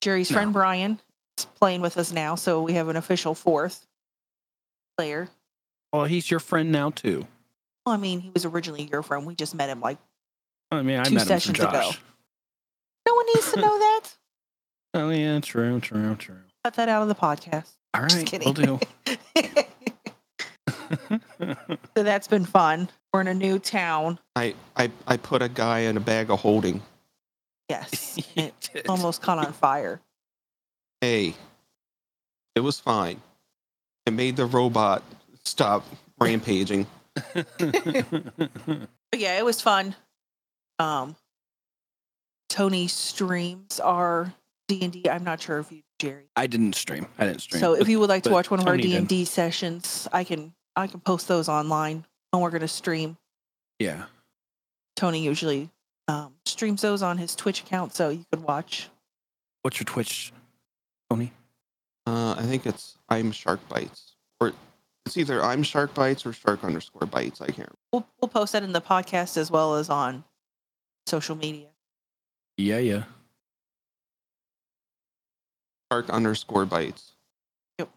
Jerry's 0.00 0.30
No. 0.30 0.34
friend 0.36 0.52
Brian 0.52 0.98
is 1.38 1.44
playing 1.44 1.80
with 1.82 1.96
us 1.96 2.10
now, 2.12 2.34
so 2.34 2.62
we 2.62 2.72
have 2.72 2.88
an 2.88 2.96
official 2.96 3.34
fourth 3.34 3.86
player. 4.98 5.28
Well, 5.92 6.04
he's 6.06 6.30
your 6.30 6.40
friend 6.40 6.72
now 6.72 6.90
too. 6.90 7.26
Well, 7.84 7.94
I 7.94 7.98
mean, 7.98 8.20
he 8.20 8.30
was 8.30 8.44
originally 8.44 8.88
your 8.90 9.02
friend. 9.02 9.26
We 9.26 9.34
just 9.34 9.54
met 9.54 9.68
him 9.68 9.80
like 9.80 9.98
I 10.70 10.82
mean, 10.82 10.98
I 10.98 11.04
Two 11.04 11.14
met 11.14 11.22
him 11.22 11.26
from 11.28 11.40
sessions 11.40 11.58
ago. 11.58 11.90
No 13.08 13.14
one 13.14 13.26
needs 13.34 13.52
to 13.52 13.60
know 13.60 13.78
that. 13.78 14.02
Oh 14.94 15.08
yeah, 15.08 15.40
true, 15.40 15.80
true, 15.80 16.14
true. 16.16 16.36
Cut 16.62 16.74
that 16.74 16.90
out 16.90 17.00
of 17.00 17.08
the 17.08 17.14
podcast. 17.14 17.70
All 17.94 18.02
right, 18.02 18.10
Just 18.10 18.26
kidding. 18.26 18.44
we'll 18.44 18.52
do. 18.76 18.80
so 21.96 22.02
that's 22.02 22.28
been 22.28 22.44
fun. 22.44 22.90
We're 23.12 23.22
in 23.22 23.28
a 23.28 23.34
new 23.34 23.58
town. 23.58 24.18
I, 24.36 24.54
I 24.76 24.90
I 25.06 25.16
put 25.16 25.40
a 25.40 25.48
guy 25.48 25.80
in 25.80 25.96
a 25.96 26.00
bag 26.00 26.30
of 26.30 26.40
holding. 26.40 26.82
Yes. 27.70 28.18
It 28.36 28.52
did. 28.74 28.86
almost 28.88 29.22
caught 29.22 29.38
on 29.38 29.54
fire. 29.54 30.02
Hey, 31.00 31.34
it 32.54 32.60
was 32.60 32.78
fine. 32.78 33.22
It 34.04 34.12
made 34.12 34.36
the 34.36 34.44
robot 34.44 35.02
stop 35.42 35.86
rampaging. 36.20 36.86
But 37.34 39.20
yeah, 39.20 39.38
it 39.38 39.44
was 39.44 39.60
fun. 39.60 39.94
Um, 40.78 41.16
Tony 42.48 42.88
streams 42.88 43.80
our 43.80 44.32
D 44.68 44.80
and 44.82 44.92
D. 44.92 45.08
I'm 45.08 45.24
not 45.24 45.40
sure 45.40 45.58
if 45.58 45.70
you, 45.70 45.82
Jerry. 45.98 46.24
I 46.36 46.46
didn't 46.46 46.74
stream. 46.74 47.06
I 47.18 47.26
didn't 47.26 47.42
stream. 47.42 47.60
So 47.60 47.74
if 47.74 47.88
you 47.88 48.00
would 48.00 48.08
like 48.08 48.22
to 48.24 48.30
watch 48.30 48.50
one 48.50 48.60
of 48.60 48.66
our 48.66 48.76
D 48.76 48.96
and 48.96 49.06
D 49.06 49.24
sessions, 49.24 50.08
I 50.12 50.24
can 50.24 50.54
I 50.76 50.86
can 50.86 51.00
post 51.00 51.28
those 51.28 51.48
online 51.48 52.06
when 52.30 52.42
we're 52.42 52.50
going 52.50 52.62
to 52.62 52.68
stream. 52.68 53.16
yeah, 53.78 54.04
Tony 54.96 55.22
usually 55.22 55.70
um, 56.08 56.34
streams 56.46 56.80
those 56.82 57.02
on 57.02 57.18
his 57.18 57.36
Twitch 57.36 57.60
account, 57.60 57.94
so 57.94 58.08
you 58.08 58.24
could 58.30 58.42
watch. 58.42 58.88
what's 59.62 59.78
your 59.78 59.84
Twitch, 59.84 60.32
Tony? 61.10 61.32
Uh, 62.06 62.34
I 62.38 62.42
think 62.42 62.66
it's 62.66 62.96
I'm 63.08 63.30
Shark 63.32 63.60
Bites, 63.68 64.16
or 64.40 64.52
it's 65.06 65.16
either 65.16 65.42
I'm 65.42 65.62
Shark 65.62 65.94
Bites 65.94 66.24
or 66.24 66.32
Shark 66.32 66.64
underscore 66.64 67.06
Bites. 67.06 67.40
I 67.40 67.48
can't. 67.48 67.72
We'll 67.92 68.06
we'll 68.20 68.28
post 68.28 68.52
that 68.52 68.62
in 68.62 68.72
the 68.72 68.80
podcast 68.80 69.36
as 69.36 69.50
well 69.50 69.74
as 69.76 69.90
on 69.90 70.24
social 71.06 71.36
media. 71.36 71.68
Yeah, 72.56 72.78
yeah. 72.78 73.04
Shark 75.90 76.08
underscore 76.10 76.64
Bites. 76.64 77.12
Yep. 77.78 77.90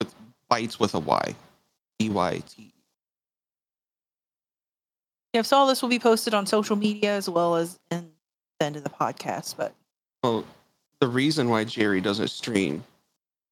With 0.00 0.14
bites 0.48 0.78
with 0.78 0.94
a 0.94 1.00
Y. 1.00 1.34
B 1.98 2.08
Y 2.10 2.42
T. 2.48 2.72
Yeah, 5.32 5.42
so 5.42 5.56
all 5.56 5.66
this 5.66 5.80
will 5.80 5.88
be 5.88 5.98
posted 5.98 6.34
on 6.34 6.46
social 6.46 6.76
media 6.76 7.12
as 7.12 7.28
well 7.28 7.54
as 7.56 7.78
in 7.90 8.10
the 8.58 8.66
end 8.66 8.76
of 8.76 8.84
the 8.84 8.90
podcast. 8.90 9.56
But 9.56 9.74
Well, 10.24 10.44
the 11.00 11.06
reason 11.08 11.48
why 11.48 11.64
Jerry 11.64 12.00
doesn't 12.00 12.28
stream 12.28 12.82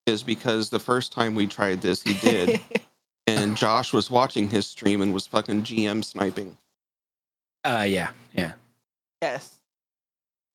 is 0.08 0.22
because 0.24 0.70
the 0.70 0.80
first 0.80 1.12
time 1.12 1.34
we 1.34 1.46
tried 1.46 1.80
this, 1.80 2.02
he 2.02 2.14
did, 2.14 2.60
and 3.28 3.56
Josh 3.56 3.92
was 3.92 4.10
watching 4.10 4.48
his 4.48 4.66
stream 4.66 5.00
and 5.02 5.14
was 5.14 5.26
fucking 5.26 5.62
GM 5.62 6.04
sniping. 6.04 6.56
Uh, 7.64 7.84
yeah, 7.88 8.10
yeah. 8.32 8.52
yes. 9.22 9.54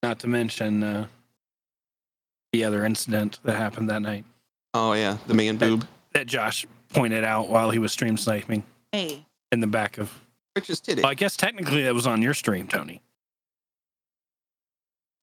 Not 0.01 0.19
to 0.19 0.27
mention 0.27 0.83
uh, 0.83 1.07
the 2.51 2.63
other 2.65 2.85
incident 2.85 3.39
that 3.43 3.55
happened 3.55 3.89
that 3.89 4.01
night 4.01 4.25
Oh 4.73 4.93
yeah, 4.93 5.17
the 5.27 5.33
man 5.35 5.57
boob, 5.57 5.87
that 6.13 6.25
Josh 6.27 6.65
pointed 6.89 7.23
out 7.23 7.47
while 7.47 7.69
he 7.71 7.77
was 7.79 7.91
stream 7.93 8.17
sniping 8.17 8.63
Hey, 8.91 9.25
in 9.51 9.59
the 9.59 9.67
back 9.67 9.97
of. 9.99 10.11
which 10.55 10.69
is 10.69 10.79
titty. 10.79 11.01
Well, 11.03 11.11
I 11.11 11.13
guess 11.13 11.37
technically 11.37 11.83
that 11.83 11.93
was 11.93 12.07
on 12.07 12.21
your 12.23 12.33
stream, 12.33 12.67
Tony. 12.67 13.01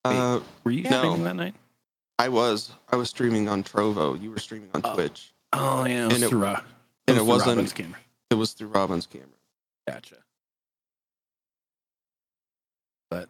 Uh, 0.04 0.40
Were 0.64 0.70
you 0.70 0.84
No. 0.84 0.98
streaming 0.98 1.24
that 1.24 1.36
night? 1.36 1.54
I 2.20 2.28
was 2.28 2.70
I 2.92 2.96
was 2.96 3.08
streaming 3.08 3.48
on 3.48 3.64
Trovo. 3.64 4.20
You 4.20 4.30
were 4.30 4.38
streaming 4.38 4.68
on 4.74 4.82
Oh. 4.84 4.94
Twitch. 4.94 5.32
Oh 5.54 5.84
yeah, 5.86 6.02
it 6.02 6.06
was 6.06 6.14
And 6.16 6.24
it- 6.24 6.28
through, 6.28 6.44
uh, 6.44 6.60
and 7.08 7.16
it 7.16 7.20
was 7.20 7.24
through 7.24 7.26
wasn't- 7.26 7.48
Robin's 7.48 7.72
camera. 7.72 7.98
It 8.30 8.34
was 8.34 8.52
through 8.52 8.68
Robin's 8.68 9.06
camera. 9.06 9.26
Gotcha. 9.88 10.16
But 13.10 13.28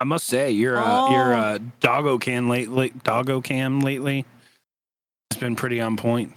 I 0.00 0.04
must 0.04 0.26
say, 0.26 0.50
your 0.50 0.78
uh, 0.78 1.10
your 1.10 1.34
Oh. 1.34 1.38
uh, 1.38 1.58
doggo 1.80 2.18
cam 2.18 2.48
lately, 2.48 2.92
doggo 3.04 3.40
cam 3.40 3.80
lately, 3.80 4.24
has 5.30 5.38
been 5.38 5.54
pretty 5.56 5.80
on 5.80 5.96
point. 5.96 6.32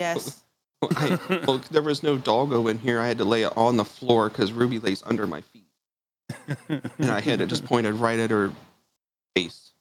yes. 0.00 0.38
Well, 0.82 0.90
I, 0.96 1.44
well, 1.46 1.58
there 1.70 1.80
was 1.82 2.02
no 2.02 2.18
doggo 2.18 2.66
in 2.66 2.78
here. 2.78 2.98
I 2.98 3.06
had 3.06 3.18
to 3.18 3.24
lay 3.24 3.42
it 3.44 3.56
on 3.56 3.76
the 3.76 3.84
floor 3.84 4.28
because 4.28 4.50
Ruby 4.50 4.80
lays 4.80 5.00
under 5.06 5.28
my 5.28 5.40
feet, 5.42 5.68
and 6.98 7.08
I 7.08 7.20
had 7.20 7.40
it 7.40 7.46
just 7.46 7.64
pointed 7.72 7.94
right 7.94 8.18
at 8.18 8.32
her 8.32 8.50
face. 9.34 9.72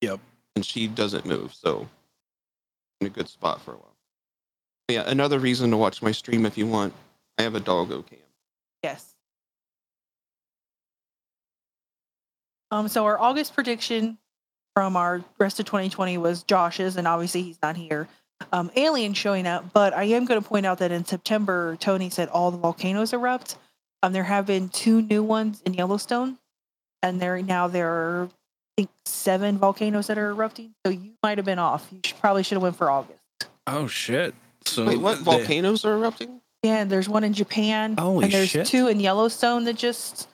Yep. 0.00 0.20
And 0.56 0.64
she 0.64 0.86
doesn't 0.88 1.26
move, 1.26 1.54
so 1.54 1.88
in 3.00 3.06
a 3.06 3.10
good 3.10 3.28
spot 3.28 3.60
for 3.60 3.72
a 3.72 3.76
while. 3.76 3.96
Yeah, 4.88 5.04
another 5.06 5.38
reason 5.38 5.70
to 5.70 5.76
watch 5.76 6.02
my 6.02 6.12
stream 6.12 6.44
if 6.44 6.58
you 6.58 6.66
want. 6.66 6.92
I 7.38 7.42
have 7.42 7.54
a 7.54 7.60
doggo 7.60 8.02
cam. 8.02 8.18
Yes. 8.82 9.14
Um, 12.70 12.88
so 12.88 13.04
our 13.04 13.18
August 13.18 13.54
prediction 13.54 14.18
from 14.74 14.96
our 14.96 15.24
rest 15.38 15.60
of 15.60 15.66
2020 15.66 16.18
was 16.18 16.42
Josh's, 16.42 16.96
and 16.96 17.06
obviously 17.06 17.42
he's 17.42 17.58
not 17.62 17.76
here. 17.76 18.08
Um, 18.52 18.70
alien 18.74 19.14
showing 19.14 19.46
up, 19.46 19.72
but 19.72 19.92
I 19.92 20.04
am 20.04 20.24
going 20.24 20.40
to 20.42 20.48
point 20.48 20.66
out 20.66 20.78
that 20.78 20.92
in 20.92 21.04
September, 21.04 21.76
Tony 21.78 22.10
said 22.10 22.28
all 22.28 22.50
the 22.50 22.58
volcanoes 22.58 23.12
erupt. 23.12 23.56
Um, 24.02 24.12
there 24.12 24.24
have 24.24 24.46
been 24.46 24.70
two 24.70 25.02
new 25.02 25.22
ones 25.22 25.60
in 25.66 25.74
Yellowstone, 25.74 26.38
and 27.02 27.20
there 27.20 27.42
now 27.42 27.68
there 27.68 27.90
are 27.90 28.24
I 28.24 28.39
think 28.80 28.90
seven 29.04 29.58
volcanoes 29.58 30.06
that 30.06 30.16
are 30.16 30.30
erupting. 30.30 30.72
So 30.86 30.92
you 30.92 31.12
might 31.22 31.38
have 31.38 31.44
been 31.44 31.58
off. 31.58 31.86
You 31.92 32.00
should, 32.04 32.18
probably 32.18 32.42
should 32.42 32.56
have 32.56 32.62
went 32.62 32.76
for 32.76 32.90
August. 32.90 33.20
oh 33.66 33.86
shit! 33.86 34.34
So 34.64 34.86
Wait, 34.86 34.98
what? 34.98 35.18
they- 35.18 35.24
Volcanoes 35.24 35.84
are 35.84 35.94
erupting? 35.94 36.40
Yeah, 36.62 36.76
and 36.82 36.90
there's 36.90 37.08
one 37.08 37.24
in 37.24 37.32
Japan. 37.32 37.96
Holy 37.98 38.24
and 38.24 38.32
there's 38.34 38.50
shit. 38.50 38.66
two 38.66 38.88
in 38.88 39.00
Yellowstone 39.00 39.64
that 39.64 39.76
just 39.76 40.28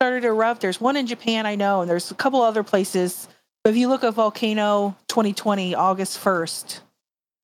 started 0.00 0.20
to 0.20 0.28
erupt. 0.28 0.60
There's 0.60 0.80
one 0.80 0.96
in 0.96 1.06
Japan, 1.08 1.44
I 1.44 1.56
know, 1.56 1.80
and 1.80 1.90
there's 1.90 2.10
a 2.12 2.14
couple 2.14 2.40
other 2.40 2.62
places. 2.62 3.28
But 3.64 3.70
if 3.70 3.76
you 3.76 3.88
look 3.88 4.04
at 4.04 4.14
Volcano 4.14 4.96
2020, 5.08 5.74
August 5.74 6.18
1st, 6.22 6.80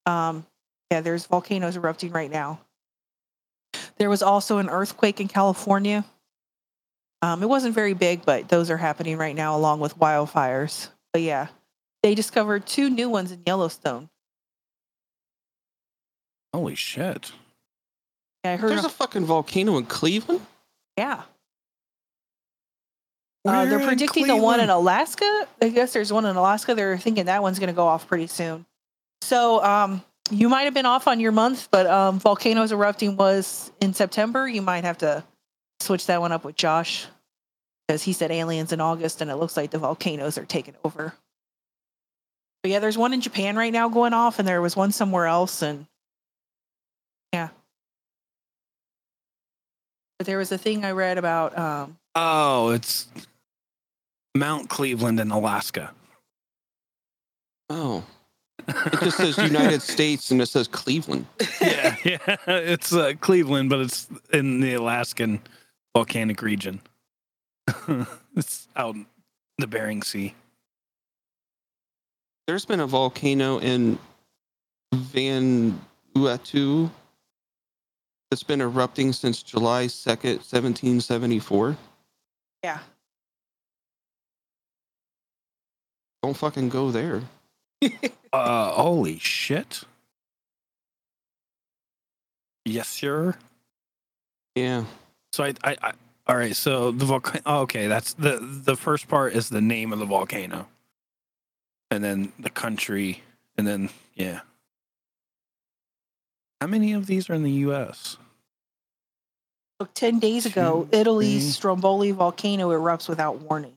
um, 0.07 0.47
yeah, 0.91 1.01
there's 1.01 1.27
volcanoes 1.27 1.77
erupting 1.77 2.13
right 2.13 2.31
now. 2.31 2.61
There 3.97 4.09
was 4.09 4.23
also 4.23 4.59
an 4.59 4.69
earthquake 4.69 5.21
in 5.21 5.27
California. 5.27 6.05
Um, 7.21 7.43
it 7.43 7.49
wasn't 7.49 7.75
very 7.75 7.95
big, 7.95 8.25
but 8.25 8.49
those 8.49 8.71
are 8.71 8.77
happening 8.77 9.17
right 9.17 9.35
now 9.35 9.57
along 9.57 9.81
with 9.81 9.99
wildfires. 9.99 10.89
But 11.13 11.23
yeah, 11.23 11.49
they 12.03 12.15
discovered 12.15 12.67
two 12.67 12.91
new 12.91 13.09
ones 13.09 13.33
in 13.33 13.43
Yellowstone. 13.47 14.09
Holy 16.55 16.75
shit! 16.75 17.33
Yeah, 18.45 18.53
I 18.53 18.57
heard. 18.57 18.71
There's 18.71 18.85
a 18.85 18.89
fucking 18.89 19.25
volcano 19.25 19.79
in 19.79 19.87
Cleveland. 19.87 20.43
yeah. 20.97 21.23
Uh, 23.45 23.65
they're 23.65 23.79
Where 23.79 23.81
in 23.81 23.87
predicting 23.87 24.27
the 24.27 24.37
one 24.37 24.61
in 24.61 24.69
Alaska. 24.69 25.49
I 25.63 25.69
guess 25.71 25.93
there's 25.93 26.13
one 26.13 26.27
in 26.27 26.37
Alaska. 26.37 26.75
They're 26.75 26.99
thinking 26.99 27.27
that 27.27 27.41
one's 27.41 27.59
going 27.59 27.69
to 27.69 27.75
go 27.75 27.87
off 27.87 28.07
pretty 28.07 28.27
soon. 28.27 28.67
So, 29.23 29.65
um, 29.65 30.05
you 30.31 30.49
might 30.49 30.65
have 30.65 30.75
been 30.75 30.87
off 30.87 31.09
on 31.09 31.21
your 31.21 31.33
month, 31.33 31.69
but 31.71 31.87
um, 31.87 32.19
volcanoes 32.19 32.73
erupting 32.73 33.17
was 33.17 33.73
in 33.81 33.95
September. 33.95 34.47
You 34.47 34.61
might 34.61 34.85
have 34.85 34.99
to 34.99 35.25
switch 35.81 36.07
that 36.07 36.21
one 36.21 36.33
up 36.33 36.45
with 36.45 36.57
Josh 36.57 37.07
because 37.87 38.03
he 38.03 38.13
said 38.13 38.31
aliens 38.31 38.73
in 38.73 38.81
August, 38.81 39.21
and 39.21 39.31
it 39.31 39.37
looks 39.37 39.57
like 39.57 39.71
the 39.71 39.79
volcanoes 39.79 40.37
are 40.39 40.45
taking 40.45 40.75
over. 40.85 41.15
But 42.63 42.71
yeah, 42.73 42.79
there's 42.81 42.99
one 42.99 43.13
in 43.15 43.21
Japan 43.21 43.57
right 43.57 43.73
now 43.73 43.89
going 43.89 44.13
off, 44.13 44.39
and 44.39 44.47
there 44.49 44.61
was 44.61 44.77
one 44.77 44.93
somewhere 44.93 45.27
else, 45.27 45.63
and 45.63 45.87
yeah. 47.33 47.49
But 50.19 50.27
there 50.27 50.39
was 50.39 50.51
a 50.53 50.59
thing 50.59 50.85
I 50.85 50.91
read 50.93 51.19
about. 51.19 51.57
Um, 51.57 51.97
Oh, 52.17 52.71
it's 52.71 53.07
Mount 54.35 54.69
Cleveland 54.69 55.21
in 55.21 55.31
Alaska. 55.31 55.93
Oh, 57.71 58.03
it 58.67 59.01
just 59.03 59.19
says 59.19 59.39
United 59.39 59.83
States 59.95 60.31
and 60.33 60.43
it 60.43 60.47
says 60.47 60.67
Cleveland. 60.67 61.27
yeah, 61.61 61.95
yeah. 62.05 62.37
It's 62.49 62.93
uh, 62.93 63.13
Cleveland, 63.21 63.71
but 63.71 63.79
it's 63.81 64.09
in 64.33 64.61
the 64.61 64.75
Alaskan 64.75 65.41
volcanic 65.95 66.43
region. 66.43 66.81
it's 68.37 68.69
out 68.77 68.95
in 68.95 69.07
the 69.59 69.67
Bering 69.67 70.03
Sea. 70.03 70.35
There's 72.47 72.65
been 72.65 72.81
a 72.81 72.87
volcano 72.87 73.59
in 73.59 73.99
Vanuatu 74.95 76.91
that's 78.31 78.43
been 78.43 78.61
erupting 78.61 79.13
since 79.13 79.43
July 79.43 79.87
2nd, 79.87 80.39
1774. 80.39 81.77
yeah, 82.65 82.79
Don't 86.23 86.37
fucking 86.37 86.69
go 86.69 86.91
there. 86.91 87.23
Uh, 88.31 88.73
holy 88.73 89.19
shit. 89.19 89.85
Yes, 92.67 92.87
sir. 92.89 93.35
Yeah. 94.55 94.85
So 95.33 95.45
I, 95.45 95.55
I, 95.63 95.77
I 95.83 95.93
all 96.27 96.37
right. 96.37 96.55
So 96.55 96.91
the 96.91 97.05
volcano. 97.05 97.43
Oh, 97.47 97.61
okay, 97.63 97.87
that's 97.87 98.15
the 98.15 98.39
the 98.41 98.77
first 98.77 99.09
part 99.09 99.35
is 99.35 99.49
the 99.49 99.61
name 99.61 99.93
of 99.93 99.99
the 99.99 100.05
volcano, 100.05 100.69
and 101.91 102.05
then 102.05 102.33
the 102.39 102.51
country, 102.51 103.23
and 103.57 103.67
then 103.67 103.91
yeah. 104.15 104.41
How 106.61 106.67
many 106.67 106.93
of 106.93 107.07
these 107.07 107.31
are 107.31 107.35
in 107.35 107.45
the 107.45 107.53
U.S.? 107.53 108.17
Look, 109.79 109.95
10 109.95 110.19
days 110.19 110.45
ago, 110.45 110.89
Two, 110.91 110.99
Italy's 110.99 111.45
three. 111.45 111.53
Stromboli 111.53 112.11
volcano 112.11 112.71
erupts 112.71 113.09
without 113.09 113.43
warning. 113.43 113.75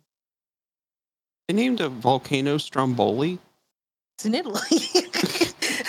They 1.47 1.53
named 1.53 1.79
a 1.79 1.89
volcano 1.89 2.57
Stromboli. 2.57 3.37
It's 4.17 4.25
in 4.25 4.33
Italy. 4.33 4.57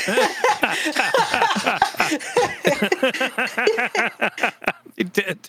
they 4.97 5.05
did. 5.05 5.49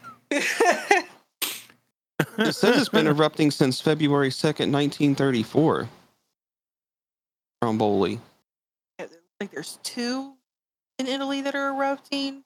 It 2.38 2.54
says 2.54 2.78
it's 2.78 2.90
been 2.90 3.08
erupting 3.08 3.50
since 3.52 3.82
February 3.82 4.30
2nd, 4.30 4.72
1934. 4.72 5.90
Stromboli. 7.62 8.20
like 9.40 9.52
there's 9.52 9.80
two 9.84 10.34
in 11.00 11.08
Italy 11.08 11.42
that 11.42 11.56
are 11.56 11.70
erupting. 11.70 12.44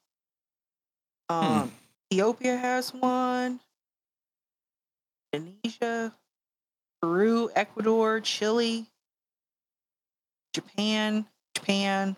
Um, 1.29 1.71
Ethiopia 2.11 2.57
has 2.57 2.93
one. 2.93 3.59
Indonesia, 5.33 6.13
Peru, 7.01 7.49
Ecuador, 7.55 8.21
Chile, 8.21 8.85
Japan, 10.53 11.25
Japan, 11.55 12.15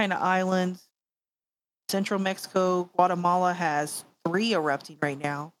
China 0.00 0.14
Islands, 0.18 0.88
Central 1.90 2.18
Mexico, 2.18 2.84
Guatemala 2.96 3.52
has 3.52 4.02
three 4.26 4.54
erupting 4.54 4.96
right 5.02 5.18
now. 5.18 5.52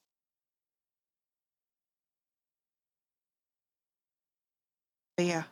But 5.18 5.26
yeah. 5.26 5.42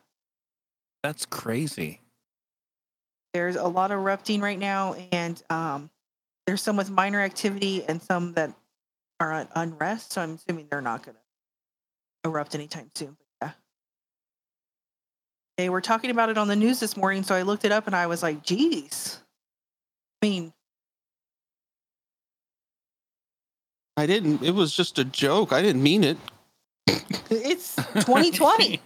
That's 1.03 1.27
crazy. 1.27 2.01
there's 3.35 3.57
a 3.57 3.69
lot 3.69 3.91
of 3.91 3.99
erupting 3.99 4.41
right 4.41 4.59
now 4.59 4.95
and 5.13 5.43
um 5.51 5.91
there's 6.47 6.63
some 6.63 6.79
with 6.79 6.91
minor 6.91 7.21
activity 7.21 7.85
and 7.85 8.01
some 8.01 8.33
that 8.33 8.55
are 9.21 9.33
un- 9.35 9.49
unrest 9.55 10.15
so 10.15 10.23
i'm 10.23 10.35
assuming 10.35 10.67
they're 10.71 10.81
not 10.81 11.05
going 11.05 11.15
to 11.15 12.29
erupt 12.29 12.55
anytime 12.55 12.91
soon 12.95 13.17
they 15.59 15.69
were 15.69 15.83
talking 15.83 16.11
about 16.11 16.31
it 16.31 16.39
on 16.39 16.49
the 16.49 16.57
news 16.57 16.81
this 16.81 16.97
morning 16.97 17.23
so 17.23 17.35
i 17.35 17.43
looked 17.43 17.67
it 17.67 17.73
up 17.73 17.87
and 17.87 17.95
i 17.95 18.07
was 18.07 18.23
like 18.23 18.43
geez 18.43 19.21
i 20.23 20.27
mean 20.27 20.53
I 23.99 24.07
didn't. 24.07 24.45
It 24.45 24.53
was 24.53 24.77
just 24.77 25.01
a 25.01 25.05
joke. 25.05 25.53
I 25.53 25.61
didn't 25.61 25.83
mean 25.83 26.05
it. 26.05 26.19
it's 27.31 27.75
2020 27.75 28.81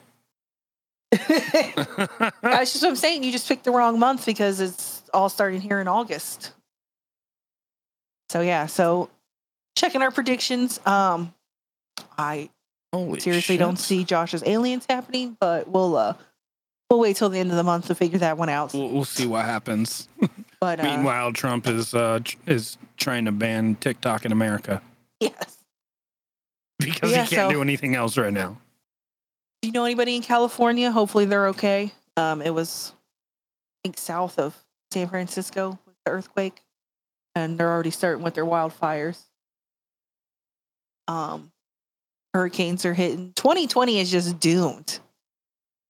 that's 1.12 2.72
just 2.72 2.82
what 2.82 2.88
i'm 2.88 2.96
saying 2.96 3.22
you 3.22 3.30
just 3.30 3.46
picked 3.46 3.64
the 3.64 3.70
wrong 3.70 3.98
month 3.98 4.24
because 4.24 4.60
it's 4.60 5.02
all 5.12 5.28
starting 5.28 5.60
here 5.60 5.80
in 5.80 5.86
august 5.86 6.52
so 8.30 8.40
yeah 8.40 8.66
so 8.66 9.10
checking 9.76 10.00
our 10.00 10.10
predictions 10.10 10.80
um 10.86 11.32
i 12.16 12.48
Holy 12.92 13.20
seriously 13.20 13.54
shit. 13.54 13.60
don't 13.60 13.78
see 13.78 14.04
josh's 14.04 14.42
aliens 14.46 14.86
happening 14.88 15.36
but 15.38 15.68
we'll 15.68 15.96
uh 15.96 16.14
we'll 16.92 17.00
wait 17.00 17.16
till 17.16 17.30
the 17.30 17.38
end 17.38 17.50
of 17.50 17.56
the 17.56 17.62
month 17.64 17.86
to 17.86 17.94
figure 17.94 18.18
that 18.18 18.36
one 18.36 18.50
out. 18.50 18.74
We'll, 18.74 18.88
we'll 18.90 19.04
see 19.06 19.26
what 19.26 19.46
happens. 19.46 20.08
but 20.60 20.78
uh, 20.78 20.82
Meanwhile, 20.84 21.32
Trump 21.32 21.66
is 21.66 21.94
uh, 21.94 22.20
tr- 22.22 22.36
is 22.46 22.76
trying 22.98 23.24
to 23.24 23.32
ban 23.32 23.76
TikTok 23.76 24.24
in 24.26 24.32
America. 24.32 24.82
Yes. 25.18 25.58
Because 26.78 27.10
Yeah, 27.12 27.24
he 27.24 27.34
can't 27.36 27.48
so- 27.50 27.52
do 27.52 27.62
anything 27.62 27.94
else 27.94 28.18
right 28.18 28.32
now. 28.32 28.58
do 29.62 29.68
you 29.68 29.72
know 29.72 29.84
anybody 29.84 30.16
in 30.16 30.22
california? 30.22 30.90
Hopefully 30.90 31.24
they're 31.24 31.48
okay. 31.48 31.92
Um 32.16 32.42
it 32.42 32.50
was 32.50 32.92
i 33.84 33.88
think 33.88 33.98
south 33.98 34.38
of 34.38 34.54
san 34.92 35.08
francisco 35.08 35.78
with 35.86 35.94
the 36.04 36.10
earthquake. 36.12 36.60
And 37.34 37.56
they're 37.58 37.70
already 37.72 37.90
starting 37.90 38.22
with 38.22 38.34
their 38.34 38.44
wildfires. 38.44 39.18
Um 41.08 41.52
hurricanes 42.34 42.84
are 42.84 42.94
hitting. 42.94 43.32
2020 43.34 43.98
is 44.00 44.10
just 44.10 44.38
doomed 44.40 44.98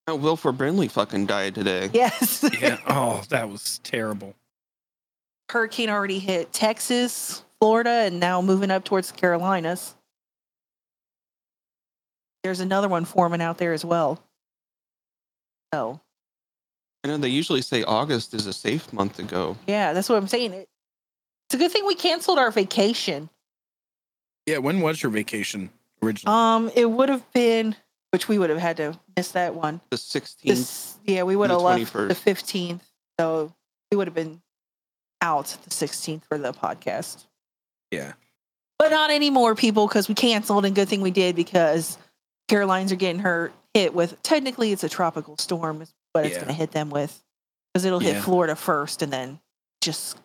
Oh, 0.08 0.16
Wilford 0.16 0.58
Brimley 0.58 0.88
fucking 0.88 1.26
died 1.26 1.54
today. 1.54 1.88
yes 1.92 2.44
Yeah. 2.60 2.78
oh, 2.86 3.22
that 3.28 3.48
was 3.48 3.78
terrible. 3.84 4.34
hurricane 5.50 5.90
already 5.90 6.18
hit 6.18 6.52
texas 6.52 7.44
florida 7.60 7.90
and 7.90 8.18
now 8.18 8.40
moving 8.42 8.70
up 8.70 8.84
towards 8.84 9.12
the 9.12 9.16
carolinas 9.18 9.94
there's 12.42 12.60
another 12.60 12.88
one 12.88 13.04
forming 13.04 13.40
out 13.42 13.58
there 13.58 13.72
as 13.72 13.84
well 13.84 14.22
so 15.72 16.00
I 17.04 17.08
know 17.08 17.16
they 17.18 17.28
usually 17.28 17.62
say 17.62 17.82
August 17.82 18.32
is 18.34 18.46
a 18.46 18.52
safe 18.52 18.92
month 18.92 19.16
to 19.16 19.22
go. 19.24 19.56
yeah 19.66 19.92
that's 19.92 20.08
what 20.08 20.16
i'm 20.16 20.28
saying 20.28 20.52
it's 20.54 21.54
a 21.54 21.56
good 21.58 21.70
thing 21.70 21.86
we 21.86 21.94
canceled 21.94 22.38
our 22.38 22.50
vacation 22.50 23.28
Yeah. 24.46 24.58
When 24.58 24.80
was 24.80 25.02
your 25.02 25.12
vacation 25.12 25.70
originally? 26.02 26.34
Um, 26.34 26.70
it 26.74 26.86
would 26.90 27.08
have 27.10 27.30
been, 27.32 27.76
which 28.12 28.28
we 28.28 28.38
would 28.38 28.50
have 28.50 28.58
had 28.58 28.76
to 28.76 28.98
miss 29.16 29.32
that 29.32 29.54
one. 29.54 29.80
The 29.90 29.96
16th. 29.96 30.42
This, 30.44 30.96
yeah, 31.04 31.22
we 31.24 31.34
would 31.34 31.50
have 31.50 31.62
left 31.62 31.92
the 31.92 32.14
fifteenth, 32.14 32.84
so 33.18 33.52
we 33.90 33.96
would 33.96 34.06
have 34.06 34.14
been 34.14 34.40
out 35.20 35.56
the 35.64 35.70
sixteenth 35.70 36.24
for 36.26 36.38
the 36.38 36.52
podcast. 36.52 37.24
yeah. 37.90 38.12
But 38.78 38.90
not 38.90 39.10
anymore, 39.12 39.54
people, 39.54 39.86
because 39.86 40.08
we 40.08 40.14
canceled. 40.16 40.64
And 40.64 40.74
good 40.74 40.88
thing 40.88 41.02
we 41.02 41.12
did 41.12 41.36
because 41.36 41.96
Carolines 42.48 42.90
are 42.90 42.96
getting 42.96 43.20
hurt 43.20 43.52
hit 43.74 43.94
with. 43.94 44.20
Technically, 44.24 44.72
it's 44.72 44.82
a 44.82 44.88
tropical 44.88 45.36
storm, 45.38 45.82
is 45.82 45.94
what 46.12 46.26
it's 46.26 46.32
Yeah. 46.34 46.40
going 46.40 46.48
to 46.48 46.54
hit 46.54 46.72
them 46.72 46.90
with, 46.90 47.22
because 47.72 47.84
it'll 47.84 48.00
hit 48.00 48.14
Yeah. 48.16 48.22
Florida 48.22 48.56
first, 48.56 49.00
and 49.02 49.12
then 49.12 49.38
just 49.80 50.16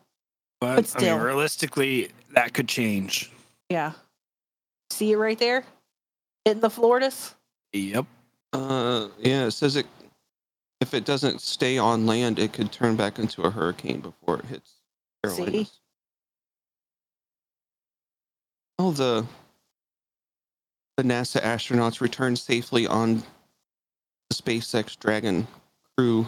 But, 0.60 0.76
But 0.78 0.86
I 0.86 0.88
still. 0.88 1.18
mean, 1.18 1.26
realistically, 1.26 2.10
that 2.32 2.54
could 2.56 2.68
change. 2.68 3.32
yeah. 3.70 3.92
See 4.90 5.12
it 5.12 5.18
right 5.18 5.38
there, 5.38 5.64
hitting 6.46 6.62
the 6.62 6.72
Floridas. 6.72 7.36
Yep. 7.74 8.05
Uh, 8.53 9.07
yeah, 9.20 9.45
it 9.45 9.51
says 9.51 9.76
it. 9.76 9.86
If 10.80 10.93
it 10.93 11.05
doesn't 11.05 11.41
stay 11.41 11.78
on 11.78 12.05
land, 12.05 12.39
it 12.39 12.53
could 12.53 12.72
turn 12.72 12.95
back 12.95 13.20
into 13.20 13.41
a 13.41 13.49
hurricane 13.49 13.99
before 13.99 14.39
it 14.39 14.45
hits 14.45 14.74
Carolinas. 15.24 15.68
See? 15.68 15.74
Oh, 18.80 18.91
the 18.91 19.26
the 20.97 21.03
NASA 21.03 21.41
astronauts 21.41 21.99
returned 21.99 22.39
safely 22.39 22.88
on 22.88 23.24
the 24.30 24.36
SpaceX 24.36 24.97
Dragon 24.97 25.47
crew 25.95 26.28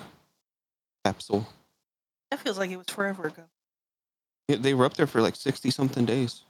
capsule. 1.06 1.48
That 2.32 2.40
feels 2.40 2.58
like 2.58 2.72
it 2.72 2.78
was 2.78 2.88
forever 2.88 3.28
ago. 3.28 3.44
Yeah, 4.48 4.58
They 4.58 4.74
were 4.74 4.86
up 4.86 4.96
there 4.96 5.08
for 5.08 5.22
like 5.22 5.36
sixty 5.36 5.70
something 5.70 6.06
days. 6.06 6.42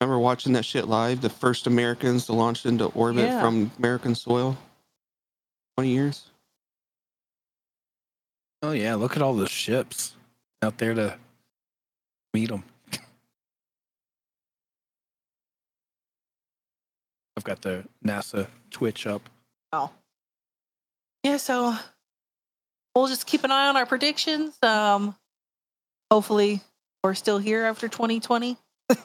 Gee. 0.00 0.04
Remember 0.04 0.18
watching 0.18 0.52
that 0.54 0.64
shit 0.64 0.88
live? 0.88 1.20
The 1.20 1.28
first 1.30 1.66
Americans 1.66 2.24
to 2.26 2.32
launch 2.32 2.64
into 2.66 2.86
orbit 2.86 3.24
Yeah. 3.26 3.40
from 3.40 3.70
American 3.78 4.14
soil. 4.14 4.56
Twenty 5.76 5.90
years. 5.90 6.24
Oh 8.62 8.72
yeah, 8.72 8.94
look 8.94 9.16
at 9.16 9.22
all 9.22 9.34
the 9.34 9.48
ships 9.48 10.14
out 10.62 10.78
there 10.78 10.94
to 10.94 11.18
meet 12.34 12.48
them. 12.50 12.62
I've 17.36 17.44
got 17.44 17.62
the 17.62 17.84
NASA 18.04 18.48
Twitch 18.70 19.06
up. 19.06 19.28
Oh. 19.72 19.90
Yeah, 21.22 21.36
so 21.38 21.74
we'll 22.94 23.06
just 23.08 23.26
keep 23.26 23.44
an 23.44 23.50
eye 23.50 23.68
on 23.68 23.76
our 23.76 23.86
predictions. 23.86 24.56
Um 24.62 25.14
hopefully 26.10 26.60
we're 27.04 27.14
still 27.14 27.38
here 27.38 27.64
after 27.64 27.88
2020. 27.88 28.56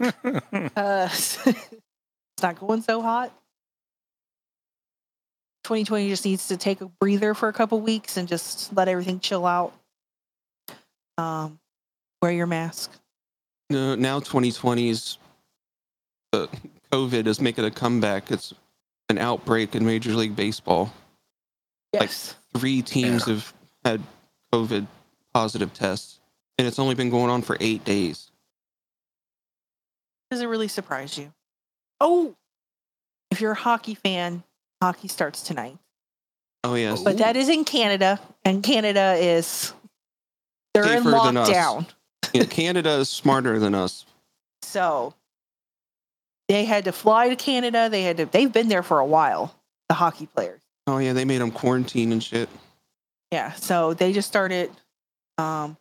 Uh 0.00 1.08
it's 1.12 1.38
not 2.42 2.58
going 2.58 2.82
so 2.82 3.00
hot. 3.02 3.30
2020 5.64 6.08
just 6.08 6.24
needs 6.24 6.48
to 6.48 6.56
take 6.56 6.80
a 6.80 6.86
breather 6.86 7.32
for 7.34 7.48
a 7.48 7.52
couple 7.52 7.80
weeks 7.80 8.16
and 8.16 8.28
just 8.28 8.74
let 8.76 8.88
everything 8.88 9.20
chill 9.20 9.46
out. 9.46 9.72
Um 11.16 11.58
wear 12.20 12.32
your 12.32 12.46
mask. 12.46 12.90
No, 13.70 13.94
now 13.94 14.20
2020's 14.20 15.18
uh, 16.32 16.46
COVID 16.92 17.26
is 17.26 17.40
making 17.40 17.64
a 17.64 17.70
comeback. 17.70 18.30
It's 18.30 18.52
an 19.08 19.18
outbreak 19.18 19.74
in 19.74 19.84
Major 19.86 20.12
League 20.12 20.36
Baseball. 20.36 20.84
Like- 21.92 22.02
Yes. 22.08 22.34
Three 22.56 22.82
teams 22.82 23.26
Yeah. 23.26 23.34
have 23.34 23.54
had 23.84 24.02
COVID 24.52 24.86
positive 25.32 25.72
tests, 25.72 26.20
and 26.58 26.66
it's 26.68 26.78
only 26.78 26.94
been 26.94 27.10
going 27.10 27.30
on 27.30 27.42
for 27.42 27.56
eight 27.60 27.84
days. 27.84 28.30
Does 30.30 30.40
it 30.40 30.46
really 30.46 30.68
surprise 30.68 31.16
you? 31.16 31.32
Oh, 32.00 32.34
if 33.30 33.40
you're 33.40 33.52
a 33.52 33.56
hockey 33.56 33.94
fan, 33.94 34.42
hockey 34.82 35.08
starts 35.08 35.42
tonight. 35.42 35.78
Oh 36.62 36.74
yes, 36.74 37.02
But 37.02 37.18
that 37.18 37.36
is 37.36 37.48
in 37.48 37.64
Canada, 37.64 38.18
and 38.44 38.62
Canada 38.62 39.14
is 39.18 39.72
they're 40.72 40.84
in 40.84 41.04
Safer 41.04 41.14
us. 41.16 41.48
lockdown. 41.48 41.86
Yeah, 42.32 42.44
Canada 42.44 42.90
is 42.98 43.08
smarter 43.08 43.58
than 43.58 43.74
us. 43.74 44.06
So 44.64 45.14
they 46.48 46.64
had 46.64 46.86
to 46.86 46.92
fly 46.92 47.28
to 47.28 47.36
Canada. 47.36 47.88
They 47.90 48.02
had 48.02 48.16
to 48.16 48.24
they've 48.26 48.50
been 48.52 48.68
there 48.68 48.82
for 48.82 48.98
a 48.98 49.04
while, 49.06 49.54
the 49.88 49.94
hockey 49.94 50.26
players. 50.26 50.62
Oh 50.88 50.98
yeah, 50.98 51.12
they 51.12 51.24
made 51.26 51.40
them 51.42 51.50
quarantine 51.52 52.10
and 52.12 52.20
shit. 52.22 52.48
Yeah. 53.30 53.52
So 53.52 53.92
they 53.94 54.12
just 54.12 54.26
started 54.26 54.70
um 55.38 55.76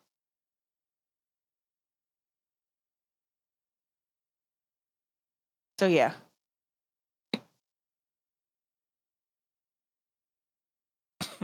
So 5.80 5.88
yeah. 5.88 6.14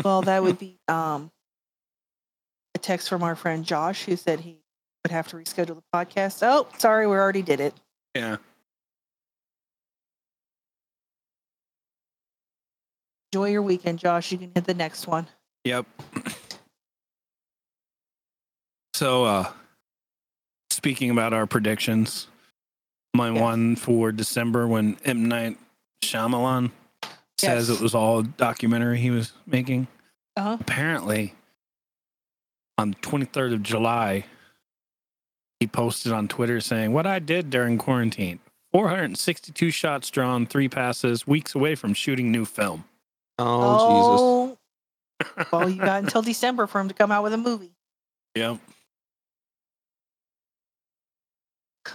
Well, 0.03 0.21
that 0.23 0.43
would 0.43 0.57
be 0.59 0.79
um 0.87 1.31
a 2.75 2.79
text 2.79 3.09
from 3.09 3.23
our 3.23 3.35
friend 3.35 3.65
Josh 3.65 4.05
who 4.05 4.15
said 4.15 4.39
he 4.39 4.59
would 5.03 5.11
have 5.11 5.27
to 5.29 5.35
reschedule 5.35 5.75
the 5.75 5.83
podcast. 5.93 6.39
Oh, 6.43 6.67
sorry, 6.77 7.07
we 7.07 7.15
already 7.15 7.41
did 7.41 7.59
it. 7.59 7.73
yeah. 8.15 8.37
Enjoy 13.31 13.49
your 13.49 13.61
weekend, 13.61 13.99
Josh. 13.99 14.31
You 14.31 14.39
can 14.39 14.51
hit 14.55 14.65
the 14.65 14.73
next 14.73 15.05
one. 15.05 15.27
Yep. 15.63 15.85
So, 18.95 19.23
uh, 19.23 19.51
speaking 20.71 21.11
about 21.11 21.31
our 21.31 21.45
predictions, 21.45 22.27
my 23.13 23.29
Yeah. 23.31 23.41
one 23.41 23.75
for 23.75 24.11
December 24.11 24.67
when 24.67 24.97
M 25.05 25.25
Night 25.27 25.57
Shyamalan 26.03 26.71
says 27.37 27.69
Yes. 27.69 27.77
it 27.79 27.81
was 27.83 27.95
all 27.95 28.19
a 28.19 28.23
documentary 28.23 28.99
he 28.99 29.09
was 29.11 29.33
making. 29.45 29.87
Uh-huh. 30.35 30.57
Apparently, 30.59 31.33
on 32.77 32.91
the 32.91 32.97
23rd 32.97 33.53
of 33.53 33.63
July, 33.63 34.25
he 35.59 35.67
posted 35.67 36.11
on 36.13 36.27
Twitter 36.27 36.61
saying, 36.61 36.93
"What 36.93 37.05
I 37.05 37.19
did 37.19 37.49
during 37.49 37.77
quarantine: 37.77 38.39
462 38.71 39.71
shots 39.71 40.09
drawn, 40.09 40.45
three 40.45 40.69
passes, 40.69 41.27
weeks 41.27 41.55
away 41.55 41.75
from 41.75 41.93
shooting 41.93 42.31
new 42.31 42.45
film." 42.45 42.85
Oh, 43.37 44.57
Oh, 45.21 45.47
well, 45.51 45.69
you 45.69 45.77
got 45.81 46.03
until 46.03 46.21
December 46.21 46.65
for 46.67 46.79
him 46.79 46.87
to 46.87 46.93
come 46.93 47.11
out 47.11 47.23
with 47.23 47.33
a 47.33 47.37
movie. 47.37 47.71
Yep. 48.35 48.59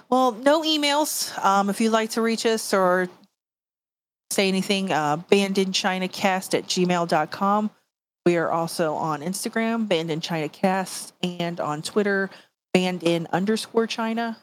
Well, 0.09 0.33
no 0.33 0.63
emails. 0.63 1.37
Um, 1.45 1.71
if 1.71 1.81
you'd 1.81 1.91
like 1.91 2.11
to 2.11 2.23
reach 2.23 2.47
us 2.47 2.73
or 2.75 3.09
say 4.31 4.49
anything, 4.49 4.93
uh, 4.93 5.17
bandinChinaCast 5.17 6.59
at 6.59 6.65
gmail.com. 6.67 7.71
We 8.27 8.37
are 8.37 8.51
also 8.51 8.95
on 8.95 9.21
Instagram, 9.21 9.87
bandinChinaCast, 9.87 11.13
and 11.23 11.61
on 11.61 11.83
Twitter, 11.83 12.31
bandin 12.75 13.27
underscore 13.31 13.87
China. 13.87 14.39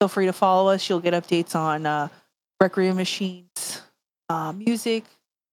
Feel 0.00 0.08
free 0.08 0.26
to 0.26 0.32
follow 0.32 0.70
us. 0.70 0.88
You'll 0.88 1.00
get 1.00 1.14
updates 1.14 1.54
on 1.54 1.86
uh, 1.86 2.08
Requiem 2.60 2.96
Machines, 2.96 3.80
uh, 4.28 4.52
music, 4.52 5.04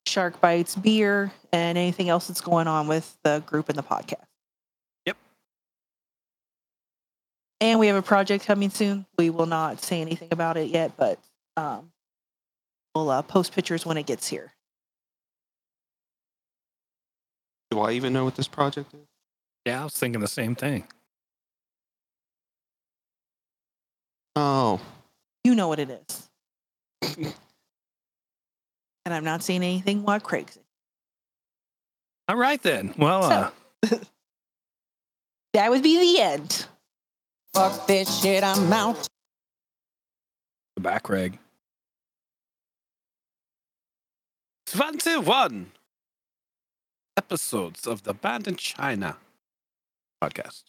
Shark 0.06 0.42
Bites, 0.42 0.76
beer, 0.76 1.32
and 1.54 1.78
anything 1.78 2.10
else 2.10 2.28
that's 2.28 2.42
going 2.42 2.68
on 2.68 2.88
with 2.88 3.18
the 3.24 3.42
group 3.46 3.70
and 3.70 3.78
the 3.78 3.84
podcast. 3.84 4.26
Yep. 5.06 5.18
And 7.64 7.80
we 7.80 7.88
have 7.88 7.96
a 7.96 8.02
project 8.02 8.46
coming 8.46 8.70
soon. 8.70 9.06
We 9.18 9.30
will 9.30 9.46
not 9.46 9.82
say 9.82 10.02
anything 10.02 10.28
about 10.32 10.58
it 10.58 10.68
yet, 10.70 10.98
but 10.98 11.18
um, 11.56 11.94
we'll 12.94 13.10
uh, 13.10 13.22
post 13.22 13.56
pictures 13.56 13.86
when 13.86 13.96
it 13.96 14.06
gets 14.06 14.28
here. 14.28 14.52
do 17.72 17.80
I 17.80 17.94
even 17.94 18.12
know 18.12 18.26
what 18.26 18.36
this 18.36 18.50
project 18.50 18.94
is? 18.94 19.00
Yeah, 19.66 19.80
I 19.80 19.84
was 19.86 19.94
thinking 19.94 20.20
the 20.20 20.28
same 20.28 20.56
thing. 20.56 20.84
Oh, 24.36 24.82
You 25.46 25.56
know 25.56 25.70
what 25.70 25.80
it 25.80 25.90
is. 25.90 26.30
and 29.06 29.14
I'm 29.14 29.24
not 29.24 29.42
saying 29.42 29.64
anything 29.64 30.04
while 30.04 30.20
Craig's 30.20 30.58
in. 30.58 30.64
All 32.28 32.36
right 32.36 32.62
then. 32.62 32.94
Well, 32.98 33.24
uh, 33.24 33.52
That 35.54 35.72
would 35.72 35.82
be 35.82 35.98
the 35.98 36.22
end. 36.22 36.66
Fuck 37.54 37.86
this 37.88 38.22
shit, 38.22 38.44
I'm 38.44 38.72
out. 38.74 39.08
the 40.76 40.82
back 40.82 41.08
reg. 41.08 41.38
21 44.68 45.72
episodes 47.16 47.86
of 47.86 48.04
the 48.04 48.14
Band 48.16 48.48
in 48.48 48.56
China 48.56 49.18
podcast. 50.22 50.64